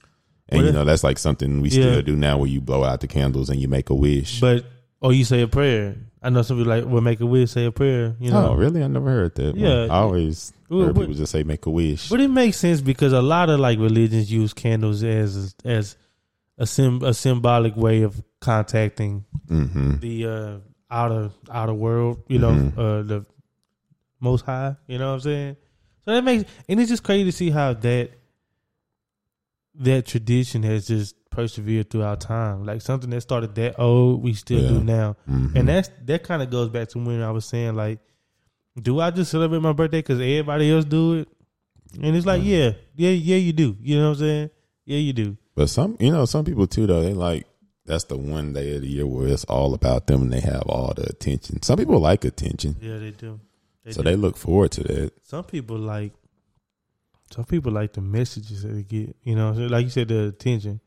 And 0.49 0.59
Well, 0.59 0.67
you 0.67 0.73
know 0.73 0.85
that's 0.85 1.03
like 1.03 1.17
something 1.17 1.61
we 1.61 1.69
Yeah. 1.69 1.91
still 1.91 2.01
do 2.01 2.15
now, 2.15 2.37
where 2.37 2.47
you 2.49 2.61
blow 2.61 2.83
out 2.83 3.01
the 3.01 3.07
candles 3.07 3.49
and 3.49 3.59
you 3.59 3.67
make 3.67 3.89
a 3.89 3.95
wish. 3.95 4.39
But 4.41 4.65
or 5.01 5.13
you 5.13 5.23
say 5.25 5.41
a 5.41 5.47
prayer. 5.47 5.95
I 6.23 6.29
know 6.29 6.41
some 6.41 6.57
people 6.57 6.69
like 6.71 6.85
will 6.85 7.01
make 7.01 7.19
a 7.21 7.25
wish, 7.25 7.51
say 7.51 7.65
a 7.65 7.71
prayer. 7.71 8.15
You 8.19 8.31
know, 8.31 8.49
oh, 8.49 8.55
really? 8.55 8.83
I 8.83 8.87
never 8.87 9.09
heard 9.09 9.35
that. 9.35 9.55
Yeah. 9.55 9.83
I 9.89 9.99
always 9.99 10.51
Well, 10.69 10.85
heard 10.87 10.95
but- 10.95 11.01
people 11.01 11.15
just 11.15 11.31
say 11.31 11.43
make 11.43 11.65
a 11.65 11.69
wish. 11.69 12.09
But 12.09 12.19
it 12.21 12.29
makes 12.29 12.57
sense 12.57 12.81
because 12.81 13.13
a 13.13 13.21
lot 13.21 13.49
of 13.49 13.59
like 13.59 13.77
religions 13.79 14.31
use 14.31 14.53
candles 14.53 15.03
as 15.03 15.53
as 15.63 15.95
a 16.57 16.65
sim 16.65 17.03
a 17.03 17.13
symbolic 17.13 17.75
way 17.77 18.01
of 18.01 18.21
contacting 18.41 19.25
hmm 19.47 19.97
the 19.99 20.25
uh, 20.27 20.57
outer 20.89 21.29
outer 21.51 21.73
world. 21.73 22.23
You 22.27 22.39
know, 22.39 22.51
Mhm. 22.51 22.77
uh, 22.77 23.03
the 23.03 23.25
most 24.19 24.45
high. 24.45 24.75
You 24.87 24.97
know 24.97 25.07
what 25.09 25.13
I'm 25.15 25.19
saying? 25.21 25.57
So 26.05 26.11
that 26.13 26.23
makes 26.23 26.49
and 26.69 26.79
it's 26.79 26.89
just 26.89 27.03
crazy 27.03 27.25
to 27.25 27.31
see 27.31 27.49
how 27.49 27.73
that 27.73 28.11
that 29.75 30.05
tradition 30.05 30.63
has 30.63 30.87
just 30.87 31.15
persevered 31.29 31.89
throughout 31.89 32.19
time. 32.21 32.65
Like 32.65 32.81
something 32.81 33.09
that 33.11 33.21
started 33.21 33.53
that 33.55 33.79
old, 33.79 34.23
we 34.23 34.33
still 34.33 34.61
Yeah. 34.61 34.69
do 34.69 34.83
now. 34.83 35.15
Mhm. 35.29 35.55
And 35.55 35.67
that's 35.67 35.89
that 36.05 36.23
kind 36.23 36.41
of 36.41 36.49
goes 36.49 36.69
back 36.69 36.89
to 36.89 36.99
when 36.99 37.21
I 37.21 37.31
was 37.31 37.45
saying 37.45 37.75
like, 37.75 37.99
do 38.81 38.99
I 38.99 39.11
just 39.11 39.31
celebrate 39.31 39.61
my 39.61 39.73
birthday 39.73 39.99
because 39.99 40.19
everybody 40.19 40.71
else 40.71 40.85
do 40.85 41.15
it? 41.19 41.27
And 42.01 42.15
it's 42.15 42.25
like, 42.25 42.43
yeah, 42.43 42.71
yeah, 42.95 43.11
yeah, 43.11 43.37
you 43.37 43.53
do. 43.53 43.77
You 43.81 43.97
know 43.97 44.05
what 44.09 44.13
I'm 44.17 44.19
saying? 44.19 44.49
Yeah, 44.85 44.97
you 44.97 45.13
do. 45.13 45.37
But 45.55 45.69
some, 45.69 45.95
you 45.99 46.11
know, 46.11 46.25
some 46.25 46.45
people 46.45 46.67
too 46.67 46.87
though 46.87 47.01
they 47.01 47.13
like 47.13 47.45
that's 47.85 48.03
the 48.05 48.17
one 48.17 48.51
day 48.53 48.75
of 48.75 48.81
the 48.81 48.87
year 48.87 49.05
where 49.07 49.27
it's 49.27 49.45
all 49.45 49.73
about 49.73 50.07
them 50.07 50.23
and 50.23 50.33
they 50.33 50.41
have 50.41 50.63
all 50.63 50.93
the 50.95 51.03
attention. 51.09 51.61
Some 51.61 51.77
people 51.77 51.99
like 51.99 52.25
attention, 52.25 52.75
Yeah, 52.81 52.97
they 52.97 53.11
do. 53.11 53.39
They 53.87 53.93
so 53.93 54.03
do. 54.03 54.09
they 54.09 54.15
look 54.17 54.35
forward 54.37 54.71
to 54.73 54.83
that. 54.83 55.13
some 55.23 55.43
people 55.45 55.77
like 55.77 56.13
some 57.31 57.45
people 57.45 57.71
like 57.71 57.93
the 57.93 58.01
messages 58.01 58.63
that 58.63 58.69
they 58.69 58.83
get. 58.83 59.15
You 59.23 59.35
know, 59.35 59.51
like 59.51 59.85
you 59.85 59.89
said, 59.89 60.09
the 60.09 60.27
attention. 60.27 60.79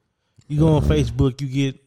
You 0.48 0.58
go 0.60 0.68
on 0.74 0.82
Facebook, 0.82 1.40
you 1.40 1.48
get 1.48 1.80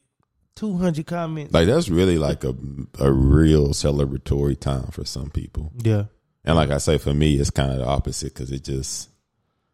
two 0.55 0.77
hundred 0.77 1.05
comments. 1.05 1.53
Like 1.53 1.67
that's 1.67 1.87
really 1.89 2.17
like 2.17 2.43
a 2.43 2.55
a 2.99 3.11
real 3.11 3.69
celebratory 3.69 4.59
time 4.59 4.87
for 4.91 5.05
some 5.05 5.29
people. 5.29 5.71
yeah, 5.83 6.05
And 6.45 6.55
like 6.55 6.71
I 6.71 6.77
say, 6.79 6.97
for 6.97 7.13
me, 7.13 7.35
it's 7.35 7.49
kind 7.51 7.71
of 7.71 7.77
the 7.79 7.85
opposite 7.85 8.33
because 8.33 8.51
it 8.51 8.63
just 8.63 9.09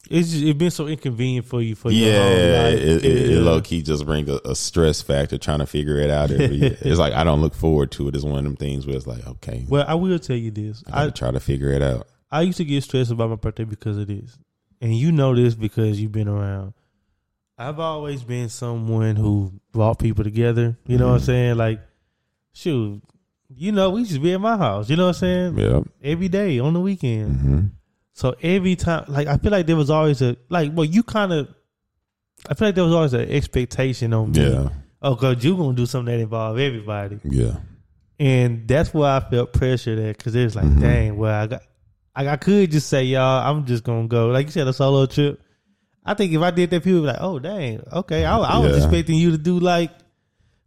it's 0.10 0.32
just, 0.32 0.44
it 0.44 0.58
been 0.58 0.72
so 0.72 0.88
inconvenient 0.88 1.46
for 1.46 1.62
you 1.62 1.76
for 1.76 1.92
yeah, 1.92 2.06
your 2.14 2.24
whole 2.24 2.64
life. 2.72 2.80
it, 2.80 3.06
it, 3.06 3.30
Yeah. 3.30 3.38
it 3.38 3.42
low 3.42 3.62
key 3.62 3.82
just 3.82 4.06
bring 4.06 4.30
a, 4.30 4.40
a 4.46 4.56
stress 4.56 5.02
factor 5.02 5.38
trying 5.38 5.60
to 5.60 5.66
figure 5.66 5.98
it 5.98 6.10
out 6.10 6.32
every 6.32 6.56
year. 6.56 6.78
It's 6.82 7.00
like 7.00 7.14
I 7.14 7.24
don't 7.24 7.42
look 7.42 7.54
forward 7.54 7.92
to 7.94 8.08
it. 8.08 8.16
It's 8.16 8.24
one 8.24 8.38
of 8.40 8.44
them 8.46 8.56
things 8.56 8.88
where 8.88 8.96
it's 8.96 9.08
like 9.08 9.26
okay, 9.28 9.66
Well, 9.68 9.86
I 9.88 9.96
will 9.96 10.20
tell 10.20 10.38
you 10.38 10.52
this. 10.52 10.84
I 10.92 11.06
I 11.06 11.10
try 11.10 11.32
to 11.32 11.40
figure 11.40 11.72
it 11.72 11.82
out. 11.82 12.08
I 12.32 12.42
used 12.42 12.58
to 12.58 12.66
get 12.66 12.84
stressed 12.84 13.12
about 13.12 13.30
my 13.30 13.36
birthday 13.36 13.64
because 13.66 13.98
of 13.98 14.08
this, 14.08 14.38
and 14.82 14.96
you 14.96 15.12
know 15.12 15.36
this 15.36 15.56
because 15.56 16.00
you've 16.00 16.12
been 16.12 16.28
around. 16.28 16.74
I've 17.58 17.80
always 17.80 18.24
been 18.24 18.48
someone 18.50 19.18
who 19.18 19.52
brought 19.74 20.00
people 20.00 20.24
together. 20.24 20.78
You 20.88 20.98
know 20.98 21.08
what 21.08 21.16
I'm 21.16 21.20
Mhm. 21.20 21.26
saying? 21.26 21.58
Like, 21.58 21.82
shoot, 22.54 23.02
you 23.54 23.72
know, 23.74 23.90
we 23.90 24.06
just 24.06 24.22
be 24.22 24.32
at 24.34 24.40
my 24.40 24.56
house. 24.58 24.90
You 24.90 24.96
know 24.96 25.08
what 25.08 25.22
I'm 25.22 25.56
saying? 25.56 25.58
Yeah. 25.58 25.82
Every 26.02 26.30
day 26.30 26.60
on 26.60 26.74
the 26.74 26.80
weekend. 26.80 27.36
hmm 27.42 27.60
So 28.20 28.36
every 28.42 28.76
time, 28.76 29.06
like, 29.08 29.28
I 29.30 29.38
feel 29.38 29.50
like 29.54 29.66
there 29.66 29.78
was 29.78 29.90
always 29.90 30.22
a 30.22 30.36
like. 30.50 30.72
Well, 30.76 30.84
you 30.84 31.04
kind 31.04 31.32
of. 31.32 31.48
I 32.50 32.54
feel 32.54 32.68
like 32.68 32.76
there 32.76 32.84
was 32.84 32.94
always 32.94 33.14
an 33.14 33.30
expectation 33.32 34.14
on 34.14 34.34
me. 34.34 34.42
Yeah. 34.52 34.70
Oh, 35.02 35.16
cause 35.16 35.42
you 35.42 35.56
gonna 35.56 35.74
do 35.78 35.86
something 35.86 36.14
that 36.18 36.22
involve 36.22 36.60
everybody, 36.60 37.18
Yeah. 37.24 37.60
and 38.20 38.68
that's 38.68 38.94
why 38.94 39.16
I 39.16 39.22
felt 39.22 39.54
pressure 39.54 39.96
there. 39.96 40.14
Cause 40.14 40.36
it 40.36 40.44
was 40.44 40.54
like, 40.58 40.66
Mhm. 40.66 40.82
dang, 40.82 41.18
well, 41.18 41.44
I 41.44 41.48
got, 41.48 41.62
I, 42.14 42.28
I 42.28 42.36
could 42.36 42.70
just 42.72 42.90
say, 42.90 43.06
y'all, 43.06 43.50
I'm 43.50 43.66
just 43.66 43.86
gonna 43.86 44.10
go. 44.10 44.28
Like 44.28 44.48
you 44.48 44.52
said, 44.52 44.68
a 44.68 44.74
solo 44.74 45.06
trip. 45.06 45.42
I 46.06 46.14
think 46.14 46.34
if 46.34 46.42
I 46.42 46.52
did 46.52 46.72
that, 46.72 46.84
people 46.84 47.00
would 47.00 47.08
be 47.08 47.14
like, 47.14 47.22
oh, 47.22 47.40
dang, 47.40 47.82
okay. 47.94 48.26
I, 48.26 48.38
I 48.38 48.58
was 48.58 48.72
Yeah. 48.72 48.84
expecting 48.84 49.16
you 49.16 49.32
to 49.32 49.38
do 49.38 49.60
like, 49.60 49.92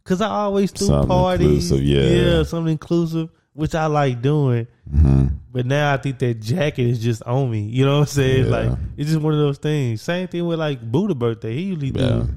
cause 0.05 0.21
I 0.21 0.29
always 0.29 0.71
do 0.71 0.85
Something 0.85 1.07
parties, 1.07 1.71
inclusive, 1.71 1.85
yeah. 1.85 2.41
something 2.43 2.71
inclusive, 2.71 3.29
which 3.53 3.75
I 3.75 3.85
like 3.87 4.21
doing. 4.21 4.67
hmm 4.89 5.27
But 5.51 5.65
now 5.65 5.93
I 5.93 5.97
think 5.97 6.19
that 6.19 6.39
jacket 6.41 6.87
is 6.87 6.99
just 6.99 7.21
on 7.23 7.49
me. 7.49 7.61
You 7.61 7.85
know 7.85 7.93
what 7.99 7.99
I'm 8.01 8.05
saying? 8.07 8.45
Yeah. 8.45 8.51
Like 8.51 8.79
it's 8.97 9.09
just 9.11 9.21
one 9.21 9.33
of 9.33 9.39
those 9.39 9.57
things. 9.59 10.01
Same 10.01 10.27
thing 10.27 10.45
with 10.45 10.59
like 10.59 10.81
Buddha 10.81 11.15
birthday. 11.15 11.53
He 11.55 11.61
usually 11.63 11.87
Yeah. 11.89 12.07
do. 12.23 12.29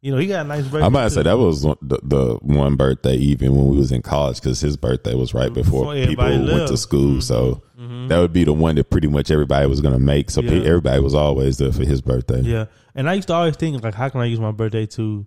You 0.00 0.10
know, 0.10 0.18
he 0.18 0.26
got 0.26 0.44
a 0.44 0.48
nice 0.48 0.64
birthday. 0.64 0.78
I'm 0.84 0.92
about 0.92 1.04
to 1.04 1.08
too. 1.10 1.14
say 1.14 1.22
that 1.22 1.38
was 1.38 1.62
the, 1.62 2.00
the 2.02 2.34
one 2.42 2.74
birthday 2.74 3.14
even 3.14 3.54
when 3.54 3.68
we 3.68 3.76
was 3.76 3.92
in 3.92 4.02
college 4.02 4.40
because 4.40 4.58
his 4.60 4.76
birthday 4.76 5.14
was 5.14 5.32
right 5.32 5.52
before 5.54 5.82
Before 5.82 5.94
people 5.94 6.24
everybody 6.24 6.52
went 6.52 6.68
to 6.68 6.76
school. 6.76 7.20
So 7.20 7.62
that 8.08 8.18
would 8.18 8.32
be 8.32 8.42
the 8.42 8.52
one 8.52 8.74
that 8.76 8.90
pretty 8.90 9.06
much 9.08 9.30
everybody 9.30 9.66
was 9.68 9.80
gonna 9.80 10.00
make. 10.00 10.30
So 10.30 10.40
Yeah. 10.40 10.62
everybody 10.64 11.00
was 11.00 11.14
always 11.14 11.58
there 11.58 11.70
for 11.72 11.84
his 11.84 12.00
birthday. 12.00 12.40
Yeah, 12.40 12.64
and 12.96 13.08
I 13.08 13.14
used 13.14 13.28
to 13.28 13.34
always 13.34 13.54
think 13.56 13.80
like, 13.84 13.94
how 13.94 14.08
can 14.08 14.20
I 14.20 14.24
use 14.24 14.40
my 14.40 14.50
birthday 14.50 14.86
to? 14.86 15.24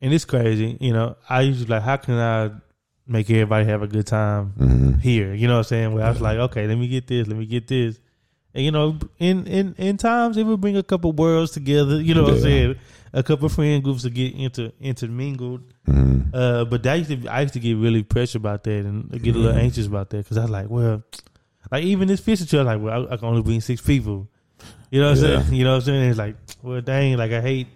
And 0.00 0.12
it's 0.14 0.24
crazy, 0.24 0.76
you 0.80 0.92
know. 0.92 1.16
I 1.28 1.42
used 1.42 1.60
usually 1.60 1.76
like, 1.76 1.82
how 1.84 1.96
can 1.96 2.14
I 2.14 2.50
make 3.08 3.28
everybody 3.30 3.64
have 3.64 3.82
a 3.82 3.86
good 3.88 4.06
time 4.06 4.50
hmm 4.56 4.92
here? 5.00 5.32
You 5.34 5.46
know 5.48 5.54
what 5.54 5.58
I'm 5.58 5.64
saying? 5.64 5.92
Where 5.94 6.04
I 6.04 6.10
was 6.10 6.20
like, 6.20 6.38
okay, 6.38 6.66
let 6.66 6.76
me 6.78 6.86
get 6.88 7.06
this, 7.06 7.26
let 7.26 7.36
me 7.36 7.46
get 7.46 7.66
this, 7.68 7.98
and 8.54 8.64
you 8.64 8.70
know, 8.70 8.98
in 9.18 9.46
in 9.46 9.74
in 9.78 9.96
times 9.96 10.36
it 10.36 10.44
would 10.44 10.60
bring 10.60 10.76
a 10.76 10.82
couple 10.82 11.12
worlds 11.12 11.52
together. 11.52 12.00
You 12.00 12.14
know 12.14 12.22
what 12.24 12.32
I'm 12.34 12.40
saying? 12.40 12.76
A 13.12 13.22
couple 13.22 13.48
friend 13.48 13.82
groups 13.82 14.02
to 14.02 14.10
get 14.10 14.34
into 14.34 14.72
intermingled. 14.80 15.62
hmm 15.86 16.20
Uh, 16.32 16.64
but 16.66 16.82
that 16.82 16.94
used 16.96 17.10
to 17.10 17.28
I 17.28 17.40
used 17.42 17.54
to 17.54 17.60
get 17.60 17.76
really 17.76 18.02
pressure 18.02 18.36
about 18.38 18.62
that 18.64 18.84
and 18.84 19.10
get 19.22 19.34
a 19.34 19.38
little 19.38 19.56
Mhm. 19.56 19.62
anxious 19.64 19.86
about 19.86 20.10
that 20.10 20.18
because 20.18 20.36
I 20.36 20.42
was 20.42 20.50
like, 20.50 20.68
well, 20.68 21.02
like 21.72 21.84
even 21.84 22.06
this 22.08 22.20
fishing 22.20 22.46
trip, 22.46 22.66
like, 22.66 22.80
well, 22.80 23.08
I, 23.08 23.14
I 23.14 23.16
can 23.16 23.28
only 23.28 23.42
bring 23.42 23.60
six 23.62 23.80
people. 23.80 24.28
You 24.90 25.00
know 25.00 25.08
what 25.10 25.18
I'm 25.18 25.44
saying? 25.44 25.54
You 25.54 25.64
know 25.64 25.70
what 25.72 25.76
I'm 25.76 25.82
saying? 25.82 26.10
It's 26.10 26.18
like, 26.18 26.36
well, 26.62 26.80
dang, 26.82 27.16
like 27.16 27.32
I 27.32 27.40
hate 27.40 27.68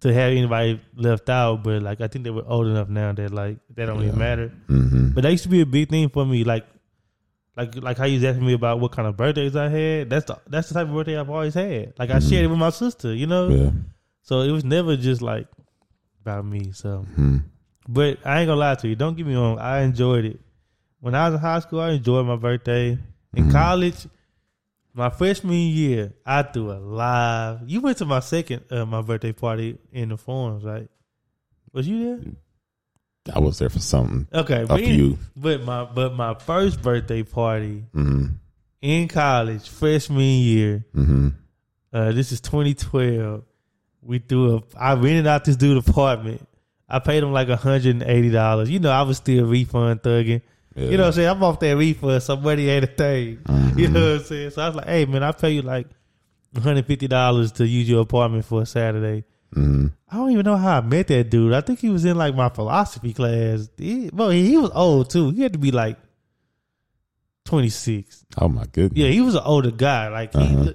to 0.00 0.12
have 0.12 0.32
anybody 0.32 0.80
left 0.96 1.28
out, 1.28 1.62
but 1.62 1.82
like 1.82 2.00
I 2.00 2.08
think 2.08 2.24
they 2.24 2.30
were 2.30 2.44
old 2.46 2.66
enough 2.66 2.88
now 2.88 3.12
that 3.12 3.30
like 3.32 3.58
that 3.76 3.86
don't 3.86 3.98
even 4.02 4.14
Yeah. 4.14 4.18
matter. 4.18 4.52
hmm 4.66 5.10
But 5.12 5.22
that 5.22 5.30
used 5.32 5.42
to 5.44 5.48
be 5.50 5.60
a 5.60 5.66
big 5.66 5.88
thing 5.90 6.08
for 6.08 6.24
me, 6.26 6.44
like. 6.44 6.66
Like 7.56 7.74
like 7.82 7.98
how 7.98 8.04
you 8.06 8.14
was 8.14 8.24
asking 8.24 8.46
me 8.46 8.52
about 8.54 8.78
what 8.80 8.92
kind 8.92 9.08
of 9.08 9.16
birthdays 9.16 9.56
I 9.56 9.68
had. 9.68 10.08
That's 10.08 10.24
the 10.24 10.38
that's 10.48 10.68
the 10.68 10.74
type 10.74 10.86
of 10.86 10.94
birthday 10.94 11.18
I've 11.18 11.28
always 11.28 11.52
had. 11.52 11.92
Like 11.98 12.08
I 12.08 12.18
Mhm. 12.18 12.28
shared 12.30 12.44
it 12.44 12.48
with 12.48 12.58
my 12.58 12.70
sister, 12.70 13.12
you 13.12 13.26
know. 13.26 13.48
Yeah. 13.50 13.70
So 14.22 14.40
it 14.42 14.52
was 14.52 14.64
never 14.64 14.96
just 14.96 15.20
like 15.20 15.46
about 16.22 16.44
me. 16.46 16.70
So 16.72 17.04
hmm 17.16 17.38
but 17.88 18.18
I 18.24 18.40
ain't 18.40 18.46
gonna 18.48 18.60
lie 18.60 18.76
to 18.76 18.88
you. 18.88 18.94
Don't 18.94 19.16
get 19.16 19.26
me 19.26 19.34
wrong. 19.34 19.58
I 19.58 19.80
enjoyed 19.82 20.24
it. 20.24 20.40
When 21.00 21.14
I 21.14 21.26
was 21.28 21.34
in 21.34 21.40
high 21.40 21.58
school, 21.58 21.80
I 21.80 21.90
enjoyed 21.90 22.24
my 22.24 22.36
birthday. 22.36 22.96
In 23.34 23.44
Mhm. 23.46 23.50
college, 23.52 24.06
my 25.00 25.08
freshman 25.08 25.54
year, 25.56 26.12
I 26.26 26.42
threw 26.42 26.70
a 26.72 26.78
live. 26.78 27.60
You 27.66 27.80
went 27.80 27.96
to 27.98 28.04
my 28.04 28.20
second, 28.20 28.64
uh, 28.70 28.84
my 28.84 29.00
birthday 29.00 29.32
party 29.32 29.78
in 29.92 30.10
the 30.10 30.18
forums, 30.18 30.62
right? 30.62 30.88
Was 31.72 31.88
you 31.88 32.04
there? 33.24 33.34
I 33.34 33.38
was 33.38 33.58
there 33.58 33.70
for 33.70 33.78
something. 33.78 34.26
Okay, 34.32 34.66
A 34.68 34.76
few. 34.76 35.18
but 35.34 35.62
my 35.62 35.84
but 35.84 36.12
my 36.14 36.34
first 36.34 36.82
birthday 36.82 37.22
party 37.22 37.84
hmm 37.94 38.26
in 38.82 39.08
college, 39.08 39.68
freshman 39.68 40.20
year. 40.20 40.84
hmm 40.92 41.28
Uh, 41.92 42.12
this 42.12 42.30
is 42.32 42.40
2012. 42.42 43.42
We 44.02 44.18
threw 44.18 44.56
a. 44.56 44.62
I 44.78 44.94
rented 44.94 45.26
out 45.26 45.44
this 45.44 45.56
dude 45.56 45.78
apartment. 45.78 46.46
I 46.88 46.98
paid 46.98 47.22
him 47.22 47.32
like 47.32 47.48
hundred 47.48 47.86
and 47.86 48.02
eighty 48.02 48.30
dollars. 48.30 48.68
You 48.68 48.80
know, 48.80 48.90
I 48.90 49.02
was 49.02 49.16
still 49.18 49.46
refund 49.46 50.02
thugging. 50.02 50.42
Yeah. 50.74 50.84
You 50.90 50.96
know 50.96 51.02
what 51.02 51.06
I'm 51.08 51.12
saying? 51.14 51.28
I'm 51.28 51.42
off 51.42 51.60
that 51.60 51.76
refund. 51.76 52.22
Somebody 52.22 52.70
ain't 52.70 52.84
a 52.84 52.86
thing. 52.86 53.38
Mhm. 53.38 53.78
You 53.78 53.88
know 53.88 54.12
what 54.12 54.20
I'm 54.20 54.24
saying? 54.26 54.50
So 54.50 54.62
I 54.62 54.66
was 54.68 54.76
like, 54.76 54.86
hey 54.86 55.04
man, 55.04 55.22
I 55.22 55.32
pay 55.32 55.50
you 55.50 55.62
like 55.62 55.86
$150 56.54 57.54
to 57.54 57.66
use 57.66 57.88
your 57.88 58.02
apartment 58.02 58.44
for 58.44 58.62
a 58.62 58.66
Saturday. 58.66 59.24
hmm 59.52 59.86
I 60.12 60.16
don't 60.16 60.32
even 60.32 60.44
know 60.44 60.56
how 60.56 60.78
I 60.78 60.80
met 60.80 61.06
that 61.08 61.30
dude. 61.30 61.52
I 61.52 61.60
think 61.60 61.78
he 61.80 61.88
was 61.88 62.04
in 62.04 62.16
like 62.16 62.34
my 62.34 62.48
philosophy 62.48 63.12
class. 63.12 63.68
He, 63.76 64.10
well, 64.12 64.30
he, 64.30 64.46
he 64.48 64.56
was 64.56 64.70
old 64.74 65.10
too. 65.10 65.30
He 65.30 65.42
had 65.42 65.52
to 65.52 65.58
be 65.58 65.70
like 65.70 65.98
26. 67.44 68.24
Oh 68.38 68.48
my 68.48 68.64
goodness. 68.66 68.98
Yeah, 68.98 69.08
he 69.08 69.20
was 69.20 69.34
an 69.34 69.42
older 69.44 69.70
guy. 69.70 70.08
Like 70.08 70.32
he, 70.34 70.38
Uh-huh. 70.38 70.72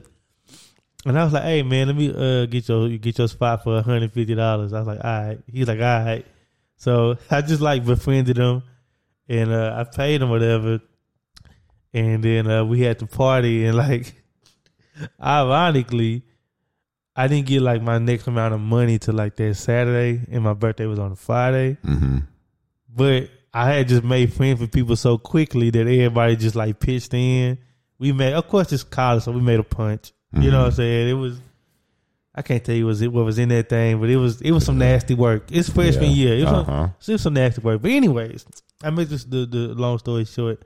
and 1.05 1.19
I 1.19 1.23
was 1.23 1.33
like, 1.33 1.43
"Hey 1.43 1.63
man, 1.63 1.87
let 1.87 1.95
me 1.95 2.09
uh 2.13 2.45
get 2.47 2.67
your 2.67 2.89
get 2.97 3.17
your 3.17 3.27
spot 3.27 3.63
for 3.63 3.81
hundred 3.81 4.11
fifty 4.11 4.35
dollars." 4.35 4.73
I 4.73 4.79
was 4.79 4.87
like, 4.87 5.03
"All 5.03 5.21
right." 5.27 5.39
He's 5.51 5.67
like, 5.67 5.79
"All 5.79 6.03
right." 6.05 6.25
So 6.77 7.17
I 7.31 7.41
just 7.41 7.61
like 7.61 7.85
befriended 7.85 8.37
him, 8.37 8.63
and 9.27 9.51
uh 9.51 9.75
I 9.77 9.83
paid 9.95 10.21
him 10.21 10.29
whatever, 10.29 10.79
and 11.93 12.23
then 12.23 12.49
uh 12.49 12.63
we 12.65 12.81
had 12.81 12.99
to 12.99 13.07
party, 13.07 13.65
and 13.65 13.77
like, 13.85 14.13
ironically, 15.21 16.23
I 17.15 17.27
didn't 17.27 17.47
get 17.47 17.61
like 17.61 17.81
my 17.81 17.97
next 17.97 18.27
amount 18.27 18.53
of 18.53 18.59
money 18.59 18.99
till 18.99 19.15
like 19.15 19.35
that 19.37 19.55
Saturday, 19.55 20.21
and 20.31 20.43
my 20.43 20.53
birthday 20.53 20.85
was 20.85 20.99
on 20.99 21.11
a 21.11 21.15
Friday, 21.15 21.77
hmm 21.83 22.19
but 22.97 23.29
I 23.53 23.71
had 23.73 23.89
just 23.89 24.03
made 24.03 24.33
friends 24.33 24.61
with 24.61 24.71
people 24.71 24.95
so 24.95 25.17
quickly 25.17 25.69
that 25.69 25.81
everybody 25.81 26.37
just 26.37 26.55
like 26.55 26.79
pitched 26.79 27.13
in. 27.13 27.57
We 27.99 28.13
made, 28.13 28.31
of 28.33 28.47
course, 28.47 28.71
it's 28.71 28.83
college, 28.83 29.23
so 29.23 29.33
we 29.33 29.41
made 29.41 29.59
a 29.59 29.63
punch. 29.63 30.13
You 30.33 30.51
know 30.51 30.59
what 30.59 30.67
I'm 30.67 30.71
saying? 30.73 31.09
It 31.09 31.13
was. 31.13 31.39
I 32.37 32.41
can't 32.41 32.61
tell 32.63 32.75
you 32.75 32.85
was 32.85 33.01
it 33.01 33.11
what 33.13 33.23
was 33.23 33.39
in 33.39 33.47
that 33.49 33.69
thing, 33.69 33.99
but 34.01 34.09
it 34.09 34.17
was 34.17 34.41
it 34.41 34.51
was 34.51 34.65
some 34.65 34.77
nasty 34.77 35.13
work. 35.15 35.49
It's 35.51 35.69
freshman 35.69 36.09
Yeah. 36.11 36.15
year. 36.15 36.33
It 36.35 36.41
was, 36.43 36.49
some- 36.49 36.59
Uh-huh. 36.69 36.87
it 37.07 37.11
was 37.13 37.21
some 37.21 37.33
nasty 37.33 37.61
work. 37.61 37.81
But 37.81 37.91
anyways, 37.91 38.45
I 38.83 38.89
make 38.89 39.07
this 39.09 39.23
the 39.23 39.45
the 39.45 39.73
long 39.73 39.97
story 39.99 40.25
short. 40.25 40.63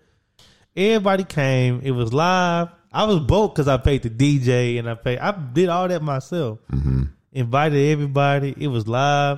Everybody 0.75 1.23
came. 1.25 1.81
It 1.83 1.91
was 1.91 2.11
live. 2.13 2.69
I 2.91 3.03
was 3.05 3.19
broke 3.19 3.53
because 3.53 3.67
I 3.67 3.77
paid 3.77 4.01
the 4.01 4.09
DJ 4.09 4.79
and 4.79 4.89
I 4.89 4.95
paid. 4.95 5.19
I 5.19 5.31
did 5.31 5.69
all 5.69 5.87
that 5.87 6.01
myself. 6.01 6.59
hmm 6.69 7.03
Invited 7.31 7.91
everybody. 7.91 8.55
It 8.57 8.67
was 8.67 8.87
live. 8.87 9.37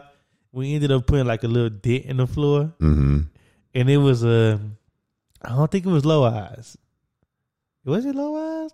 We 0.54 0.74
ended 0.74 0.92
up 0.92 1.06
putting 1.08 1.26
like 1.28 1.44
a 1.44 1.48
little 1.50 1.70
dent 1.70 2.06
in 2.06 2.18
the 2.18 2.28
floor 2.28 2.74
hmm 2.80 3.22
and 3.74 3.90
it 3.90 3.98
was 3.98 4.24
uh, 4.24 4.58
I 5.42 5.50
don't 5.50 5.70
think 5.72 5.86
it 5.86 5.90
was 5.90 6.06
low 6.06 6.24
eyes. 6.26 6.78
Was 7.86 8.06
it 8.06 8.16
low 8.16 8.64
eyes? 8.64 8.72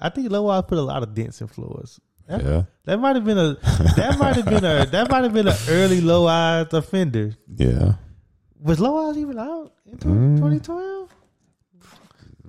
I 0.00 0.08
think 0.10 0.30
low 0.30 0.48
eyes 0.48 0.64
put 0.68 0.78
a 0.78 0.82
lot 0.82 1.02
of 1.02 1.14
dents 1.14 1.40
in 1.40 1.46
floors. 1.48 2.00
That, 2.26 2.44
Yeah. 2.44 2.62
that 2.84 2.98
might 3.00 3.16
have 3.16 3.24
been 3.24 3.38
a 3.38 3.54
that 3.96 4.16
might 4.18 4.36
have 4.36 4.44
been 4.44 4.64
a 4.64 4.86
that 4.90 5.10
might 5.10 5.24
have 5.24 5.32
been 5.32 5.48
an 5.48 5.56
early 5.68 6.00
low 6.00 6.26
eyes 6.26 6.72
offender. 6.72 7.36
Yeah. 7.56 7.94
Was 8.60 8.78
low 8.78 9.08
eyes 9.08 9.16
even 9.18 9.38
out 9.38 9.72
in 9.86 9.96
Mm. 9.98 10.36
2012? 10.36 11.08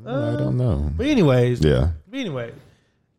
I 0.06 0.36
don't 0.36 0.58
know. 0.58 0.92
But 0.96 1.06
anyways, 1.08 1.64
Yeah. 1.64 1.90
but 2.08 2.20
anyway, 2.20 2.54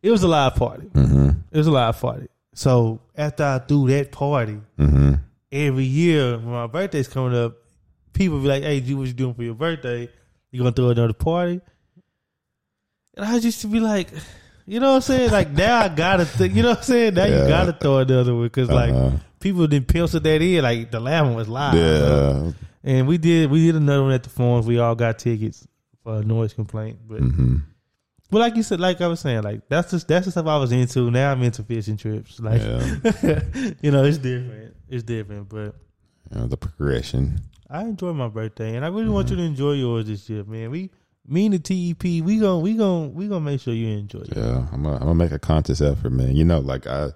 it 0.01 0.11
was 0.11 0.23
a 0.23 0.27
live 0.27 0.55
party. 0.55 0.87
hmm 0.87 1.29
It 1.51 1.57
was 1.57 1.67
a 1.67 1.71
live 1.71 1.99
party. 1.99 2.27
So 2.55 2.99
after 3.17 3.43
I 3.43 3.59
threw 3.59 3.87
that 3.87 4.11
party, 4.11 4.59
hmm 4.77 5.13
every 5.51 5.85
year 5.85 6.33
when 6.37 6.47
my 6.51 6.67
birthday's 6.67 7.07
coming 7.07 7.37
up, 7.37 7.53
people 8.13 8.39
be 8.39 8.47
like, 8.47 8.63
"Hey, 8.63 8.79
G, 8.81 8.93
what 8.95 9.07
you 9.07 9.13
doing 9.13 9.33
for 9.33 9.43
your 9.43 9.53
birthday? 9.55 10.09
You 10.51 10.59
gonna 10.59 10.71
throw 10.71 10.89
another 10.89 11.13
party?" 11.13 11.61
And 13.15 13.25
I 13.25 13.35
used 13.37 13.61
to 13.61 13.67
be 13.67 13.79
like, 13.79 14.09
you 14.65 14.79
know 14.79 14.89
what 14.91 14.95
I'm 14.95 15.01
saying? 15.01 15.31
Like 15.31 15.51
now 15.51 15.79
I 15.81 15.89
gotta, 15.89 16.25
th- 16.25 16.51
you 16.51 16.61
know 16.63 16.69
what 16.69 16.77
I'm 16.79 16.83
saying? 16.83 17.13
Now 17.15 17.25
Yeah. 17.25 17.41
you 17.43 17.47
gotta 17.47 17.73
throw 17.73 17.97
another 17.99 18.33
one 18.33 18.43
because 18.43 18.69
like 18.69 18.93
Uh-huh. 18.93 19.17
people 19.39 19.67
didn't 19.67 19.87
pencil 19.87 20.19
that 20.19 20.41
in. 20.41 20.63
Like 20.63 20.91
the 20.91 20.99
last 20.99 21.23
one 21.25 21.35
was 21.35 21.47
live, 21.49 21.73
Yeah. 21.75 22.51
and 22.83 23.07
we 23.07 23.17
did 23.17 23.49
we 23.51 23.65
did 23.65 23.75
another 23.75 24.03
one 24.03 24.11
at 24.13 24.23
the 24.23 24.29
forums. 24.29 24.65
We 24.65 24.79
all 24.79 24.95
got 24.95 25.19
tickets 25.19 25.67
for 26.03 26.17
a 26.17 26.23
noise 26.23 26.53
complaint, 26.53 26.99
but 27.07 27.19
hmm 27.19 27.57
but 28.31 28.39
like 28.39 28.55
you 28.55 28.63
said, 28.63 28.79
like 28.79 28.99
I 28.99 29.05
was 29.07 29.19
saying, 29.19 29.43
like 29.43 29.61
that's 29.69 29.91
just 29.91 30.07
that's 30.07 30.25
the 30.25 30.31
stuff 30.31 30.47
I 30.47 30.57
was 30.57 30.71
into. 30.71 31.11
Now 31.11 31.31
I'm 31.31 31.43
into 31.43 31.61
fishing 31.63 31.97
trips. 31.97 32.39
Like 32.39 32.61
Yeah. 32.61 33.41
you 33.81 33.91
know, 33.91 34.03
it's 34.03 34.17
different. 34.17 34.75
It's 34.89 35.03
different, 35.03 35.49
but 35.49 35.75
you 36.31 36.39
know, 36.39 36.47
the 36.47 36.57
progression. 36.57 37.39
I 37.69 37.81
enjoy 37.83 38.13
my 38.13 38.27
birthday, 38.29 38.75
and 38.75 38.83
I 38.85 38.87
really 38.89 39.09
want 39.09 39.29
you 39.29 39.35
to 39.35 39.41
enjoy 39.43 39.73
yours 39.73 40.05
this 40.05 40.27
year, 40.29 40.43
man. 40.45 40.69
We, 40.71 40.89
me 41.25 41.45
and 41.45 41.53
the 41.53 41.59
TEP, 41.59 42.03
we 42.25 42.37
gon' 42.39 42.61
we 42.61 42.73
gon' 42.75 43.13
we 43.13 43.27
gonna 43.27 43.41
make 43.45 43.61
sure 43.61 43.73
you 43.73 43.97
enjoy 43.97 44.19
it. 44.19 44.35
Yeah, 44.35 44.67
I'm 44.71 44.83
gonna, 44.83 44.95
I'm 44.95 45.01
gonna 45.01 45.15
make 45.15 45.31
a 45.31 45.39
conscious 45.39 45.81
effort, 45.81 46.09
man. 46.11 46.35
You 46.35 46.43
know, 46.43 46.59
like 46.59 46.85
I, 46.87 47.09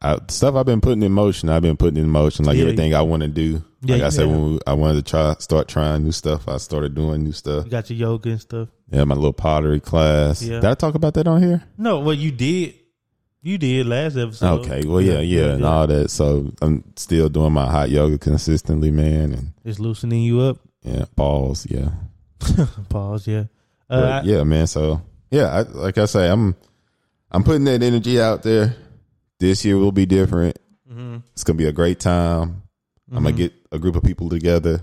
I 0.00 0.18
stuff 0.28 0.54
I've 0.54 0.66
been 0.66 0.80
putting 0.80 1.02
in 1.02 1.12
motion. 1.12 1.48
I've 1.48 1.62
been 1.62 1.76
putting 1.76 1.96
in 2.02 2.08
motion, 2.08 2.44
like 2.44 2.56
Yeah, 2.56 2.62
everything 2.62 2.94
I 2.94 3.02
want 3.02 3.22
to 3.22 3.28
do. 3.28 3.62
Like 3.82 4.00
Yeah, 4.00 4.06
I 4.06 4.08
said, 4.10 4.26
yeah. 4.28 4.32
when 4.32 4.52
we, 4.54 4.58
I 4.66 4.72
wanted 4.74 5.04
to 5.04 5.10
try 5.10 5.34
start 5.38 5.68
trying 5.68 6.02
new 6.04 6.12
stuff, 6.12 6.48
I 6.48 6.56
started 6.58 6.94
doing 6.94 7.24
new 7.24 7.32
stuff. 7.32 7.64
You 7.66 7.70
got 7.70 7.88
your 7.90 7.98
yoga 7.98 8.30
and 8.30 8.40
stuff. 8.40 8.68
Yeah, 8.90 9.04
my 9.04 9.14
little 9.14 9.32
pottery 9.32 9.80
class. 9.80 10.42
Yeah. 10.42 10.60
Did 10.60 10.64
I 10.70 10.74
talk 10.74 10.94
about 10.94 11.14
that 11.14 11.26
on 11.28 11.42
here? 11.42 11.62
No, 11.76 12.00
well, 12.00 12.14
you 12.14 12.30
did, 12.32 12.74
you 13.42 13.58
did 13.58 13.86
last 13.86 14.16
episode. 14.16 14.60
okay, 14.60 14.86
well, 14.86 15.00
yeah, 15.00 15.20
yeah, 15.20 15.52
and 15.54 15.64
all 15.64 15.86
that. 15.86 16.10
So 16.10 16.52
I'm 16.62 16.84
still 16.96 17.28
doing 17.28 17.52
my 17.52 17.66
hot 17.70 17.90
yoga 17.90 18.16
consistently, 18.18 18.90
man, 18.90 19.32
and 19.32 19.52
It's 19.64 19.78
loosening 19.78 20.22
you 20.22 20.40
up. 20.40 20.58
yeah, 20.82 21.04
balls, 21.14 21.66
yeah. 21.70 21.90
Pause. 22.88 23.26
Yeah. 23.28 23.44
Uh, 23.88 24.22
yeah, 24.24 24.42
man. 24.44 24.66
So 24.66 25.02
yeah, 25.30 25.46
I, 25.48 25.60
like 25.62 25.98
I 25.98 26.04
say, 26.06 26.28
I'm 26.30 26.54
I'm 27.30 27.42
putting 27.44 27.64
that 27.64 27.82
energy 27.82 28.20
out 28.20 28.42
there. 28.42 28.74
This 29.38 29.64
year 29.64 29.76
will 29.76 29.92
be 29.92 30.06
different. 30.06 30.58
mhm. 30.90 31.22
It's 31.32 31.44
gonna 31.44 31.56
be 31.58 31.66
a 31.66 31.72
great 31.72 32.00
time. 32.00 32.62
I'm 33.12 33.22
gonna 33.22 33.32
get 33.36 33.52
a 33.70 33.78
group 33.78 33.94
of 33.96 34.02
people 34.02 34.28
together. 34.28 34.80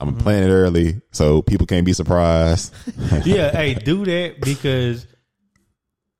I'm 0.00 0.10
gonna 0.10 0.22
plan 0.22 0.44
it 0.44 0.52
early 0.52 1.00
so 1.10 1.42
people 1.42 1.66
can't 1.66 1.84
be 1.86 1.92
surprised. 1.92 2.72
yeah, 3.24 3.50
hey, 3.50 3.74
do 3.74 4.04
that 4.04 4.40
because 4.40 5.04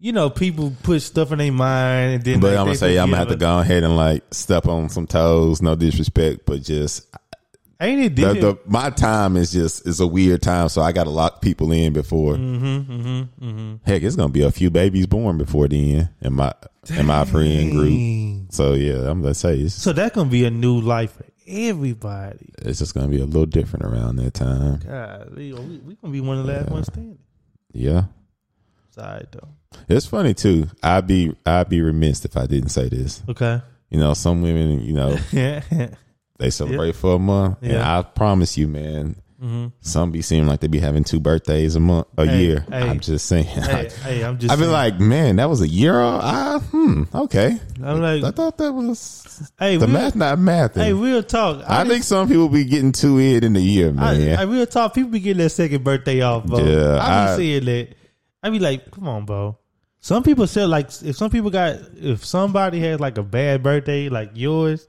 you 0.01 0.11
know 0.13 0.31
people 0.31 0.73
put 0.83 1.03
stuff 1.03 1.31
in 1.33 1.39
their 1.39 1.53
mind, 1.53 2.15
and 2.15 2.25
then 2.25 2.41
but 2.41 2.51
they- 2.51 2.57
I'm 2.57 2.67
gonna 2.67 2.77
say 2.77 2.97
I'm 2.99 3.07
gonna 3.11 3.19
have 3.19 3.29
to 3.29 3.37
go 3.37 3.59
ahead 3.61 3.85
and 3.85 3.97
like 3.97 4.23
step 4.33 4.67
on 4.67 4.89
some 4.89 5.07
toes. 5.07 5.63
No 5.63 5.77
disrespect, 5.77 6.41
but 6.47 6.63
just 6.63 7.07
Ain't 7.81 8.01
it 8.01 8.17
the, 8.17 8.35
different? 8.35 8.65
the, 8.65 8.71
my 8.71 8.91
time 8.91 9.37
is 9.37 9.53
just 9.53 9.87
is 9.87 10.01
a 10.01 10.07
weird 10.07 10.43
time, 10.43 10.69
so 10.69 10.83
I 10.83 10.91
got 10.93 11.05
to 11.05 11.11
lock 11.11 11.41
people 11.41 11.71
in 11.71 11.93
before. 11.93 12.35
mm-hmm, 12.35 12.93
mm-hmm, 12.93 13.45
mm-hmm. 13.49 13.75
Heck, 13.85 14.03
it's 14.03 14.17
gonna 14.17 14.33
be 14.33 14.43
a 14.43 14.51
few 14.51 14.69
babies 14.71 15.07
born 15.07 15.39
before 15.39 15.69
then 15.69 16.09
in 16.21 16.33
my 16.33 16.53
in 16.97 17.07
my 17.07 17.25
friend 17.25 17.71
group. 17.71 18.53
So 18.53 18.73
yeah, 18.75 19.09
I'm 19.09 19.23
gonna 19.23 19.35
say 19.35 19.59
it's 19.59 19.75
So 19.75 19.93
that's 19.93 20.15
gonna 20.15 20.29
be 20.31 20.45
a 20.45 20.51
new 20.51 20.81
life 20.81 21.13
for 21.13 21.25
everybody. 21.47 22.51
it's 22.63 22.81
just 22.81 22.95
gonna 22.95 23.09
be 23.09 23.21
a 23.21 23.25
little 23.27 23.47
different 23.47 23.85
around 23.85 24.17
that 24.17 24.35
time. 24.35 24.79
God, 24.81 25.37
we, 25.37 25.53
we, 25.53 25.79
we 25.79 25.95
gonna 25.97 26.13
be 26.13 26.21
one 26.21 26.39
of 26.39 26.47
the 26.47 26.53
last 26.53 26.67
Yeah. 26.69 26.73
ones 26.75 26.87
standing. 26.89 27.19
Yeah, 27.73 28.05
right 28.97 29.27
though. 29.31 29.49
it's 29.89 30.07
funny 30.07 30.35
too. 30.35 30.67
I'd 30.83 31.07
be 31.07 31.33
I'd 31.47 31.69
be 31.69 31.81
remiss 31.81 32.25
if 32.25 32.37
I 32.37 32.47
didn't 32.47 32.71
say 32.71 32.89
this. 32.89 33.23
Okay. 33.29 33.61
You 33.91 34.01
know, 34.01 34.15
some 34.15 34.43
women, 34.43 34.81
you 34.81 34.95
know, 34.95 35.17
Yeah. 35.33 35.63
They 36.39 36.51
celebrate 36.51 36.95
for 36.97 37.15
a 37.15 37.19
month, 37.19 37.59
and 37.63 37.79
I 37.79 38.03
promise 38.03 38.57
you, 38.57 38.69
man, 38.69 39.17
hmm 39.41 39.67
some 39.81 40.11
be 40.11 40.21
seeming 40.21 40.49
like 40.49 40.59
they 40.61 40.67
be 40.67 40.81
having 40.81 41.05
two 41.05 41.21
birthdays 41.21 41.77
a 41.77 41.81
month, 41.81 42.09
a 42.17 42.27
Hey, 42.27 42.43
year. 42.43 42.67
hey. 42.69 42.89
I'm 42.89 42.99
just 42.99 43.27
saying. 43.27 43.45
Hey, 43.47 43.89
hey, 44.03 44.25
I'm 44.25 44.37
just. 44.39 44.53
I've 44.53 44.59
been 44.59 44.73
like, 44.73 44.99
man, 44.99 45.37
that 45.37 45.49
was 45.49 45.61
a 45.61 45.69
year. 45.69 46.01
I 46.01 46.59
hmm, 46.59 47.05
okay. 47.15 47.59
I'm 47.83 48.01
like, 48.01 48.25
I 48.25 48.31
thought 48.33 48.59
that 48.59 48.73
was 48.73 49.53
hey, 49.59 49.77
the 49.77 49.87
math, 49.87 50.17
not 50.17 50.39
math. 50.41 50.75
hey, 50.75 50.93
real 50.93 51.23
talk. 51.23 51.63
I 51.69 51.85
think 51.87 52.03
some 52.03 52.27
people 52.27 52.49
be 52.49 52.65
getting 52.65 52.91
two 52.91 53.19
in 53.19 53.45
in 53.45 53.55
a 53.55 53.61
year, 53.61 53.91
I, 53.91 53.93
man. 53.93 54.39
I 54.39 54.43
real 54.43 54.67
talk. 54.67 54.95
People 54.95 55.11
be 55.11 55.21
getting 55.21 55.39
their 55.39 55.49
second 55.49 55.85
birthday 55.85 56.21
off, 56.21 56.45
bro. 56.45 56.59
Yeah, 56.59 56.99
I 57.01 57.27
be 57.27 57.33
I- 57.33 57.37
seeing 57.37 57.65
that. 57.67 57.89
I 58.43 58.51
be 58.51 58.59
like, 58.59 58.91
come 58.91 59.07
on, 59.09 59.25
bro. 59.25 59.57
Some 60.01 60.23
people 60.23 60.47
said 60.47 60.67
like, 60.69 60.87
if 61.03 61.17
some 61.17 61.31
people 61.31 61.51
got, 61.51 61.77
if 61.97 62.25
somebody 62.25 62.81
has 62.81 62.99
like 63.01 63.19
a 63.19 63.23
bad 63.23 63.63
birthday 63.63 64.09
like 64.09 64.31
yours, 64.35 64.87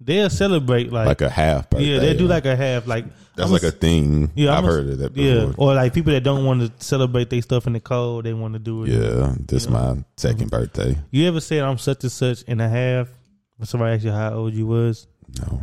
they'll 0.00 0.30
celebrate 0.30 0.90
like, 0.92 1.06
like 1.06 1.20
a 1.20 1.28
half 1.30 1.68
birthday. 1.70 1.86
yeah, 1.86 1.98
they 2.00 2.16
do 2.16 2.26
like 2.26 2.46
a 2.46 2.56
half 2.56 2.86
like 2.86 3.04
that's 3.36 3.46
I'm 3.46 3.52
like 3.52 3.62
a 3.62 3.70
thing. 3.70 4.30
yeah, 4.34 4.56
I've 4.56 4.64
a- 4.64 4.66
heard 4.66 4.88
of 4.90 4.98
that 4.98 5.16
yeah, 5.16 5.46
before. 5.46 5.70
or 5.70 5.74
like 5.74 5.94
people 5.94 6.12
that 6.12 6.22
don't 6.22 6.44
want 6.44 6.60
to 6.78 6.84
celebrate 6.84 7.30
their 7.30 7.42
stuff 7.42 7.66
in 7.66 7.72
the 7.74 7.80
cold, 7.80 8.24
they 8.24 8.32
want 8.34 8.54
to 8.54 8.58
do 8.58 8.84
it. 8.84 8.88
Yeah, 8.90 9.34
this 9.38 9.68
my 9.68 10.02
2nd 10.16 10.50
birthday. 10.50 10.96
You 11.10 11.28
ever 11.28 11.40
said 11.40 11.62
I'm 11.62 11.78
such 11.78 12.02
and 12.04 12.12
such 12.12 12.44
and 12.48 12.60
a 12.60 12.68
half? 12.68 13.08
When 13.56 13.66
somebody 13.66 13.94
asked 13.94 14.04
you 14.04 14.10
how 14.12 14.32
old 14.34 14.54
you 14.54 14.66
was, 14.66 15.06
No, 15.40 15.60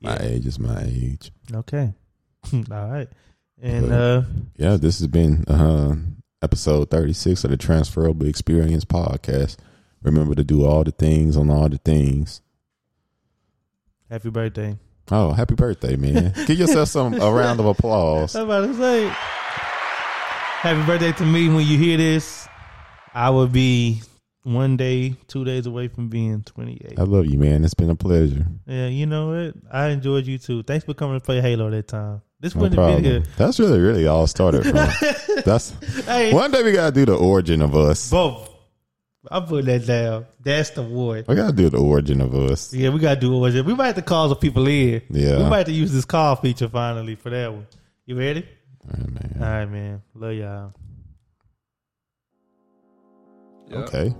my 0.00 0.12
Yeah. 0.16 0.22
age 0.22 0.46
is 0.46 0.58
my 0.58 0.82
age. 0.82 1.30
okay, 1.52 1.92
all 2.52 2.60
right, 2.70 3.08
and 3.60 3.88
But- 3.88 3.94
uh, 4.00 4.22
Yeah, 4.56 4.76
this 4.76 4.98
has 5.00 5.08
been 5.08 5.44
uh, 5.46 5.96
episode 6.42 6.90
36 6.90 7.44
of 7.44 7.50
the 7.50 7.56
Transferable 7.56 8.26
Experience 8.26 8.84
podcast. 8.84 9.56
Remember 10.02 10.34
to 10.34 10.44
do 10.44 10.64
all 10.64 10.84
the 10.84 10.92
things 10.92 11.36
on 11.36 11.50
all 11.50 11.68
the 11.68 11.76
things. 11.78 12.40
Happy 14.10 14.30
birthday. 14.30 14.76
Oh, 15.10 15.32
happy 15.32 15.54
birthday, 15.54 15.96
man. 15.96 16.32
Give 16.46 16.58
yourself 16.58 16.88
some 16.88 17.14
a 17.14 17.30
round 17.32 17.58
of 17.60 17.66
applause. 17.66 18.34
I'm 18.36 18.44
about 18.44 18.66
to 18.66 18.74
say, 18.74 19.08
happy 20.60 20.86
birthday 20.86 21.12
to 21.12 21.24
me. 21.24 21.48
When 21.48 21.66
you 21.66 21.78
hear 21.78 21.96
this, 21.96 22.46
I 23.14 23.30
will 23.30 23.48
be 23.48 24.02
one 24.42 24.76
day, 24.76 25.16
two 25.26 25.44
days 25.44 25.66
away 25.66 25.88
from 25.88 26.08
being 26.08 26.42
28. 26.42 26.98
I 26.98 27.02
love 27.02 27.26
you, 27.26 27.38
man. 27.38 27.64
It's 27.64 27.74
been 27.74 27.90
a 27.90 27.96
pleasure. 27.96 28.46
Yeah, 28.66 28.86
you 28.86 29.06
know 29.06 29.28
what? 29.30 29.54
I 29.72 29.88
enjoyed 29.88 30.26
you 30.26 30.38
too. 30.38 30.62
Thanks 30.62 30.84
for 30.84 30.94
coming 30.94 31.18
to 31.18 31.24
play 31.24 31.40
Halo 31.40 31.70
that 31.70 31.88
time. 31.88 32.22
This 32.38 32.54
No 32.54 32.62
wouldn't 32.62 32.80
have 32.80 33.02
been 33.02 33.04
here. 33.04 33.22
That's 33.36 33.58
really, 33.60 33.80
really 33.80 34.06
all 34.06 34.26
started 34.26 34.62
from. 34.62 34.88
That's 35.44 35.70
Hey, 36.06 36.32
one 36.32 36.50
day 36.50 36.62
we 36.62 36.72
gotta 36.72 36.92
do 36.92 37.04
the 37.04 37.16
origin 37.16 37.60
of 37.62 37.74
us. 37.74 38.10
both. 38.10 38.49
I'm 39.28 39.44
putting 39.44 39.66
that 39.66 39.86
down. 39.86 40.26
That's 40.42 40.70
the 40.70 40.82
word. 40.82 41.26
We 41.28 41.34
gotta 41.34 41.52
do 41.52 41.68
the 41.68 41.78
origin 41.78 42.20
of 42.20 42.34
us. 42.34 42.72
Yeah, 42.72 42.88
we 42.88 43.00
gotta 43.00 43.20
do 43.20 43.44
it. 43.44 43.66
We 43.66 43.74
might 43.74 43.86
have 43.86 43.96
to 43.96 44.02
call 44.02 44.28
some 44.28 44.38
people 44.38 44.66
in. 44.66 45.02
Yeah. 45.10 45.38
We 45.38 45.44
might 45.44 45.58
have 45.58 45.66
to 45.66 45.72
use 45.72 45.92
this 45.92 46.06
call 46.06 46.36
feature 46.36 46.68
finally 46.68 47.16
for 47.16 47.30
that 47.30 47.52
one. 47.52 47.66
You 48.06 48.18
ready? 48.18 48.48
All 48.88 48.98
right, 48.98 49.10
man. 49.10 49.36
All 49.36 49.48
right, 49.48 49.64
man. 49.66 50.02
Love 50.14 50.32
y'all. 50.32 50.72
Yeah. 53.68 53.76
Okay. 53.76 54.14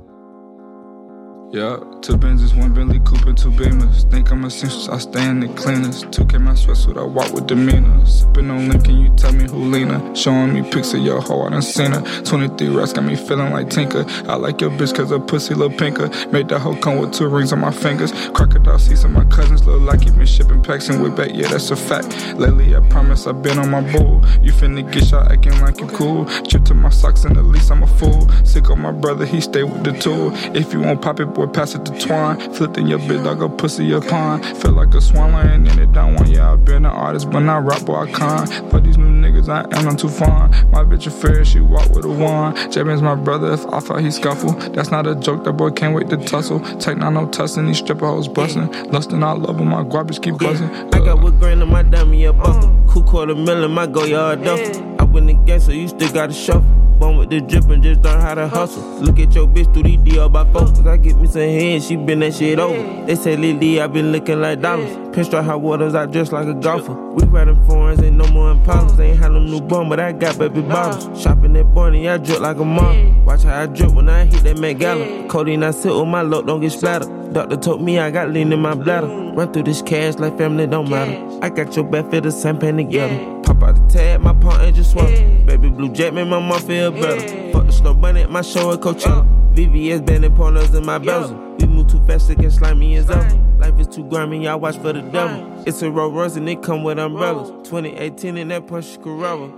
Yeah, 1.52 1.80
two 2.00 2.12
Benzes, 2.12 2.56
one 2.56 2.72
Bentley 2.72 3.00
Coupe, 3.00 3.26
and 3.26 3.36
two 3.36 3.50
Beamers. 3.50 4.08
Think 4.08 4.30
I'm 4.30 4.44
essentials, 4.44 4.88
I 4.88 4.98
stay 4.98 5.28
in 5.28 5.40
the 5.40 5.48
cleaners. 5.48 6.04
2K 6.04 6.40
my 6.40 6.52
sweatsuit, 6.52 6.96
I 6.96 7.02
walk 7.02 7.32
with 7.32 7.48
demeanor. 7.48 8.06
Sipping 8.06 8.48
on 8.52 8.68
Link, 8.68 8.84
can 8.84 9.00
you 9.00 9.10
tell 9.16 9.32
me 9.32 9.48
who 9.48 9.56
Lena? 9.56 10.14
Showing 10.14 10.54
me 10.54 10.62
pics 10.62 10.94
of 10.94 11.00
your 11.00 11.20
hoe, 11.20 11.42
I 11.42 11.50
done 11.50 11.62
seen 11.62 11.90
her. 11.90 12.02
23 12.22 12.68
rats 12.68 12.92
got 12.92 13.02
me 13.02 13.16
feeling 13.16 13.52
like 13.52 13.68
Tinker. 13.68 14.04
I 14.28 14.36
like 14.36 14.60
your 14.60 14.70
bitch 14.70 14.94
cause 14.94 15.10
her 15.10 15.18
pussy 15.18 15.54
look 15.54 15.76
pinker. 15.76 16.08
Made 16.30 16.48
that 16.50 16.60
hoe 16.60 16.76
come 16.76 16.98
with 16.98 17.12
two 17.12 17.26
rings 17.26 17.52
on 17.52 17.58
my 17.58 17.72
fingers. 17.72 18.12
Crocodile 18.30 18.78
seats 18.78 19.02
and 19.02 19.12
my 19.12 19.24
cousins 19.24 19.66
look 19.66 19.80
like 19.80 20.04
you 20.04 20.12
been 20.12 20.26
shipping 20.26 20.62
packs 20.62 20.88
and 20.88 21.02
with 21.02 21.16
back, 21.16 21.30
yeah, 21.34 21.48
that's 21.48 21.72
a 21.72 21.76
fact. 21.76 22.14
Lately, 22.38 22.76
I 22.76 22.80
promise 22.90 23.26
I've 23.26 23.42
been 23.42 23.58
on 23.58 23.70
my 23.70 23.80
bull. 23.90 24.22
You 24.40 24.52
finna 24.52 24.88
get 24.92 25.04
shot 25.04 25.32
acting 25.32 25.60
like 25.60 25.80
you 25.80 25.88
cool. 25.88 26.26
Chip 26.42 26.64
to 26.66 26.74
my 26.74 26.90
socks 26.90 27.24
and 27.24 27.36
at 27.36 27.44
least 27.44 27.72
I'm 27.72 27.82
a 27.82 27.88
fool. 27.88 28.30
Sick 28.44 28.70
on 28.70 28.80
my 28.80 28.92
brother, 28.92 29.26
he 29.26 29.40
stay 29.40 29.64
with 29.64 29.82
the 29.82 29.98
tool. 29.98 30.30
If 30.54 30.72
you 30.72 30.78
won't 30.78 31.02
pop 31.02 31.18
it, 31.18 31.39
boy, 31.40 31.52
pass 31.52 31.74
it 31.74 31.84
to 31.86 31.98
Twine. 31.98 32.38
Flipped 32.54 32.76
in 32.76 32.86
your 32.86 32.98
bitch 32.98 33.24
like 33.24 33.40
a 33.40 33.48
pussy 33.48 33.92
a 33.92 34.00
pond. 34.00 34.44
Feel 34.58 34.72
like 34.72 34.94
a 34.94 35.00
swan 35.00 35.32
laying 35.32 35.66
in 35.66 35.78
it 35.78 35.92
down 35.92 36.14
one. 36.14 36.30
Yeah, 36.30 36.52
I've 36.52 36.64
been 36.64 36.84
an 36.84 36.92
artist, 36.92 37.30
but 37.30 37.40
not 37.40 37.64
rap, 37.64 37.84
boy, 37.84 37.94
I 37.94 38.10
can't. 38.10 38.70
For 38.70 38.80
these 38.80 38.98
new 38.98 39.10
niggas, 39.10 39.48
I 39.48 39.60
am 39.76 39.84
not 39.84 39.98
too 39.98 40.08
fine. 40.08 40.50
My 40.70 40.84
bitch 40.84 41.06
a 41.06 41.10
fair, 41.10 41.44
she 41.44 41.60
walk 41.60 41.88
with 41.90 42.04
a 42.04 42.08
wand. 42.08 42.56
Jamin's 42.72 43.02
my 43.02 43.14
brother, 43.14 43.52
if 43.52 43.66
I 43.66 43.80
thought 43.80 44.00
he 44.00 44.10
scuffle. 44.10 44.52
That's 44.74 44.90
not 44.90 45.06
a 45.06 45.14
joke, 45.14 45.44
that 45.44 45.52
boy 45.52 45.70
can't 45.70 45.94
wait 45.94 46.10
to 46.10 46.16
tussle. 46.16 46.60
Take 46.78 46.98
nine 46.98 47.14
no 47.14 47.26
tussin', 47.26 47.66
these 47.66 47.78
stripper 47.78 48.06
hoes 48.06 48.28
bustin'. 48.28 48.68
Lustin', 48.90 49.22
I 49.22 49.32
love 49.32 49.50
love 49.50 49.60
'em, 49.60 49.68
my 49.68 49.82
garbage 49.82 50.20
keep 50.20 50.38
buzzing. 50.38 50.70
I 50.94 50.98
got 50.98 51.22
what 51.22 51.38
grain 51.38 51.62
in 51.62 51.68
my 51.68 51.82
dummy, 51.82 52.24
a 52.24 52.32
buckle. 52.32 52.68
Mm. 52.68 52.88
Cool 52.88 53.02
quarter 53.04 53.34
million, 53.34 53.70
my 53.70 53.86
go 53.86 54.04
yard 54.04 54.44
duffel. 54.44 54.96
I 55.00 55.04
win 55.04 55.26
the 55.26 55.34
game, 55.34 55.60
so 55.60 55.72
you 55.72 55.88
still 55.88 56.12
gotta 56.12 56.32
shuffle. 56.32 56.79
Born 57.00 57.16
with 57.16 57.30
the 57.30 57.40
drip 57.40 57.64
and 57.70 57.82
just 57.82 58.02
learn 58.02 58.20
how 58.20 58.34
to 58.34 58.46
hustle. 58.46 58.82
Look 59.00 59.18
at 59.18 59.34
your 59.34 59.46
bitch 59.46 59.72
through 59.72 59.84
these 59.84 59.98
DR 60.00 60.28
by 60.28 60.44
focus. 60.52 60.80
I 60.80 60.98
get 60.98 61.16
me 61.16 61.26
some 61.26 61.40
hands, 61.40 61.86
she 61.88 61.96
been 61.96 62.20
that 62.20 62.34
shit 62.34 62.58
over. 62.58 63.06
They 63.06 63.14
say 63.14 63.38
Lily, 63.38 63.80
I 63.80 63.86
been 63.86 64.12
looking 64.12 64.38
like 64.38 64.60
dollars. 64.60 64.90
Pinstripe 65.16 65.44
hot 65.44 65.62
waters, 65.62 65.94
I 65.94 66.04
dress 66.04 66.30
like 66.30 66.46
a 66.46 66.52
golfer. 66.52 66.92
We 66.92 67.24
riding 67.24 67.56
foreigns, 67.66 68.02
ain't 68.02 68.16
no 68.16 68.26
more 68.26 68.54
impalas. 68.54 69.00
Ain't 69.00 69.18
had 69.18 69.32
no 69.32 69.38
new 69.38 69.62
bum, 69.62 69.88
but 69.88 69.98
I 69.98 70.12
got 70.12 70.38
baby 70.38 70.60
bottles. 70.60 71.18
Shopping 71.18 71.56
at 71.56 71.74
Barney, 71.74 72.06
I 72.06 72.18
drip 72.18 72.40
like 72.40 72.58
a 72.58 72.64
mom. 72.66 73.24
Watch 73.24 73.44
how 73.44 73.62
I 73.62 73.66
drip 73.66 73.92
when 73.92 74.10
I 74.10 74.26
hit 74.26 74.44
that 74.44 74.58
Met 74.58 74.74
Gala. 74.78 75.26
Codeine, 75.26 75.62
I 75.62 75.70
sit 75.70 75.94
with 75.94 76.06
my 76.06 76.20
luck, 76.20 76.44
don't 76.44 76.60
get 76.60 76.72
splattered. 76.72 77.29
Doctor 77.32 77.56
told 77.56 77.80
me 77.80 77.98
I 77.98 78.10
got 78.10 78.30
lean 78.30 78.52
in 78.52 78.60
my 78.60 78.74
bladder. 78.74 79.06
Run 79.06 79.52
through 79.52 79.62
this 79.62 79.82
cash 79.82 80.14
like 80.16 80.36
family 80.36 80.66
don't 80.66 80.90
matter. 80.90 81.38
I 81.42 81.48
got 81.48 81.76
your 81.76 81.84
back 81.84 82.10
fit 82.10 82.24
the 82.24 82.32
same 82.32 82.58
pen 82.58 82.76
together. 82.76 83.16
Pop 83.44 83.62
out 83.62 83.76
the 83.76 83.86
tag, 83.88 84.20
my 84.20 84.32
ain't 84.60 84.74
just 84.74 84.90
swallow. 84.90 85.44
Baby 85.44 85.70
blue 85.70 85.92
jet 85.92 86.12
made 86.12 86.24
my 86.24 86.40
mom 86.40 86.60
feel 86.62 86.90
better. 86.90 87.52
Fuck 87.52 87.66
the 87.66 87.72
slow 87.72 87.94
bunny 87.94 88.22
at 88.22 88.30
my 88.30 88.42
show 88.42 88.72
at 88.72 88.80
Coachella. 88.80 89.24
VVS 89.54 90.04
banding 90.04 90.34
pointers 90.34 90.74
in 90.74 90.84
my 90.84 90.98
bezel. 90.98 91.36
We 91.60 91.66
move 91.66 91.86
too 91.86 92.04
fast, 92.04 92.30
it 92.30 92.38
get 92.40 92.50
slimy 92.50 92.96
as 92.96 93.08
ever. 93.08 93.36
Life 93.58 93.78
is 93.78 93.86
too 93.86 94.04
grimy, 94.08 94.44
y'all 94.44 94.58
watch 94.58 94.78
for 94.78 94.92
the 94.92 95.02
devil. 95.02 95.62
It's 95.66 95.82
a 95.82 95.90
Rolls 95.90 96.12
Royce 96.12 96.36
and 96.36 96.48
it 96.48 96.62
come 96.62 96.82
with 96.82 96.98
umbrellas. 96.98 97.50
2018 97.68 98.38
in 98.38 98.48
that 98.48 98.66
Porsche 98.66 99.00
Carrera. 99.02 99.52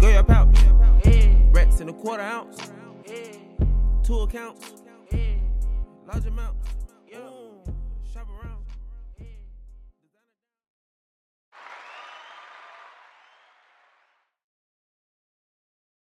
Go 0.00 0.08
your 0.08 0.24
pouch. 0.24 0.58
Rats 1.52 1.80
in 1.80 1.88
a 1.88 1.92
quarter 1.94 2.22
ounce. 2.22 2.58
Two 4.02 4.20
accounts. 4.20 4.72
Large 6.06 6.26
amounts. 6.26 6.57